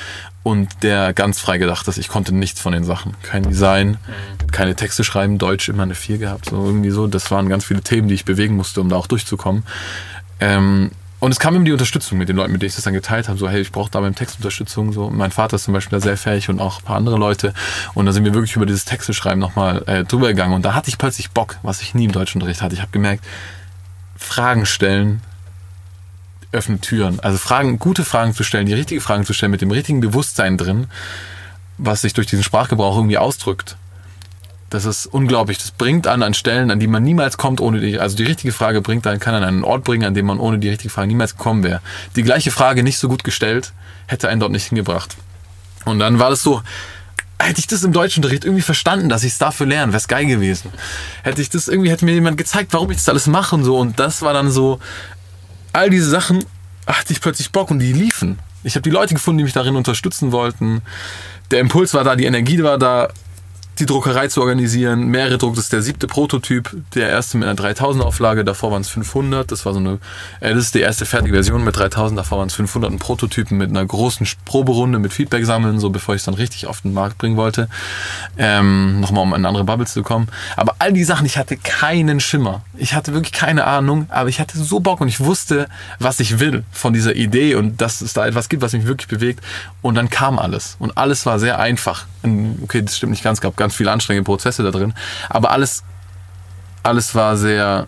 und 0.44 0.84
der 0.84 1.14
ganz 1.14 1.40
frei 1.40 1.58
gedacht 1.58 1.88
ist. 1.88 1.98
Ich 1.98 2.10
konnte 2.10 2.36
nichts 2.36 2.60
von 2.60 2.74
den 2.74 2.84
Sachen. 2.84 3.16
Kein 3.24 3.44
Design, 3.44 3.98
keine 4.52 4.76
Texte 4.76 5.04
schreiben, 5.04 5.38
Deutsch 5.38 5.70
immer 5.70 5.84
eine 5.84 5.96
4 5.96 6.18
gehabt, 6.18 6.50
so 6.50 6.66
irgendwie 6.66 6.92
so. 6.92 7.08
Das 7.08 7.32
waren 7.32 7.50
ganz 7.50 7.66
viele 7.66 7.82
Themen, 7.82 8.10
die 8.10 8.16
ich 8.16 8.26
bewegen 8.26 8.56
musste, 8.56 8.82
um 8.82 8.90
da 8.90 8.98
auch 8.98 9.08
durchzukommen. 9.08 9.64
Ähm, 10.40 10.92
und 11.22 11.32
es 11.32 11.40
kam 11.40 11.56
immer 11.56 11.66
die 11.66 11.72
Unterstützung 11.72 12.18
mit 12.18 12.30
den 12.30 12.36
Leuten, 12.36 12.52
mit 12.52 12.64
denen 12.64 12.70
ich 12.70 12.76
das 12.76 12.84
dann 12.84 12.96
geteilt 12.96 13.30
habe. 13.30 13.38
So, 13.38 13.48
hey, 13.48 13.62
ich 13.62 13.72
brauche 13.72 13.92
da 13.92 14.00
beim 14.00 14.16
Text 14.16 14.38
Unterstützung. 14.38 14.92
So, 14.92 15.12
mein 15.12 15.30
Vater 15.30 15.56
ist 15.56 15.66
zum 15.66 15.74
Beispiel 15.76 16.00
da 16.00 16.02
sehr 16.02 16.18
fähig 16.18 16.50
und 16.50 16.60
auch 16.60 16.80
ein 16.80 16.84
paar 16.84 16.98
andere 16.98 17.16
Leute. 17.18 17.54
Und 17.94 18.08
da 18.08 18.12
sind 18.12 18.26
wir 18.26 18.34
wirklich 18.34 18.56
über 18.56 18.66
dieses 18.66 18.86
Texteschreiben 18.86 19.40
nochmal 19.40 19.84
äh, 19.86 20.04
drüber 20.04 20.30
gegangen. 20.30 20.56
Und 20.56 20.66
da 20.66 20.74
hatte 20.74 20.90
ich 20.90 20.98
plötzlich 20.98 21.30
Bock, 21.30 21.60
was 21.62 21.84
ich 21.84 21.94
nie 21.94 22.06
im 22.06 22.12
Deutschunterricht 22.12 22.64
hatte. 22.64 22.74
Ich 22.74 22.82
habe 22.82 22.92
gemerkt, 22.92 23.24
Fragen 24.18 24.66
stellen 24.66 25.22
öffnet 26.52 26.82
Türen. 26.82 27.20
Also 27.20 27.38
Fragen, 27.38 27.78
gute 27.78 28.04
Fragen 28.04 28.34
zu 28.34 28.44
stellen, 28.44 28.66
die 28.66 28.74
richtige 28.74 29.00
Fragen 29.00 29.24
zu 29.24 29.34
stellen, 29.34 29.52
mit 29.52 29.62
dem 29.62 29.70
richtigen 29.70 30.00
Bewusstsein 30.00 30.58
drin, 30.58 30.88
was 31.78 32.02
sich 32.02 32.14
durch 32.14 32.26
diesen 32.26 32.44
Sprachgebrauch 32.44 32.96
irgendwie 32.98 33.20
ausdrückt. 33.20 33.78
Das 34.72 34.86
ist 34.86 35.06
unglaublich. 35.06 35.58
Das 35.58 35.72
bringt 35.72 36.08
an 36.08 36.24
an 36.24 36.34
Stellen, 36.34 36.72
an 36.72 36.80
die 36.80 36.88
man 36.88 37.04
niemals 37.04 37.38
kommt, 37.38 37.60
ohne 37.60 37.82
die, 37.82 38.00
also 38.00 38.16
die 38.16 38.24
richtige 38.24 38.54
Frage 38.54 38.82
bringt 38.82 39.06
einen, 39.06 39.20
kann 39.20 39.36
an 39.36 39.44
einen 39.44 39.64
Ort 39.64 39.84
bringen, 39.84 40.06
an 40.06 40.14
dem 40.14 40.26
man 40.26 40.40
ohne 40.40 40.60
die 40.60 40.70
richtige 40.70 40.90
Frage 40.90 41.10
niemals 41.10 41.38
gekommen 41.38 41.64
wäre. 41.64 41.82
Die 42.16 42.24
gleiche 42.24 42.52
Frage 42.52 42.82
nicht 42.82 42.98
so 42.98 43.10
gut 43.10 43.24
gestellt, 43.24 43.74
hätte 44.08 44.30
einen 44.30 44.40
dort 44.40 44.54
nicht 44.54 44.66
hingebracht. 44.66 45.18
Und 45.84 46.00
dann 46.00 46.20
war 46.20 46.30
das 46.30 46.42
so, 46.42 46.62
hätte 47.38 47.60
ich 47.60 47.68
das 47.68 47.84
im 47.84 47.92
Deutschunterricht 47.92 48.46
irgendwie 48.46 48.62
verstanden, 48.62 49.10
dass 49.10 49.24
ich 49.24 49.34
es 49.34 49.38
dafür 49.38 49.66
lerne, 49.66 49.92
wäre 49.92 49.98
es 49.98 50.08
geil 50.08 50.26
gewesen. 50.26 50.72
Hätte 51.24 51.42
ich 51.42 51.50
das 51.50 51.68
irgendwie, 51.68 51.92
hätte 51.92 52.06
mir 52.06 52.14
jemand 52.14 52.38
gezeigt, 52.38 52.72
warum 52.72 52.90
ich 52.92 52.98
das 52.98 53.10
alles 53.10 53.28
mache 53.28 53.56
und 53.56 53.66
so. 53.66 53.78
Und 53.78 54.00
das 54.00 54.22
war 54.22 54.34
dann 54.34 54.52
so, 54.52 54.80
all 55.74 55.90
diese 55.90 56.10
Sachen 56.10 56.46
hatte 56.88 57.12
ich 57.12 57.20
plötzlich 57.20 57.52
Bock 57.52 57.72
und 57.72 57.80
die 57.80 57.92
liefen. 57.92 58.40
Ich 58.64 58.76
habe 58.76 58.84
die 58.84 58.90
Leute 58.90 59.16
gefunden, 59.16 59.40
die 59.40 59.44
mich 59.44 59.54
darin 59.54 59.76
unterstützen 59.76 60.32
wollten. 60.32 60.82
Der 61.50 61.60
Impuls 61.60 61.94
war 61.94 62.06
da, 62.06 62.16
die 62.16 62.26
Energie 62.26 62.64
war 62.64 62.78
da. 62.78 63.10
Die 63.80 63.86
Druckerei 63.86 64.28
zu 64.28 64.42
organisieren, 64.42 65.08
mehrere 65.08 65.38
Druck, 65.38 65.56
das 65.56 65.66
ist 65.66 65.74
der 65.74 65.82
siebte 65.82 66.08
Prototyp, 66.08 66.76
der 66.94 67.10
erste 67.10 67.38
mit 67.38 67.48
einer 67.48 67.56
3000 67.56 68.04
Auflage, 68.04 68.44
davor 68.44 68.72
waren 68.72 68.82
es 68.82 68.90
500, 68.90 69.52
das 69.52 69.66
war 69.66 69.74
so 69.74 69.80
eine, 69.80 70.00
äh, 70.40 70.54
das 70.54 70.66
ist 70.66 70.76
die 70.76 70.82
erste 70.82 71.06
fertige 71.06 71.34
Version 71.34 71.64
mit 71.64 71.76
3000, 71.76 72.20
davor 72.20 72.40
waren 72.40 72.48
es 72.48 72.54
500 72.54 73.00
Prototypen 73.00 73.58
mit 73.58 73.70
einer 73.70 73.86
großen 73.86 74.28
Proberunde 74.46 75.00
mit 75.00 75.14
Feedback 75.14 75.46
sammeln, 75.46 75.80
so 75.80 75.90
bevor 75.90 76.16
ich 76.16 76.22
es 76.22 76.26
dann 76.26 76.34
richtig 76.34 76.68
auf 76.68 76.82
den 76.82 76.94
Markt 76.94 77.18
bringen 77.18 77.38
wollte, 77.38 77.70
ähm, 78.38 79.00
nochmal 79.00 79.24
um 79.24 79.34
in 79.34 79.46
andere 79.46 79.64
Bubbles 79.64 79.94
zu 79.94 80.04
kommen, 80.04 80.28
aber 80.58 80.71
all 80.82 80.94
die 80.94 81.04
Sachen, 81.04 81.28
ich 81.28 81.38
hatte 81.38 81.58
keinen 81.58 82.20
Schimmer, 82.20 82.64
ich 82.76 82.96
hatte 82.96 83.14
wirklich 83.14 83.34
keine 83.34 83.66
Ahnung, 83.66 84.08
aber 84.10 84.30
ich 84.30 84.40
hatte 84.40 84.58
so 84.58 84.80
Bock 84.80 85.00
und 85.00 85.08
ich 85.08 85.20
wusste, 85.20 85.68
was 86.00 86.20
ich 86.20 86.40
will 86.40 86.64
von 86.72 86.92
dieser 86.92 87.16
Idee 87.16 87.54
und 87.54 87.82
dass 87.82 88.02
es 88.02 88.14
da 88.14 88.26
etwas 88.26 88.50
gibt, 88.50 88.64
was 88.64 88.74
mich 88.74 88.88
wirklich 88.88 89.08
bewegt 89.08 89.44
und 89.84 89.94
dann 89.94 90.10
kam 90.10 90.40
alles 90.40 90.78
und 90.80 90.98
alles 90.98 91.28
war 91.28 91.38
sehr 91.38 91.60
einfach, 91.60 92.08
okay, 92.64 92.82
das 92.82 92.98
stimmt 92.98 93.12
nicht 93.12 93.24
ganz, 93.24 93.42
gab 93.42 93.56
ganz 93.58 93.76
viele 93.76 93.92
anstrengende 93.92 94.26
Prozesse 94.26 94.64
da 94.64 94.72
drin. 94.72 94.96
Aber 95.30 95.52
alles, 95.52 95.84
alles 96.82 97.14
war 97.14 97.38
sehr 97.38 97.86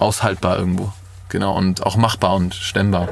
aushaltbar 0.00 0.58
irgendwo. 0.58 0.92
Genau, 1.28 1.56
und 1.56 1.84
auch 1.86 1.96
machbar 1.96 2.34
und 2.34 2.56
stemmbar. 2.56 3.08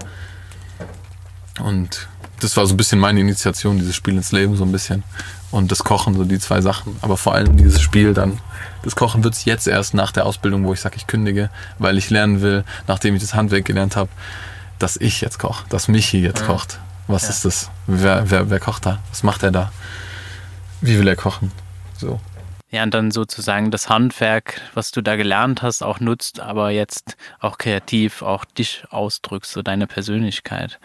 Und 1.61 2.09
das 2.45 2.57
war 2.57 2.67
so 2.67 2.75
ein 2.75 2.77
bisschen 2.77 3.01
meine 3.01 3.21
Initiation, 3.21 3.79
dieses 3.79 3.97
Spiel 3.97 4.15
ins 4.15 4.31
Leben, 4.31 4.55
so 4.57 4.65
ein 4.65 4.73
bisschen. 4.73 5.03
Und 5.51 5.73
das 5.73 5.83
Kochen, 5.83 6.15
so 6.15 6.25
die 6.25 6.39
zwei 6.39 6.61
Sachen. 6.61 6.97
Aber 7.01 7.17
vor 7.17 7.35
allem 7.35 7.57
dieses 7.57 7.81
Spiel 7.81 8.13
dann. 8.13 8.39
Das 8.83 8.97
Kochen 8.97 9.25
wird 9.25 9.35
es 9.35 9.47
jetzt 9.47 9.67
erst 9.67 9.95
nach 9.95 10.13
der 10.13 10.27
Ausbildung, 10.27 10.65
wo 10.65 10.73
ich 10.73 10.81
sage, 10.81 10.97
ich 10.97 11.07
kündige, 11.07 11.49
weil 11.79 11.97
ich 11.97 12.11
lernen 12.11 12.43
will, 12.43 12.65
nachdem 12.87 13.15
ich 13.15 13.23
das 13.23 13.35
Handwerk 13.35 13.65
gelernt 13.65 13.97
habe, 13.97 14.11
dass 14.79 14.97
ich 14.97 15.23
jetzt 15.23 15.39
koche, 15.39 15.65
dass 15.71 15.89
Michi 15.89 16.21
jetzt 16.21 16.41
ja. 16.41 16.47
kocht. 16.47 16.79
Was 17.07 17.23
ja. 17.23 17.29
ist 17.31 17.45
das? 17.45 17.71
Wer, 17.87 18.31
wer, 18.31 18.51
wer 18.51 18.61
kocht 18.61 18.85
da? 18.85 18.99
Was 19.11 19.23
macht 19.23 19.43
er 19.43 19.51
da? 19.51 19.73
Wie 20.81 20.99
will 20.99 21.09
er 21.09 21.17
kochen? 21.17 21.51
So. 21.97 22.21
Ja, 22.71 22.83
und 22.83 22.93
dann 22.93 23.11
sozusagen 23.11 23.71
das 23.71 23.89
Handwerk, 23.89 24.61
was 24.75 24.91
du 24.91 25.01
da 25.01 25.17
gelernt 25.17 25.63
hast, 25.63 25.83
auch 25.83 26.01
nutzt, 26.01 26.41
aber 26.41 26.71
jetzt 26.71 27.17
auch 27.39 27.57
kreativ 27.57 28.21
auch 28.23 28.45
dich 28.45 28.85
ausdrückst, 28.91 29.53
so 29.53 29.63
deine 29.63 29.87
Persönlichkeit 29.87 30.79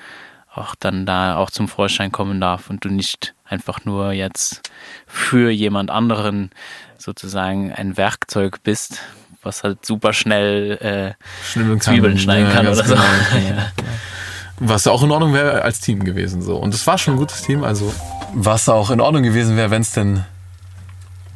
auch 0.54 0.76
dann 0.76 1.06
da 1.06 1.38
auch 1.38 1.52
zum 1.52 1.68
Vorschein 1.68 2.12
kommen 2.12 2.42
darf 2.42 2.70
und 2.70 2.84
du 2.84 2.90
nicht 2.90 3.34
einfach 3.46 3.86
nur 3.86 4.12
jetzt 4.12 4.62
für 5.08 5.50
jemand 5.50 5.92
anderen 5.92 6.52
sozusagen 6.98 7.72
ein 7.72 7.98
Werkzeug 7.98 8.64
bist, 8.64 9.00
was 9.42 9.64
halt 9.64 9.86
super 9.86 10.14
schnell 10.14 11.16
äh, 11.18 11.80
Zwiebeln 11.80 12.18
schneiden 12.18 12.52
kann 12.52 12.66
ja, 12.66 12.72
oder 12.72 12.84
so. 12.84 12.94
Genau, 12.94 13.06
genau. 13.34 13.62
Was 14.60 14.88
auch 14.88 15.04
in 15.04 15.12
Ordnung 15.12 15.34
wäre 15.34 15.62
als 15.62 15.80
Team 15.80 16.04
gewesen 16.04 16.42
so. 16.42 16.58
Und 16.58 16.74
es 16.74 16.86
war 16.86 16.98
schon 16.98 17.14
ein 17.14 17.18
gutes 17.18 17.44
Team, 17.44 17.64
also 17.64 17.94
was 18.34 18.68
auch 18.68 18.92
in 18.92 19.00
Ordnung 19.00 19.24
gewesen 19.24 19.56
wäre, 19.56 19.72
wenn 19.72 19.82
es 19.82 19.94
denn 19.94 20.26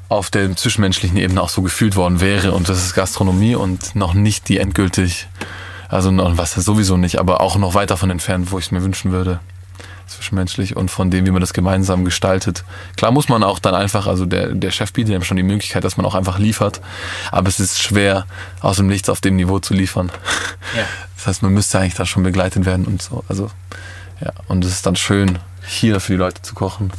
auf 0.10 0.30
der 0.30 0.56
zwischenmenschlichen 0.56 1.18
Ebene 1.18 1.42
auch 1.42 1.50
so 1.50 1.62
gefühlt 1.62 1.96
worden 1.96 2.22
wäre. 2.22 2.52
Und 2.52 2.70
das 2.70 2.84
ist 2.84 2.94
Gastronomie 2.94 3.56
und 3.56 3.96
noch 3.96 4.14
nicht 4.14 4.50
die 4.50 4.60
endgültig, 4.60 5.28
also 5.94 6.12
noch, 6.12 6.38
was 6.38 6.54
sowieso 6.54 6.98
nicht, 6.98 7.20
aber 7.20 7.42
auch 7.42 7.58
noch 7.58 7.74
weit 7.74 7.92
davon 7.92 8.10
entfernt, 8.10 8.52
wo 8.52 8.60
ich 8.60 8.66
es 8.66 8.72
mir 8.72 8.84
wünschen 8.84 9.12
würde. 9.12 9.40
Zwischenmenschlich 10.08 10.76
und 10.76 10.92
von 10.92 11.10
dem, 11.10 11.26
wie 11.26 11.32
man 11.32 11.40
das 11.40 11.54
gemeinsam 11.54 12.04
gestaltet. 12.04 12.66
Klar 12.98 13.12
muss 13.12 13.30
man 13.30 13.44
auch 13.44 13.60
dann 13.60 13.74
einfach, 13.74 14.06
also 14.06 14.26
der, 14.26 14.54
der 14.54 14.72
Chef 14.72 14.92
bietet 14.92 15.16
einem 15.16 15.24
schon 15.24 15.38
die 15.38 15.44
Möglichkeit, 15.44 15.84
dass 15.84 15.98
man 15.98 16.06
auch 16.06 16.14
einfach 16.14 16.40
liefert, 16.40 16.82
aber 17.32 17.48
es 17.48 17.60
ist 17.60 17.82
schwer, 17.82 18.26
aus 18.60 18.78
dem 18.78 18.88
Nichts 18.88 19.10
auf 19.10 19.22
dem 19.22 19.36
Niveau 19.36 19.60
zu 19.60 19.74
liefern. 19.74 20.12
Ja. 20.76 20.84
Das 21.16 21.28
heißt, 21.28 21.44
man 21.44 21.54
müsste 21.54 21.80
eigentlich 21.80 21.94
da 21.94 22.06
schon 22.06 22.24
begleitet 22.24 22.66
werden 22.66 22.84
und 22.84 23.02
so. 23.02 23.24
Also, 23.30 23.50
ja, 24.20 24.34
und 24.50 24.66
es 24.66 24.74
ist 24.74 24.86
dann 24.86 24.98
schön, 24.98 25.40
hier 25.66 26.02
für 26.02 26.12
die 26.12 26.18
Leute 26.18 26.42
zu 26.42 26.54
kochen. 26.54 26.92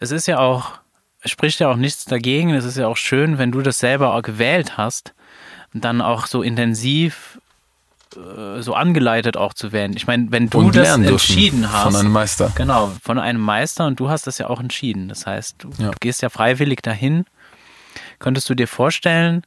Es 0.00 0.10
ist 0.10 0.26
ja 0.26 0.38
auch 0.38 0.78
spricht 1.24 1.60
ja 1.60 1.70
auch 1.70 1.76
nichts 1.76 2.04
dagegen. 2.04 2.54
Es 2.54 2.64
ist 2.64 2.76
ja 2.76 2.86
auch 2.86 2.96
schön, 2.96 3.38
wenn 3.38 3.52
du 3.52 3.60
das 3.60 3.78
selber 3.78 4.14
auch 4.14 4.22
gewählt 4.22 4.76
hast, 4.76 5.14
dann 5.72 6.00
auch 6.00 6.26
so 6.26 6.42
intensiv 6.42 7.38
äh, 8.18 8.62
so 8.62 8.74
angeleitet 8.74 9.36
auch 9.36 9.54
zu 9.54 9.72
werden. 9.72 9.96
Ich 9.96 10.06
meine, 10.06 10.30
wenn 10.30 10.50
du 10.50 10.70
das 10.70 10.96
entschieden 10.96 11.72
hast. 11.72 11.84
Von 11.84 11.96
einem 11.96 12.12
Meister. 12.12 12.52
Genau, 12.54 12.92
von 13.02 13.18
einem 13.18 13.40
Meister 13.40 13.86
und 13.86 14.00
du 14.00 14.08
hast 14.08 14.26
das 14.26 14.38
ja 14.38 14.48
auch 14.48 14.60
entschieden. 14.60 15.08
Das 15.08 15.26
heißt, 15.26 15.56
du 15.58 15.70
ja. 15.78 15.90
gehst 16.00 16.22
ja 16.22 16.28
freiwillig 16.28 16.82
dahin. 16.82 17.24
Könntest 18.18 18.48
du 18.50 18.54
dir 18.54 18.68
vorstellen, 18.68 19.42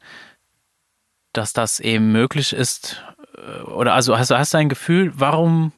dass 1.33 1.53
das 1.53 1.79
eben 1.79 2.11
möglich 2.11 2.53
ist? 2.53 3.03
Äh, 3.35 3.63
oder 3.63 3.93
also 3.93 4.17
hast, 4.17 4.31
hast 4.31 4.53
du 4.53 4.57
ein 4.57 4.69
Gefühl, 4.69 5.11
warum 5.15 5.73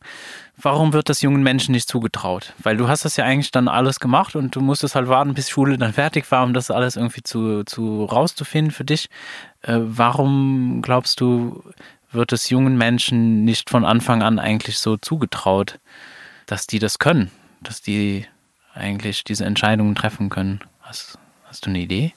warum 0.58 0.93
wird 0.93 1.10
das 1.10 1.21
jungen 1.21 1.43
Menschen 1.43 1.71
nicht 1.71 1.88
zugetraut? 1.88 2.53
Weil 2.60 2.77
du 2.77 2.88
hast 2.88 3.06
das 3.06 3.17
ja 3.17 3.25
eigentlich 3.25 3.51
dann 3.51 3.67
alles 3.67 3.99
gemacht 3.99 4.36
und 4.36 4.56
du 4.56 4.62
musstest 4.62 4.95
halt 4.95 5.08
warten, 5.08 5.34
bis 5.34 5.49
Schule 5.49 5.77
dann 5.77 5.93
fertig 5.93 6.29
war, 6.32 6.43
um 6.43 6.53
das 6.53 6.71
alles 6.71 6.95
irgendwie 6.95 7.23
zu, 7.23 7.63
zu 7.63 8.06
rauszufinden 8.06 8.71
für 8.71 8.86
dich. 8.86 9.10
Äh, 9.62 9.77
warum 9.79 10.82
glaubst 10.82 11.19
du, 11.21 11.63
wird 12.13 12.32
es 12.32 12.49
jungen 12.49 12.78
Menschen 12.78 13.43
nicht 13.43 13.69
von 13.69 13.86
Anfang 13.86 14.21
an 14.21 14.39
eigentlich 14.39 14.78
so 14.78 14.97
zugetraut, 14.97 15.80
dass 16.45 16.67
die 16.67 16.80
das 16.80 16.99
können, 16.99 17.32
dass 17.62 17.82
die 17.82 18.26
eigentlich 18.73 19.23
diese 19.23 19.45
Entscheidungen 19.45 19.95
treffen 19.95 20.30
können? 20.30 20.62
Hast, 20.82 21.17
hast 21.45 21.65
du 21.65 21.69
eine 21.69 21.80
Idee? 21.80 22.13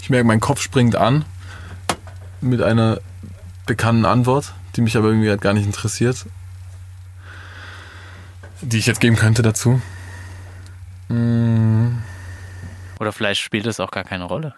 Ich 0.00 0.10
merke, 0.10 0.26
mein 0.26 0.40
Kopf 0.40 0.60
springt 0.60 0.96
an 0.96 1.24
mit 2.40 2.62
einer 2.62 3.00
bekannten 3.66 4.06
Antwort, 4.06 4.54
die 4.76 4.80
mich 4.80 4.96
aber 4.96 5.08
irgendwie 5.08 5.28
halt 5.28 5.40
gar 5.40 5.52
nicht 5.52 5.66
interessiert, 5.66 6.26
die 8.62 8.78
ich 8.78 8.86
jetzt 8.86 9.00
geben 9.00 9.16
könnte 9.16 9.42
dazu. 9.42 9.80
Mm. 11.08 11.98
Oder 12.98 13.12
vielleicht 13.12 13.40
spielt 13.40 13.66
es 13.66 13.80
auch 13.80 13.90
gar 13.90 14.04
keine 14.04 14.24
Rolle. 14.24 14.54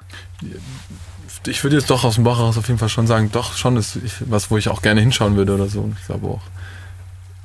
Ich 1.46 1.62
würde 1.62 1.76
jetzt 1.76 1.90
doch 1.90 2.04
aus 2.04 2.16
dem 2.16 2.24
Bauch 2.24 2.38
heraus 2.38 2.58
auf 2.58 2.68
jeden 2.68 2.78
Fall 2.78 2.88
schon 2.88 3.06
sagen, 3.06 3.30
doch, 3.32 3.56
schon 3.56 3.76
ist 3.76 3.98
was, 4.20 4.50
wo 4.50 4.56
ich 4.56 4.68
auch 4.68 4.82
gerne 4.82 5.00
hinschauen 5.00 5.36
würde 5.36 5.54
oder 5.54 5.66
so. 5.66 5.80
Und 5.80 5.96
ich 5.98 6.06
glaube 6.06 6.26
auch 6.26 6.42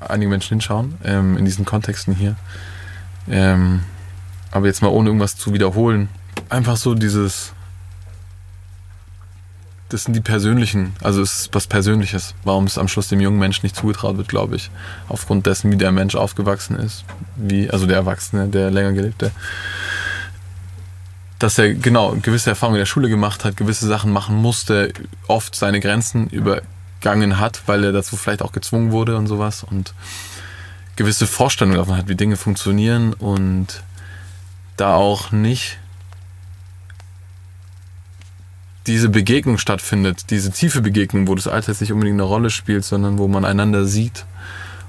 einige 0.00 0.30
Menschen 0.30 0.50
hinschauen, 0.50 0.96
ähm, 1.04 1.36
in 1.36 1.44
diesen 1.44 1.64
Kontexten 1.64 2.14
hier. 2.14 2.36
Ähm, 3.28 3.82
aber 4.50 4.66
jetzt 4.66 4.82
mal 4.82 4.88
ohne 4.88 5.08
irgendwas 5.08 5.36
zu 5.36 5.52
wiederholen. 5.52 6.08
Einfach 6.48 6.76
so 6.76 6.94
dieses, 6.94 7.52
das 9.88 10.04
sind 10.04 10.14
die 10.14 10.20
persönlichen, 10.20 10.94
also 11.02 11.22
es 11.22 11.40
ist 11.40 11.54
was 11.54 11.66
Persönliches, 11.66 12.34
warum 12.44 12.64
es 12.64 12.78
am 12.78 12.88
Schluss 12.88 13.08
dem 13.08 13.20
jungen 13.20 13.38
Menschen 13.38 13.64
nicht 13.64 13.76
zugetraut 13.76 14.16
wird, 14.16 14.28
glaube 14.28 14.56
ich. 14.56 14.70
Aufgrund 15.08 15.46
dessen, 15.46 15.70
wie 15.70 15.76
der 15.76 15.92
Mensch 15.92 16.14
aufgewachsen 16.14 16.76
ist, 16.76 17.04
wie, 17.36 17.70
also 17.70 17.86
der 17.86 17.96
Erwachsene, 17.96 18.48
der 18.48 18.70
länger 18.70 18.92
gelebte. 18.92 19.30
Dass 21.38 21.58
er 21.58 21.74
genau 21.74 22.16
gewisse 22.22 22.50
Erfahrungen 22.50 22.76
in 22.76 22.80
der 22.80 22.86
Schule 22.86 23.08
gemacht 23.08 23.44
hat, 23.44 23.56
gewisse 23.56 23.86
Sachen 23.86 24.12
machen 24.12 24.36
musste, 24.36 24.92
oft 25.28 25.54
seine 25.54 25.80
Grenzen 25.80 26.28
übergangen 26.28 27.38
hat, 27.38 27.62
weil 27.66 27.84
er 27.84 27.92
dazu 27.92 28.16
vielleicht 28.16 28.42
auch 28.42 28.52
gezwungen 28.52 28.90
wurde 28.90 29.16
und 29.16 29.26
sowas 29.26 29.62
und 29.62 29.92
gewisse 30.96 31.26
Vorstellungen 31.26 31.76
davon 31.76 31.96
hat, 31.96 32.08
wie 32.08 32.14
Dinge 32.14 32.36
funktionieren 32.36 33.12
und 33.12 33.82
da 34.76 34.94
auch 34.94 35.30
nicht 35.30 35.78
diese 38.86 39.08
Begegnung 39.08 39.58
stattfindet, 39.58 40.30
diese 40.30 40.52
tiefe 40.52 40.80
Begegnung, 40.80 41.26
wo 41.26 41.34
das 41.34 41.48
Alter 41.48 41.72
jetzt 41.72 41.80
nicht 41.80 41.92
unbedingt 41.92 42.16
eine 42.16 42.28
Rolle 42.28 42.50
spielt, 42.50 42.84
sondern 42.84 43.18
wo 43.18 43.26
man 43.28 43.44
einander 43.44 43.84
sieht, 43.84 44.24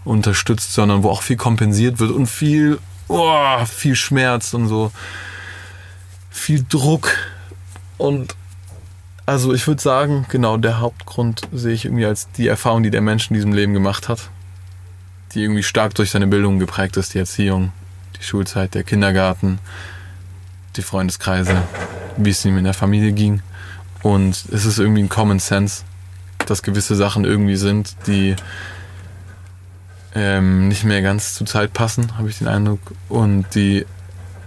unterstützt, 0.05 0.73
sondern 0.73 1.03
wo 1.03 1.09
auch 1.09 1.21
viel 1.21 1.35
kompensiert 1.35 1.99
wird 1.99 2.11
und 2.11 2.27
viel, 2.27 2.79
oh, 3.07 3.65
viel 3.65 3.95
Schmerz 3.95 4.53
und 4.53 4.67
so, 4.67 4.91
viel 6.37 6.65
Druck 6.67 7.11
und 7.97 8.35
also 9.25 9.53
ich 9.53 9.67
würde 9.67 9.81
sagen, 9.81 10.25
genau 10.29 10.55
der 10.55 10.79
Hauptgrund 10.79 11.41
sehe 11.51 11.73
ich 11.73 11.85
irgendwie 11.85 12.05
als 12.05 12.31
die 12.31 12.47
Erfahrung, 12.47 12.83
die 12.83 12.91
der 12.91 13.01
Mensch 13.01 13.29
in 13.29 13.33
diesem 13.33 13.51
Leben 13.51 13.73
gemacht 13.73 14.07
hat, 14.07 14.29
die 15.33 15.43
irgendwie 15.43 15.63
stark 15.63 15.95
durch 15.95 16.11
seine 16.11 16.27
Bildung 16.27 16.59
geprägt 16.59 16.95
ist, 16.95 17.13
die 17.13 17.19
Erziehung, 17.19 17.73
die 18.17 18.23
Schulzeit, 18.23 18.73
der 18.73 18.83
Kindergarten, 18.83 19.59
die 20.77 20.81
Freundeskreise, 20.81 21.61
wie 22.15 22.29
es 22.29 22.45
ihm 22.45 22.57
in 22.57 22.63
der 22.63 22.73
Familie 22.73 23.11
ging. 23.11 23.41
Und 24.01 24.45
es 24.51 24.63
ist 24.63 24.79
irgendwie 24.79 25.03
ein 25.03 25.09
Common 25.09 25.39
Sense, 25.39 25.83
dass 26.45 26.63
gewisse 26.63 26.95
Sachen 26.95 27.25
irgendwie 27.25 27.57
sind, 27.57 27.95
die 28.07 28.35
ähm, 30.15 30.69
nicht 30.69 30.85
mehr 30.85 31.01
ganz 31.01 31.33
zur 31.35 31.45
Zeit 31.47 31.73
passen, 31.73 32.17
habe 32.17 32.29
ich 32.29 32.37
den 32.37 32.47
Eindruck. 32.47 32.79
Und 33.09 33.45
die, 33.55 33.85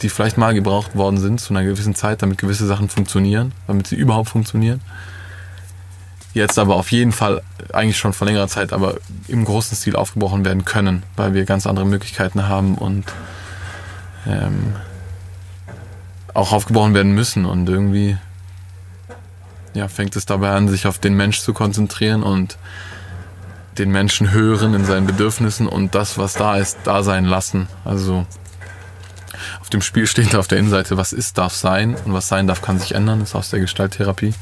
die 0.02 0.08
vielleicht 0.08 0.38
mal 0.38 0.54
gebraucht 0.54 0.96
worden 0.96 1.18
sind 1.18 1.40
zu 1.40 1.52
einer 1.52 1.64
gewissen 1.64 1.94
Zeit, 1.94 2.22
damit 2.22 2.38
gewisse 2.38 2.66
Sachen 2.66 2.88
funktionieren, 2.88 3.52
damit 3.66 3.86
sie 3.86 3.96
überhaupt 3.96 4.28
funktionieren. 4.28 4.80
Jetzt 6.32 6.58
aber 6.58 6.76
auf 6.76 6.92
jeden 6.92 7.12
Fall, 7.12 7.42
eigentlich 7.72 7.98
schon 7.98 8.12
vor 8.12 8.26
längerer 8.26 8.48
Zeit, 8.48 8.72
aber 8.72 8.96
im 9.26 9.44
großen 9.44 9.76
Stil 9.76 9.96
aufgebrochen 9.96 10.44
werden 10.44 10.64
können, 10.64 11.02
weil 11.16 11.34
wir 11.34 11.44
ganz 11.44 11.66
andere 11.66 11.86
Möglichkeiten 11.86 12.46
haben 12.46 12.76
und 12.76 13.04
ähm, 14.26 14.74
auch 16.32 16.52
aufgebrochen 16.52 16.94
werden 16.94 17.12
müssen. 17.12 17.44
Und 17.46 17.68
irgendwie 17.68 18.16
ja, 19.74 19.88
fängt 19.88 20.14
es 20.16 20.24
dabei 20.24 20.50
an, 20.50 20.68
sich 20.68 20.86
auf 20.86 20.98
den 20.98 21.14
Mensch 21.14 21.40
zu 21.40 21.52
konzentrieren 21.52 22.22
und 22.22 22.58
den 23.78 23.90
Menschen 23.90 24.30
hören 24.30 24.74
in 24.74 24.84
seinen 24.84 25.06
Bedürfnissen 25.06 25.66
und 25.66 25.94
das, 25.94 26.18
was 26.18 26.34
da 26.34 26.56
ist, 26.56 26.78
da 26.84 27.02
sein 27.02 27.24
lassen. 27.24 27.68
Also 27.84 28.26
auf 29.60 29.70
dem 29.70 29.82
Spiel 29.82 30.06
steht 30.06 30.34
auf 30.34 30.48
der 30.48 30.58
Innenseite, 30.58 30.96
was 30.96 31.12
ist, 31.12 31.38
darf 31.38 31.54
sein 31.54 31.96
und 32.04 32.12
was 32.12 32.28
sein 32.28 32.46
darf, 32.46 32.62
kann 32.62 32.78
sich 32.78 32.94
ändern, 32.94 33.20
ist 33.20 33.34
aus 33.34 33.50
der 33.50 33.60
Gestalttherapie. 33.60 34.34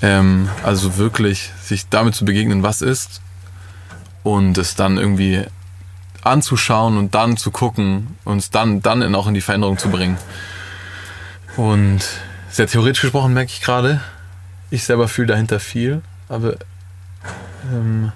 Ähm, 0.00 0.48
also 0.62 0.96
wirklich 0.96 1.50
sich 1.62 1.88
damit 1.88 2.14
zu 2.14 2.24
begegnen, 2.24 2.62
was 2.62 2.82
ist 2.82 3.20
und 4.22 4.58
es 4.58 4.74
dann 4.74 4.98
irgendwie 4.98 5.44
anzuschauen 6.22 6.98
und 6.98 7.14
dann 7.14 7.36
zu 7.36 7.50
gucken 7.50 8.16
und 8.24 8.38
es 8.38 8.50
dann, 8.50 8.82
dann 8.82 9.14
auch 9.14 9.26
in 9.26 9.34
die 9.34 9.40
Veränderung 9.40 9.78
zu 9.78 9.88
bringen. 9.88 10.18
Und 11.56 12.00
sehr 12.50 12.66
theoretisch 12.66 13.02
gesprochen 13.02 13.32
merke 13.34 13.50
ich 13.52 13.60
gerade, 13.60 14.00
ich 14.70 14.84
selber 14.84 15.08
fühle 15.08 15.28
dahinter 15.28 15.60
viel, 15.60 16.02
aber 16.28 16.56
ähm, 17.72 18.12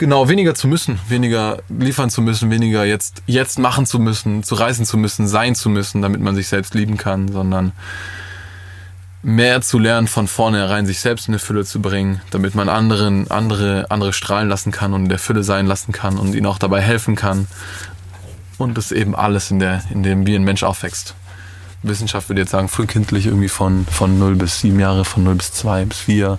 genau, 0.00 0.28
weniger 0.28 0.56
zu 0.56 0.66
müssen, 0.66 0.98
weniger 1.08 1.58
liefern 1.68 2.10
zu 2.10 2.22
müssen, 2.22 2.50
weniger 2.50 2.84
jetzt, 2.84 3.22
jetzt 3.26 3.60
machen 3.60 3.86
zu 3.86 4.00
müssen, 4.00 4.42
zu 4.42 4.56
reisen 4.56 4.84
zu 4.84 4.96
müssen, 4.96 5.28
sein 5.28 5.54
zu 5.54 5.68
müssen, 5.68 6.02
damit 6.02 6.20
man 6.20 6.34
sich 6.34 6.48
selbst 6.48 6.74
lieben 6.74 6.96
kann, 6.96 7.30
sondern 7.30 7.72
mehr 9.22 9.60
zu 9.60 9.78
lernen, 9.78 10.08
von 10.08 10.26
vornherein 10.26 10.86
sich 10.86 11.00
selbst 11.00 11.28
in 11.28 11.34
eine 11.34 11.38
Fülle 11.38 11.64
zu 11.66 11.82
bringen, 11.82 12.22
damit 12.30 12.54
man 12.54 12.70
anderen, 12.70 13.30
andere, 13.30 13.86
andere 13.90 14.12
strahlen 14.14 14.48
lassen 14.48 14.72
kann 14.72 14.94
und 14.94 15.04
in 15.04 15.08
der 15.10 15.18
Fülle 15.18 15.44
sein 15.44 15.66
lassen 15.66 15.92
kann 15.92 16.18
und 16.18 16.34
ihnen 16.34 16.46
auch 16.46 16.58
dabei 16.58 16.80
helfen 16.80 17.14
kann. 17.14 17.46
Und 18.56 18.76
das 18.78 18.92
eben 18.92 19.14
alles 19.14 19.50
in 19.50 19.58
der, 19.58 19.82
in 19.90 20.02
dem, 20.02 20.26
wie 20.26 20.34
ein 20.34 20.44
Mensch 20.44 20.62
aufwächst. 20.62 21.14
Wissenschaft 21.82 22.28
würde 22.28 22.42
jetzt 22.42 22.50
sagen, 22.50 22.68
frühkindlich 22.68 23.26
irgendwie 23.26 23.48
von, 23.48 23.86
von 23.86 24.18
0 24.18 24.36
bis 24.36 24.60
7 24.60 24.80
Jahre, 24.80 25.04
von 25.04 25.24
0 25.24 25.34
bis 25.34 25.52
2 25.52 25.84
bis 25.84 25.98
4. 25.98 26.38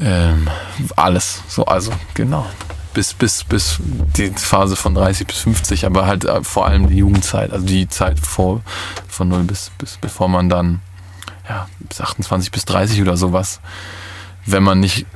Ähm, 0.00 0.48
alles. 0.96 1.42
So, 1.48 1.64
also, 1.64 1.92
genau. 2.14 2.46
Bis, 2.94 3.14
bis, 3.14 3.44
bis 3.44 3.78
die 4.16 4.30
Phase 4.30 4.74
von 4.74 4.94
30 4.94 5.26
bis 5.26 5.38
50, 5.38 5.86
aber 5.86 6.06
halt 6.06 6.24
äh, 6.24 6.42
vor 6.42 6.66
allem 6.66 6.88
die 6.88 6.96
Jugendzeit, 6.96 7.52
also 7.52 7.64
die 7.66 7.88
Zeit 7.88 8.18
vor, 8.18 8.62
von 9.08 9.28
0 9.28 9.44
bis, 9.44 9.70
bis, 9.78 9.98
bevor 9.98 10.28
man 10.28 10.48
dann 10.48 10.80
ja, 11.48 11.68
bis 11.80 12.00
28 12.00 12.50
bis 12.50 12.64
30 12.64 13.00
oder 13.02 13.16
sowas, 13.16 13.60
wenn 14.46 14.62
man 14.62 14.80
nicht 14.80 15.06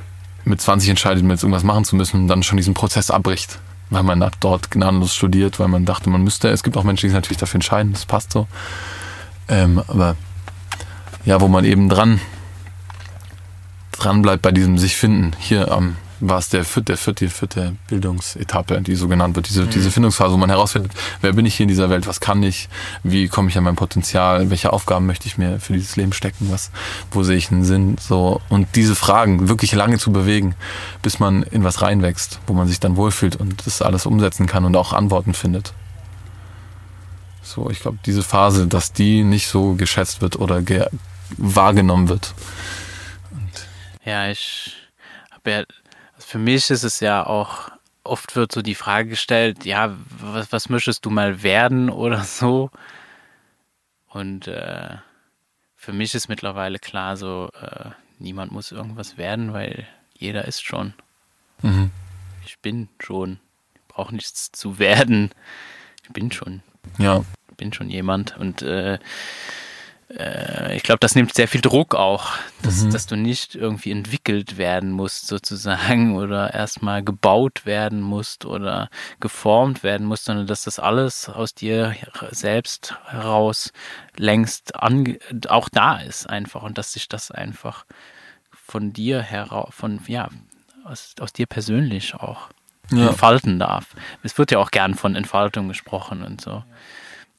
mit 0.45 0.61
20 0.61 0.89
entscheidet, 0.89 1.23
mit 1.23 1.41
irgendwas 1.41 1.63
machen 1.63 1.85
zu 1.85 1.95
müssen, 1.95 2.27
dann 2.27 2.43
schon 2.43 2.57
diesen 2.57 2.73
Prozess 2.73 3.11
abbricht. 3.11 3.59
Weil 3.89 4.03
man 4.03 4.27
dort 4.39 4.71
gnadenlos 4.71 5.13
studiert, 5.13 5.59
weil 5.59 5.67
man 5.67 5.85
dachte, 5.85 6.09
man 6.09 6.23
müsste. 6.23 6.49
Es 6.49 6.63
gibt 6.63 6.77
auch 6.77 6.83
Menschen, 6.83 7.05
die 7.05 7.09
sich 7.09 7.15
natürlich 7.15 7.37
dafür 7.37 7.57
entscheiden, 7.57 7.93
das 7.93 8.05
passt 8.05 8.31
so. 8.31 8.47
Ähm, 9.47 9.83
aber 9.87 10.15
ja, 11.25 11.39
wo 11.41 11.47
man 11.47 11.63
eben 11.63 11.89
dran, 11.89 12.19
dran 13.93 14.21
bleibt 14.21 14.41
bei 14.41 14.51
diesem 14.51 14.77
sich 14.77 14.95
finden. 14.95 15.31
Hier 15.39 15.71
am 15.71 15.95
war 16.25 16.37
es 16.37 16.49
der 16.49 16.63
vierte, 16.63 16.95
vierte, 16.95 17.29
vierte 17.29 17.75
Bildungsetappe, 17.89 18.81
die 18.81 18.95
so 18.95 19.07
genannt 19.07 19.35
wird, 19.35 19.49
diese, 19.49 19.63
mhm. 19.63 19.69
diese 19.71 19.91
Findungsphase, 19.91 20.33
wo 20.33 20.37
man 20.37 20.49
herausfindet, 20.49 20.91
wer 21.21 21.33
bin 21.33 21.45
ich 21.45 21.55
hier 21.55 21.65
in 21.65 21.67
dieser 21.67 21.89
Welt, 21.89 22.07
was 22.07 22.21
kann 22.21 22.41
ich, 22.43 22.69
wie 23.03 23.27
komme 23.27 23.49
ich 23.49 23.57
an 23.57 23.63
mein 23.65 23.75
Potenzial, 23.75 24.49
welche 24.49 24.71
Aufgaben 24.71 25.05
möchte 25.05 25.27
ich 25.27 25.37
mir 25.37 25.59
für 25.59 25.73
dieses 25.73 25.95
Leben 25.97 26.13
stecken, 26.13 26.49
was, 26.49 26.71
wo 27.11 27.23
sehe 27.23 27.35
ich 27.35 27.51
einen 27.51 27.65
Sinn, 27.65 27.97
so. 27.99 28.41
Und 28.49 28.69
diese 28.75 28.95
Fragen 28.95 29.49
wirklich 29.49 29.73
lange 29.73 29.97
zu 29.97 30.11
bewegen, 30.11 30.55
bis 31.01 31.19
man 31.19 31.43
in 31.43 31.63
was 31.63 31.81
reinwächst, 31.81 32.39
wo 32.47 32.53
man 32.53 32.67
sich 32.67 32.79
dann 32.79 32.95
wohlfühlt 32.95 33.35
und 33.35 33.65
das 33.65 33.81
alles 33.81 34.05
umsetzen 34.05 34.47
kann 34.47 34.63
und 34.65 34.75
auch 34.77 34.93
Antworten 34.93 35.33
findet. 35.33 35.73
So, 37.41 37.69
ich 37.69 37.81
glaube, 37.81 37.97
diese 38.05 38.23
Phase, 38.23 38.67
dass 38.67 38.93
die 38.93 39.23
nicht 39.23 39.47
so 39.49 39.73
geschätzt 39.73 40.21
wird 40.21 40.37
oder 40.37 40.61
wahrgenommen 41.37 42.07
wird. 42.07 42.33
Ja, 44.05 44.29
ich 44.29 44.75
habe 45.31 45.51
ja 45.51 45.63
für 46.17 46.37
mich 46.39 46.69
ist 46.69 46.83
es 46.83 46.99
ja 46.99 47.25
auch, 47.25 47.69
oft 48.03 48.35
wird 48.35 48.51
so 48.51 48.61
die 48.61 48.75
Frage 48.75 49.09
gestellt, 49.09 49.65
ja, 49.65 49.95
was, 50.19 50.51
was 50.51 50.69
möchtest 50.69 51.05
du 51.05 51.09
mal 51.09 51.43
werden 51.43 51.89
oder 51.89 52.23
so? 52.23 52.69
Und 54.09 54.47
äh, 54.47 54.97
für 55.75 55.93
mich 55.93 56.13
ist 56.15 56.29
mittlerweile 56.29 56.79
klar, 56.79 57.17
so, 57.17 57.49
äh, 57.59 57.89
niemand 58.19 58.51
muss 58.51 58.71
irgendwas 58.71 59.17
werden, 59.17 59.53
weil 59.53 59.87
jeder 60.13 60.45
ist 60.45 60.63
schon. 60.63 60.93
Mhm. 61.61 61.91
Ich 62.45 62.59
bin 62.59 62.89
schon. 62.99 63.39
Ich 63.75 63.81
brauche 63.87 64.13
nichts 64.13 64.51
zu 64.51 64.79
werden. 64.79 65.31
Ich 66.03 66.09
bin 66.09 66.31
schon. 66.31 66.61
Ja. 66.99 67.23
Ich 67.49 67.57
bin 67.57 67.73
schon 67.73 67.89
jemand. 67.89 68.37
Und 68.37 68.61
äh, 68.61 68.99
äh, 70.09 70.75
ich 70.75 70.83
glaube, 70.83 70.99
das 70.99 71.15
nimmt 71.15 71.33
sehr 71.33 71.47
viel 71.47 71.61
Druck 71.61 71.95
auch, 71.95 72.29
dass, 72.61 72.81
mhm. 72.81 72.91
dass 72.91 73.05
du 73.05 73.15
nicht 73.15 73.55
irgendwie 73.55 73.91
entwickelt 73.91 74.57
werden 74.57 74.91
musst 74.91 75.27
sozusagen 75.27 76.15
oder 76.17 76.53
erstmal 76.53 77.03
gebaut 77.03 77.65
werden 77.65 78.01
musst 78.01 78.45
oder 78.45 78.89
geformt 79.19 79.83
werden 79.83 80.05
musst, 80.05 80.25
sondern 80.25 80.47
dass 80.47 80.63
das 80.63 80.79
alles 80.79 81.29
aus 81.29 81.53
dir 81.53 81.95
selbst 82.31 82.95
heraus 83.07 83.71
längst 84.15 84.73
auch 84.75 85.69
da 85.69 85.97
ist 85.97 86.29
einfach 86.29 86.63
und 86.63 86.77
dass 86.77 86.93
sich 86.93 87.07
das 87.07 87.31
einfach 87.31 87.85
von 88.51 88.93
dir 88.93 89.21
heraus, 89.21 89.73
von, 89.73 89.99
ja, 90.07 90.29
aus, 90.83 91.15
aus 91.19 91.33
dir 91.33 91.45
persönlich 91.45 92.15
auch 92.15 92.49
ja. 92.91 93.09
entfalten 93.09 93.59
darf. 93.59 93.95
Es 94.23 94.37
wird 94.37 94.51
ja 94.51 94.59
auch 94.59 94.71
gern 94.71 94.95
von 94.95 95.15
Entfaltung 95.15 95.67
gesprochen 95.67 96.23
und 96.23 96.41
so. 96.41 96.63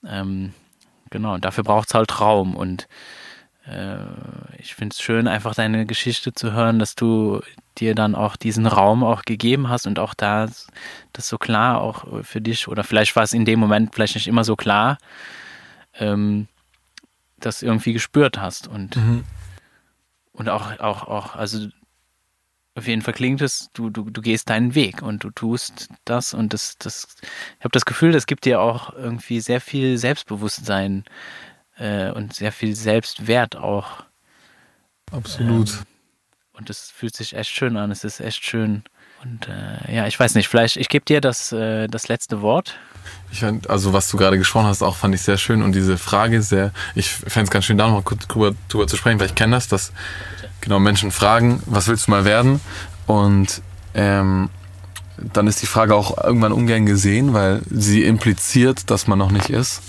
Ähm, 0.07 0.53
genau. 1.15 1.35
Und 1.35 1.45
dafür 1.45 1.63
braucht 1.63 1.89
es 1.89 1.95
halt 1.95 2.21
Raum. 2.21 2.57
Und 2.57 2.89
äh, 3.67 3.97
ich 4.59 4.75
finde 4.75 4.93
es 4.93 5.01
schön, 5.01 5.29
einfach 5.29 5.55
deine 5.55 5.87
Geschichte 5.87 6.35
zu 6.35 6.53
hören, 6.53 6.81
dass 6.81 6.97
du 6.97 7.41
dir 7.79 7.95
dann 7.95 8.17
auch 8.17 8.35
diesen 8.37 8.67
Raum 8.67 9.05
auch 9.05 9.23
gegeben 9.23 9.69
hast 9.69 9.87
und 9.87 9.99
auch 10.01 10.13
da 10.13 10.49
das 11.13 11.29
so 11.29 11.39
klar 11.39 11.81
auch 11.81 12.25
für 12.25 12.41
dich, 12.41 12.69
oder 12.69 12.83
vielleicht 12.85 13.15
war 13.15 13.23
es 13.23 13.33
in 13.33 13.45
dem 13.45 13.61
Moment 13.61 13.95
vielleicht 13.95 14.17
nicht 14.17 14.27
immer 14.27 14.43
so 14.43 14.57
klar, 14.57 14.99
ähm, 15.99 16.49
das 17.39 17.63
irgendwie 17.63 17.93
gespürt 17.93 18.39
hast. 18.39 18.67
Und, 18.67 18.97
mhm. 18.97 19.25
und 20.33 20.49
auch, 20.49 20.81
auch, 20.81 21.07
auch, 21.07 21.37
also 21.37 21.69
auf 22.77 22.87
jeden 22.89 23.03
Fall 23.03 23.15
klingt 23.15 23.41
es, 23.41 23.71
du, 23.73 23.89
du, 23.89 24.11
du 24.11 24.21
gehst 24.21 24.51
deinen 24.51 24.75
Weg 24.75 25.03
und 25.03 25.23
du 25.23 25.31
tust 25.31 25.89
das 26.05 26.35
und 26.35 26.53
das, 26.53 26.77
das, 26.79 27.07
ich 27.59 27.65
habe 27.65 27.73
das 27.73 27.85
Gefühl, 27.85 28.13
das 28.13 28.27
gibt 28.27 28.45
dir 28.45 28.61
auch 28.61 28.93
irgendwie 28.93 29.41
sehr 29.41 29.61
viel 29.61 29.97
Selbstbewusstsein 29.97 31.05
äh, 31.79 32.11
und 32.11 32.35
sehr 32.35 32.53
viel 32.53 32.75
Selbstwert 32.75 33.57
auch. 33.57 34.05
Absolut. 35.13 35.71
Ähm, 35.71 35.79
und 36.55 36.71
es 36.71 36.91
fühlt 36.91 37.15
sich 37.15 37.35
echt 37.35 37.51
schön 37.51 37.77
an, 37.77 37.91
es 37.91 38.05
ist 38.05 38.21
echt 38.21 38.45
schön. 38.45 38.83
Und 39.23 39.49
äh, 39.49 39.95
ja, 39.95 40.07
ich 40.07 40.19
weiß 40.19 40.35
nicht, 40.35 40.49
vielleicht, 40.49 40.77
ich 40.77 40.89
gebe 40.89 41.05
dir 41.05 41.21
das, 41.21 41.53
äh, 41.53 41.87
das 41.87 42.09
letzte 42.09 42.43
Wort. 42.43 42.77
Ich 43.33 43.41
fand, 43.41 43.71
also 43.71 43.93
was 43.93 44.09
du 44.11 44.17
gerade 44.17 44.39
gesprochen 44.39 44.67
hast, 44.67 44.83
auch 44.83 44.97
fand 44.97 45.15
ich 45.15 45.23
sehr 45.23 45.39
schön 45.39 45.63
und 45.63 45.73
diese 45.73 45.97
Frage 45.97 46.43
sehr, 46.43 46.73
ich 46.95 47.11
fände 47.11 47.45
es 47.45 47.51
ganz 47.51 47.65
schön, 47.65 47.79
da 47.79 47.89
noch 47.89 48.05
kurz 48.05 48.27
drüber, 48.27 48.55
drüber 48.69 48.87
zu 48.87 48.97
sprechen, 48.97 49.21
weil 49.21 49.27
ich 49.27 49.35
kenne 49.35 49.57
das, 49.57 49.69
dass 49.69 49.93
genau 50.65 50.79
Menschen 50.79 51.11
fragen, 51.11 51.63
was 51.67 51.87
willst 51.87 52.07
du 52.07 52.11
mal 52.11 52.25
werden? 52.25 52.61
Und 53.07 53.63
ähm, 53.95 54.49
dann 55.17 55.47
ist 55.47 55.63
die 55.63 55.67
Frage 55.67 55.95
auch 55.95 56.23
irgendwann 56.23 56.53
ungern 56.53 56.87
gesehen, 56.87 57.35
weil 57.35 57.63
sie 57.71 58.03
impliziert, 58.03 58.91
dass 58.91 59.07
man 59.07 59.19
noch 59.19 59.31
nicht 59.31 59.51
ist. 59.51 59.83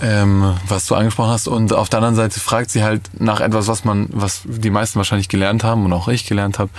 Ähm, 0.00 0.54
was 0.68 0.86
du 0.86 0.94
angesprochen 0.94 1.30
hast. 1.30 1.48
Und 1.48 1.72
auf 1.72 1.88
der 1.88 1.98
anderen 1.98 2.14
Seite 2.14 2.38
fragt 2.38 2.70
sie 2.70 2.84
halt 2.84 3.02
nach 3.18 3.40
etwas, 3.40 3.66
was 3.66 3.84
man, 3.84 4.08
was 4.12 4.42
die 4.44 4.70
meisten 4.70 4.96
wahrscheinlich 4.96 5.28
gelernt 5.28 5.64
haben 5.64 5.84
und 5.84 5.92
auch 5.92 6.06
ich 6.06 6.24
gelernt 6.24 6.60
habe. 6.60 6.70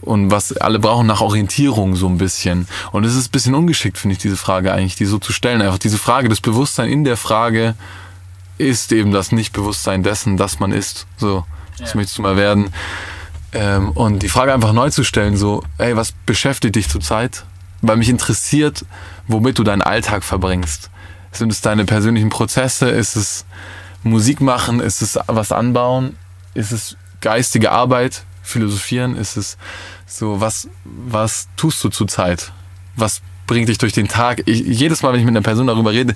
Und 0.00 0.30
was 0.30 0.56
alle 0.56 0.78
brauchen 0.78 1.06
nach 1.06 1.20
Orientierung 1.20 1.94
so 1.94 2.08
ein 2.08 2.16
bisschen. 2.16 2.66
Und 2.90 3.04
es 3.04 3.14
ist 3.14 3.28
ein 3.28 3.32
bisschen 3.32 3.54
ungeschickt, 3.54 3.98
finde 3.98 4.14
ich, 4.14 4.18
diese 4.18 4.38
Frage 4.38 4.72
eigentlich, 4.72 4.96
die 4.96 5.04
so 5.04 5.18
zu 5.18 5.32
stellen. 5.32 5.60
Einfach 5.60 5.78
diese 5.78 5.98
Frage, 5.98 6.30
das 6.30 6.40
Bewusstsein 6.40 6.88
in 6.88 7.04
der 7.04 7.18
Frage 7.18 7.74
ist 8.56 8.92
eben 8.92 9.10
das 9.12 9.30
Nicht-Bewusstsein 9.30 10.02
dessen, 10.02 10.38
dass 10.38 10.58
man 10.58 10.72
ist. 10.72 11.06
So. 11.18 11.44
Das 11.78 11.90
ja. 11.90 11.96
möchtest 11.96 12.18
du 12.18 12.22
mal 12.22 12.36
werden. 12.36 12.72
Ähm, 13.52 13.90
und 13.92 14.22
die 14.22 14.28
Frage 14.28 14.52
einfach 14.52 14.72
neu 14.72 14.90
zu 14.90 15.04
stellen, 15.04 15.36
so, 15.36 15.62
ey, 15.78 15.96
was 15.96 16.12
beschäftigt 16.26 16.74
dich 16.76 16.88
zurzeit? 16.88 17.44
Weil 17.82 17.96
mich 17.96 18.08
interessiert, 18.08 18.84
womit 19.28 19.58
du 19.58 19.64
deinen 19.64 19.82
Alltag 19.82 20.24
verbringst. 20.24 20.90
Sind 21.32 21.52
es 21.52 21.60
deine 21.60 21.84
persönlichen 21.84 22.30
Prozesse? 22.30 22.88
Ist 22.88 23.16
es 23.16 23.44
Musik 24.02 24.40
machen? 24.40 24.80
Ist 24.80 25.02
es 25.02 25.18
was 25.26 25.52
anbauen? 25.52 26.16
Ist 26.54 26.72
es 26.72 26.96
geistige 27.20 27.70
Arbeit? 27.72 28.24
Philosophieren? 28.42 29.16
Ist 29.16 29.36
es 29.36 29.56
so, 30.06 30.40
was, 30.40 30.68
was 30.84 31.48
tust 31.56 31.82
du 31.82 31.88
zurzeit? 31.88 32.52
Was 32.96 33.22
bringt 33.46 33.68
dich 33.68 33.78
durch 33.78 33.92
den 33.92 34.08
Tag? 34.08 34.42
Ich, 34.46 34.60
jedes 34.60 35.02
Mal, 35.02 35.12
wenn 35.12 35.20
ich 35.20 35.26
mit 35.26 35.32
einer 35.32 35.42
Person 35.42 35.66
darüber 35.66 35.92
rede, 35.92 36.14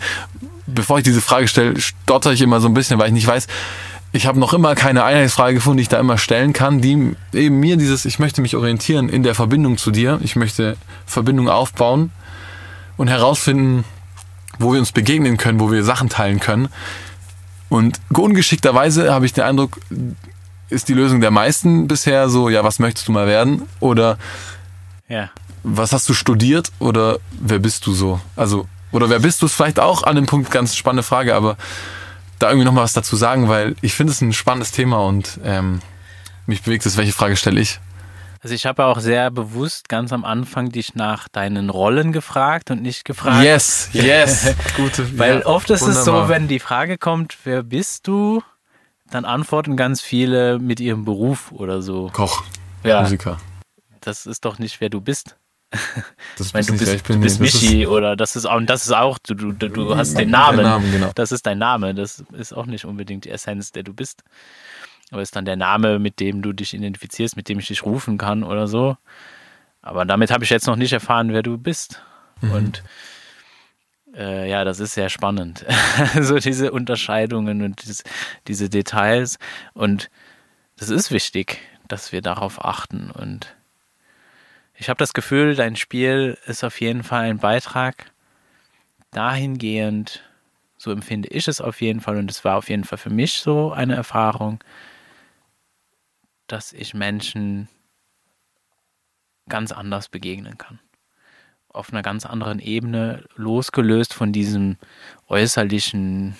bevor 0.67 0.99
ich 0.99 1.05
diese 1.05 1.21
Frage 1.21 1.49
stelle, 1.49 1.81
stotter 1.81 2.33
ich 2.33 2.43
immer 2.43 2.61
so 2.61 2.69
ein 2.69 2.75
bisschen, 2.75 2.99
weil 2.99 3.09
ich 3.09 3.15
nicht 3.15 3.27
weiß, 3.27 3.47
ich 4.13 4.27
habe 4.27 4.39
noch 4.39 4.55
immer 4.55 4.75
keine 4.75 5.05
Einheitsfrage 5.05 5.55
gefunden, 5.55 5.79
die 5.79 5.83
ich 5.83 5.89
da 5.89 6.01
immer 6.01 6.19
stellen 6.19 6.53
kann, 6.53 6.81
die 6.81 7.15
eben 7.33 7.61
mir 7.61 7.77
dieses, 7.77 8.05
ich 8.05 8.19
möchte 8.19 8.41
mich 8.41 8.57
orientieren 8.57 9.09
in 9.09 9.23
der 9.23 9.35
Verbindung 9.35 9.77
zu 9.77 9.91
dir, 9.91 10.19
ich 10.23 10.35
möchte 10.35 10.77
Verbindung 11.07 11.49
aufbauen 11.49 12.11
und 12.97 13.09
herausfinden, 13.09 13.85
wo 14.59 14.73
wir 14.73 14.81
uns 14.81 14.93
begegnen 14.93 15.37
können, 15.37 15.61
wo 15.61 15.71
wir 15.71 15.85
Sachen 15.85 16.09
teilen 16.09 16.41
können. 16.41 16.69
Und 17.69 18.01
ungeschickterweise 18.13 19.13
habe 19.13 19.27
ich 19.27 19.35
den 19.35 19.45
Eindruck, 19.45 19.79
ist 20.71 20.89
die 20.89 20.95
Lösung 20.95 21.21
der 21.21 21.31
meisten 21.31 21.87
bisher 21.87 22.29
so, 22.29 22.49
ja, 22.49 22.65
was 22.65 22.79
möchtest 22.79 23.09
du 23.09 23.13
mal 23.13 23.27
werden? 23.27 23.63
Oder 23.79 24.19
Ja. 25.09 25.31
was 25.63 25.93
hast 25.93 26.09
du 26.09 26.15
studiert? 26.15 26.73
Oder 26.79 27.19
wer 27.41 27.59
bist 27.59 27.87
du 27.87 27.93
so? 27.93 28.21
Also, 28.37 28.67
oder 28.91 29.11
wer 29.11 29.19
bist 29.19 29.43
du 29.43 29.47
ist 29.47 29.55
vielleicht 29.55 29.79
auch 29.79 30.03
an 30.03 30.17
dem 30.17 30.27
Punkt 30.27 30.51
ganz 30.51 30.75
spannende 30.75 31.03
Frage, 31.03 31.35
aber 31.35 31.57
da 32.39 32.49
irgendwie 32.49 32.65
nochmal 32.67 32.85
was 32.85 32.93
dazu 32.93 33.17
sagen, 33.17 33.49
weil 33.49 33.75
ich 33.83 33.95
finde 33.95 34.13
es 34.13 34.21
ein 34.21 34.33
spannendes 34.33 34.73
Thema 34.73 34.99
und 35.05 35.39
ähm, 35.45 35.81
mich 36.47 36.63
bewegt 36.63 36.87
es, 36.87 36.97
welche 36.97 37.13
Frage 37.13 37.37
stelle 37.37 37.61
ich? 37.61 37.81
Also 38.41 38.55
ich 38.55 38.67
habe 38.67 38.85
auch 38.85 39.01
sehr 39.01 39.31
bewusst 39.33 39.89
ganz 39.89 40.13
am 40.13 40.25
Anfang 40.25 40.71
dich 40.71 40.95
nach 40.95 41.27
deinen 41.29 41.71
Rollen 41.71 42.13
gefragt 42.13 42.71
und 42.71 42.83
nicht 42.83 43.05
gefragt. 43.05 43.43
Yes, 43.43 43.89
yes. 43.93 44.55
Gute, 44.77 45.19
Weil 45.19 45.41
ja, 45.41 45.47
oft 45.47 45.69
ist 45.71 45.83
es 45.83 46.05
so, 46.05 46.13
wunderbar. 46.13 46.29
wenn 46.29 46.47
die 46.49 46.61
Frage 46.61 46.99
kommt, 46.99 47.37
wer 47.43 47.65
bist 47.65 48.07
du, 48.07 48.41
dann 49.11 49.25
antworten 49.25 49.77
ganz 49.77 50.01
viele 50.01 50.61
mit 50.61 50.79
ihrem 50.79 51.05
Beruf 51.05 51.51
oder 51.51 51.83
so. 51.83 52.11
Koch, 52.13 52.45
Ja, 52.85 53.01
Musiker. 53.03 53.39
das 54.03 54.25
ist 54.27 54.45
doch 54.45 54.61
nicht, 54.61 54.81
wer 54.81 54.89
du 54.89 55.01
bist. 55.01 55.35
Das 56.37 56.47
Ich 56.49 56.55
meine, 56.55 56.67
du 56.67 56.73
nicht, 56.73 56.81
bist, 56.81 56.95
ich 56.95 57.03
bin. 57.03 57.17
du 57.17 57.23
bist 57.23 57.41
das 57.41 57.55
ist- 57.55 57.63
Michi 57.63 57.87
oder 57.87 58.17
das 58.17 58.37
ist 58.37 58.47
auch, 58.47 58.57
und 58.57 58.71
das 58.71 58.87
ist 58.87 58.93
auch, 58.93 59.19
du, 59.19 59.35
du, 59.35 59.53
du 59.69 59.97
hast 59.97 60.17
den 60.17 60.31
Namen. 60.31 60.63
Name, 60.63 60.91
genau. 60.91 61.11
Das 61.15 61.31
ist 61.33 61.45
dein 61.47 61.59
Name. 61.59 61.95
Das 61.95 62.25
ist 62.33 62.53
auch 62.53 62.67
nicht 62.67 62.85
unbedingt 62.87 63.25
die 63.27 63.31
Essenz, 63.31 63.73
der 63.73 63.83
du 63.83 63.93
bist. 63.93 64.25
Aber 65.11 65.23
ist 65.23 65.37
dann 65.37 65.45
der 65.45 65.57
Name, 65.57 65.99
mit 65.99 66.21
dem 66.21 66.43
du 66.43 66.53
dich 66.53 66.75
identifizierst, 66.75 67.37
mit 67.37 67.49
dem 67.49 67.59
ich 67.59 67.67
dich 67.69 67.85
rufen 67.85 68.19
kann 68.19 68.43
oder 68.45 68.67
so. 68.69 68.97
Aber 69.83 70.05
damit 70.05 70.31
habe 70.31 70.45
ich 70.45 70.51
jetzt 70.51 70.67
noch 70.67 70.77
nicht 70.77 70.93
erfahren, 70.93 71.33
wer 71.33 71.43
du 71.43 71.57
bist. 71.59 72.03
Mhm. 72.41 72.51
Und 72.53 72.83
äh, 74.15 74.49
ja, 74.51 74.65
das 74.65 74.81
ist 74.81 74.95
sehr 74.95 75.09
spannend. 75.09 75.65
so 76.21 76.39
diese 76.39 76.73
Unterscheidungen 76.73 77.63
und 77.63 77.83
dieses, 77.83 78.05
diese 78.47 78.69
Details. 78.69 79.39
Und 79.75 80.11
das 80.79 80.89
ist 80.91 81.11
wichtig, 81.11 81.59
dass 81.89 82.13
wir 82.13 82.23
darauf 82.23 82.65
achten. 82.65 83.11
Und 83.11 83.55
ich 84.79 84.89
habe 84.89 84.99
das 84.99 85.13
Gefühl, 85.13 85.57
dein 85.57 85.75
Spiel 85.75 86.39
ist 86.47 86.63
auf 86.63 86.81
jeden 86.81 87.03
Fall 87.03 87.25
ein 87.25 87.39
Beitrag 87.39 88.13
dahingehend, 89.11 90.23
so 90.77 90.93
empfinde 90.93 91.29
ich 91.29 91.49
es 91.49 91.61
auf 91.61 91.81
jeden 91.81 92.01
Fall, 92.01 92.17
und 92.17 92.31
es 92.31 92.45
war 92.45 92.57
auf 92.57 92.69
jeden 92.69 92.85
Fall 92.85 92.99
für 92.99 93.11
mich 93.11 93.39
so 93.39 93.73
eine 93.73 93.97
Erfahrung, 93.97 94.63
dass 96.47 96.73
ich 96.73 96.95
Menschen 96.95 97.69
ganz 99.49 99.73
anders 99.73 100.09
begegnen 100.09 100.59
kann. 100.59 100.79
Auf 101.71 101.93
einer 101.93 102.03
ganz 102.03 102.25
anderen 102.25 102.61
Ebene, 102.61 103.25
losgelöst 103.35 104.15
von 104.15 104.33
diesem 104.33 104.77
äußerlichen 105.27 106.37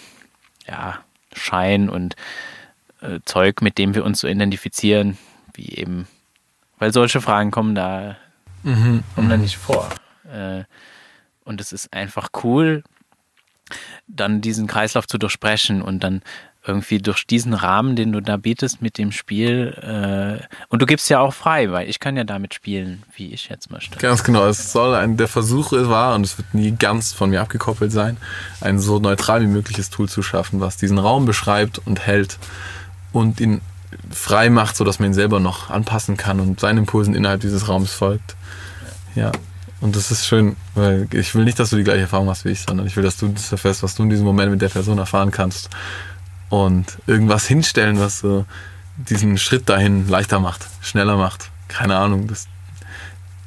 ja, 0.67 1.01
Schein 1.35 1.89
und 1.89 2.15
äh, 3.01 3.19
Zeug, 3.25 3.63
mit 3.63 3.79
dem 3.79 3.95
wir 3.97 4.05
uns 4.05 4.21
so 4.21 4.29
identifizieren, 4.29 5.19
wie 5.55 5.71
eben, 5.75 6.07
weil 6.79 6.93
solche 6.93 7.21
Fragen 7.21 7.51
kommen 7.51 7.75
da, 7.75 8.17
Mhm. 8.69 9.03
kommen 9.15 9.29
da 9.29 9.37
nicht 9.37 9.57
vor. 9.57 9.89
Äh, 10.31 10.65
und 11.45 11.61
es 11.61 11.73
ist 11.73 11.93
einfach 11.93 12.29
cool, 12.43 12.85
dann 14.07 14.41
diesen 14.41 14.67
Kreislauf 14.67 15.07
zu 15.07 15.19
durchbrechen 15.19 15.83
und 15.83 16.01
dann 16.05 16.23
irgendwie 16.67 16.99
durch 16.99 17.27
diesen 17.27 17.55
Rahmen, 17.55 17.97
den 17.97 18.13
du 18.13 18.21
da 18.21 18.37
bietest 18.37 18.83
mit 18.83 18.99
dem 18.99 19.11
Spiel, 19.11 19.75
äh, 19.81 20.45
und 20.69 20.83
du 20.83 20.87
gibst 20.87 21.09
ja 21.09 21.21
auch 21.21 21.33
frei, 21.33 21.71
weil 21.71 21.89
ich 21.89 21.99
kann 21.99 22.17
ja 22.17 22.25
damit 22.25 22.53
spielen, 22.53 23.05
wie 23.17 23.33
ich 23.33 23.49
jetzt 23.49 23.71
möchte. 23.71 23.99
Ganz 23.99 24.23
genau, 24.23 24.47
es 24.47 24.73
soll 24.73 24.95
ein, 24.95 25.17
der 25.17 25.29
Versuch 25.29 25.73
war, 25.73 26.15
und 26.15 26.27
es 26.27 26.37
wird 26.37 26.53
nie 26.53 26.73
ganz 26.73 27.15
von 27.15 27.31
mir 27.31 27.41
abgekoppelt 27.41 27.91
sein, 27.91 28.19
ein 28.61 28.79
so 28.79 28.99
neutral 28.99 29.41
wie 29.41 29.47
mögliches 29.47 29.89
Tool 29.89 30.09
zu 30.09 30.23
schaffen, 30.23 30.61
was 30.61 30.77
diesen 30.77 30.99
Raum 30.99 31.25
beschreibt 31.25 31.79
und 31.79 32.01
hält 32.01 32.39
und 33.13 33.41
ihn 33.41 33.63
frei 34.11 34.51
macht, 34.51 34.77
sodass 34.77 34.99
man 34.99 35.11
ihn 35.11 35.15
selber 35.15 35.41
noch 35.41 35.71
anpassen 35.71 36.19
kann 36.19 36.41
und 36.41 36.61
seinen 36.61 36.79
Impulsen 36.79 37.15
innerhalb 37.15 37.41
dieses 37.41 37.69
Raums 37.69 37.93
folgt. 37.93 38.37
Ja. 39.15 39.33
Und 39.81 39.95
das 39.95 40.11
ist 40.11 40.27
schön, 40.27 40.57
weil 40.75 41.07
ich 41.13 41.35
will 41.35 41.45
nicht, 41.45 41.59
dass 41.59 41.71
du 41.71 41.77
die 41.77 41.85
gleiche 41.85 42.03
Erfahrung 42.03 42.29
hast 42.29 42.45
wie 42.45 42.51
ich, 42.51 42.63
sondern 42.63 42.87
ich 42.87 42.97
will, 42.97 43.05
dass 43.05 43.17
du 43.17 43.29
das 43.29 43.53
erfährst, 43.53 43.83
was 43.83 43.95
du 43.95 44.03
in 44.03 44.11
diesem 44.11 44.25
Moment 44.25 44.51
mit 44.51 44.61
der 44.61 44.69
Person 44.69 44.99
erfahren 44.99 45.31
kannst. 45.31 45.71
Und 46.49 46.99
irgendwas 47.07 47.47
hinstellen, 47.47 48.01
was 48.01 48.21
so 48.21 48.45
diesen 48.97 49.39
Schritt 49.39 49.69
dahin 49.69 50.09
leichter 50.09 50.41
macht, 50.41 50.67
schneller 50.81 51.17
macht. 51.17 51.51
Keine 51.69 51.97
Ahnung. 51.97 52.27
Das, 52.27 52.49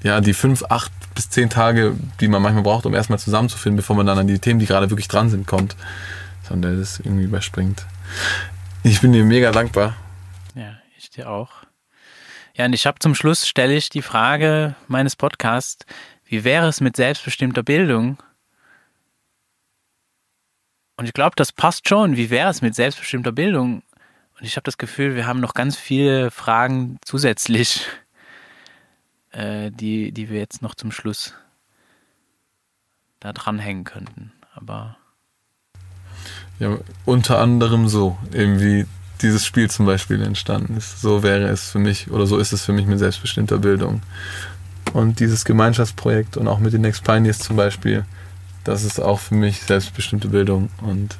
ja, 0.03 0.22
die 0.22 0.34
fünf, 0.34 0.64
acht 0.70 0.91
bis 1.16 1.30
zehn 1.30 1.49
Tage, 1.49 1.95
die 2.22 2.30
man 2.30 2.41
manchmal 2.41 2.64
braucht, 2.64 2.86
um 2.86 2.93
erstmal 2.93 3.20
zusammenzufinden, 3.20 3.76
bevor 3.76 3.97
man 3.97 4.05
dann 4.05 4.18
an 4.18 4.28
die 4.28 4.39
Themen, 4.39 4.59
die 4.59 4.66
gerade 4.66 4.89
wirklich 4.89 5.09
dran 5.09 5.30
sind, 5.30 5.47
kommt. 5.47 5.76
Sondern 6.47 6.80
das 6.80 6.99
irgendwie 6.99 7.26
überspringt. 7.26 7.86
Ich 8.84 9.01
bin 9.01 9.12
dir 9.12 9.26
mega 9.26 9.51
dankbar. 9.51 9.95
Ja, 10.55 10.78
ich 10.97 11.09
dir 11.09 11.30
auch. 11.30 11.49
Ja, 12.62 12.68
und 12.68 12.74
ich 12.74 12.86
habe 12.86 12.99
zum 12.99 13.16
Schluss 13.16 13.47
stelle 13.47 13.74
ich 13.76 13.89
die 13.89 14.03
Frage 14.03 14.76
meines 14.88 15.16
Podcasts, 15.16 15.84
wie 16.26 16.43
wäre 16.43 16.68
es 16.68 16.80
mit 16.80 16.95
selbstbestimmter 16.95 17.64
Bildung? 17.64 18.20
Und 20.95 21.07
ich 21.07 21.14
glaube, 21.14 21.34
das 21.36 21.51
passt 21.51 21.89
schon. 21.89 22.18
Wie 22.18 22.30
wäre 22.30 22.51
es 22.51 22.62
mit 22.62 22.76
selbstbestimmter 22.76 23.32
Bildung? 23.32 23.82
Und 24.38 24.45
ich 24.45 24.57
habe 24.57 24.64
das 24.66 24.78
Gefühl, 24.78 25.16
wir 25.16 25.26
haben 25.26 25.39
noch 25.39 25.55
ganz 25.55 25.76
viele 25.76 26.30
Fragen 26.30 26.99
zusätzlich, 27.03 27.88
äh, 29.32 29.72
die, 29.72 30.12
die 30.12 30.30
wir 30.30 30.38
jetzt 30.38 30.62
noch 30.62 30.76
zum 30.76 30.91
Schluss 30.91 31.34
da 33.22 33.34
dranhängen 33.34 33.86
könnten. 33.86 34.34
Aber 34.53 34.97
Ja, 36.59 36.78
unter 37.05 37.39
anderem 37.39 37.88
so, 37.88 38.20
eben 38.32 38.59
wie 38.59 38.86
dieses 39.22 39.45
Spiel 39.45 39.69
zum 39.69 39.86
Beispiel 39.86 40.22
entstanden 40.22 40.78
ist. 40.78 41.01
So 41.01 41.24
wäre 41.24 41.47
es 41.47 41.72
für 41.72 41.80
mich, 41.80 42.11
oder 42.11 42.26
so 42.28 42.38
ist 42.38 42.53
es 42.53 42.65
für 42.65 42.74
mich 42.74 42.86
mit 42.86 42.99
selbstbestimmter 42.99 43.57
Bildung. 43.57 44.01
Und 44.93 45.19
dieses 45.19 45.45
Gemeinschaftsprojekt 45.45 46.38
und 46.38 46.47
auch 46.47 46.59
mit 46.59 46.74
den 46.74 46.82
Next 46.82 47.03
Pioneers 47.03 47.39
zum 47.39 47.55
Beispiel, 47.55 48.05
das 48.63 48.84
ist 48.84 48.99
auch 48.99 49.19
für 49.19 49.36
mich 49.36 49.61
selbstbestimmte 49.61 50.28
Bildung. 50.28 50.69
Und 50.82 51.17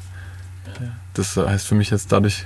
das 1.14 1.36
heißt 1.36 1.68
für 1.68 1.76
mich 1.76 1.90
jetzt 1.90 2.12
dadurch 2.12 2.46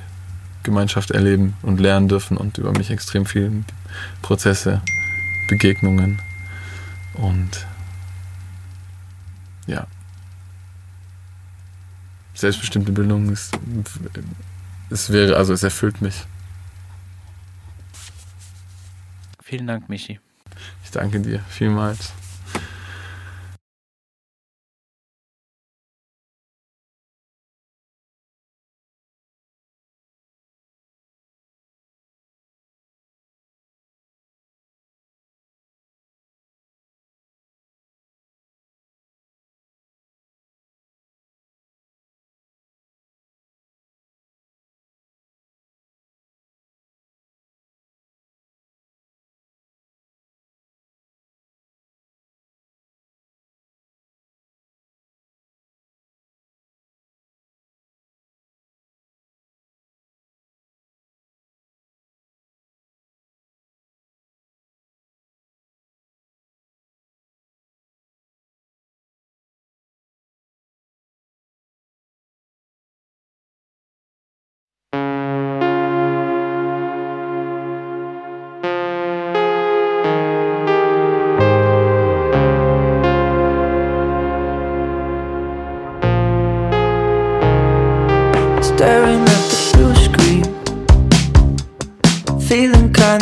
Gemeinschaft 0.63 1.11
erleben 1.11 1.55
und 1.61 1.79
lernen 1.79 2.07
dürfen 2.07 2.37
und 2.37 2.57
über 2.57 2.71
mich 2.71 2.89
extrem 2.89 3.25
viele 3.25 3.51
Prozesse, 4.21 4.81
Begegnungen 5.47 6.19
und 7.13 7.65
ja, 9.67 9.85
selbstbestimmte 12.33 12.91
Bildung 12.91 13.31
ist, 13.31 13.57
es 14.89 15.11
wäre, 15.11 15.37
also 15.37 15.53
es 15.53 15.63
erfüllt 15.63 16.01
mich. 16.01 16.25
vielen 19.55 19.67
Dank, 19.67 19.87
Michi. 19.89 20.19
Ich 20.83 20.91
danke 20.91 21.19
dir 21.21 21.39
vielmals. 21.49 22.11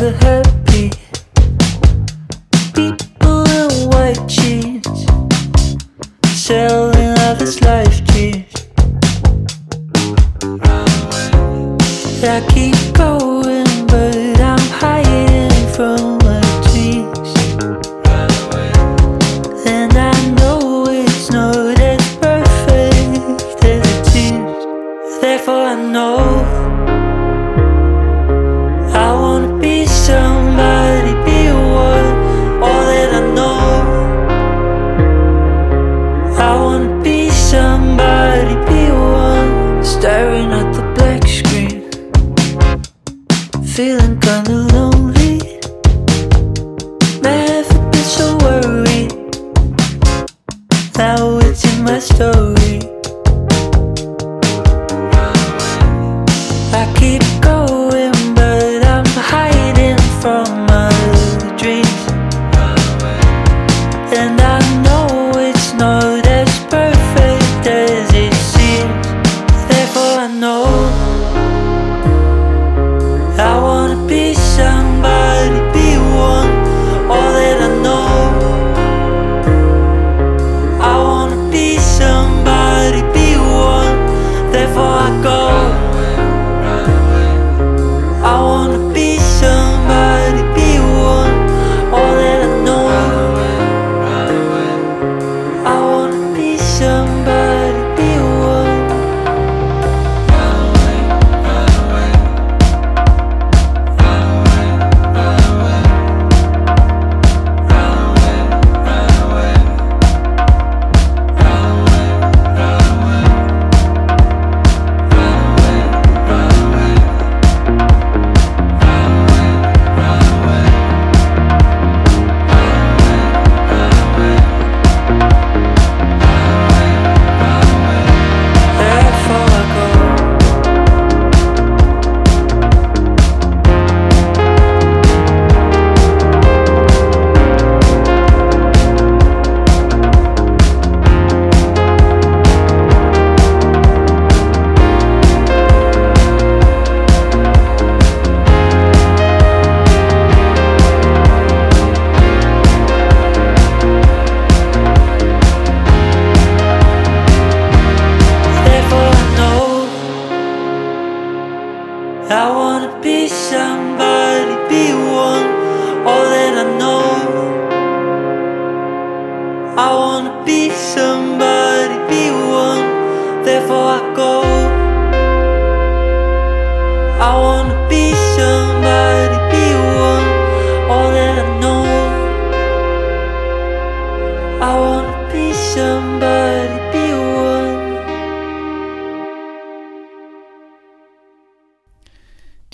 the 0.04 0.12
hell 0.12 0.43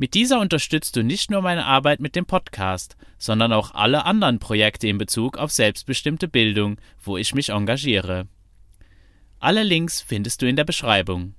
Mit 0.00 0.14
dieser 0.14 0.38
unterstützt 0.38 0.94
du 0.94 1.02
nicht 1.02 1.28
nur 1.28 1.42
meine 1.42 1.66
Arbeit 1.66 1.98
mit 1.98 2.14
dem 2.14 2.24
Podcast, 2.24 2.96
sondern 3.18 3.52
auch 3.52 3.74
alle 3.74 4.04
anderen 4.04 4.38
Projekte 4.38 4.86
in 4.86 4.96
Bezug 4.96 5.36
auf 5.36 5.50
selbstbestimmte 5.50 6.28
Bildung, 6.28 6.76
wo 7.02 7.16
ich 7.16 7.34
mich 7.34 7.48
engagiere. 7.48 8.28
Alle 9.40 9.64
Links 9.64 10.00
findest 10.00 10.40
du 10.40 10.46
in 10.46 10.54
der 10.54 10.62
Beschreibung. 10.62 11.34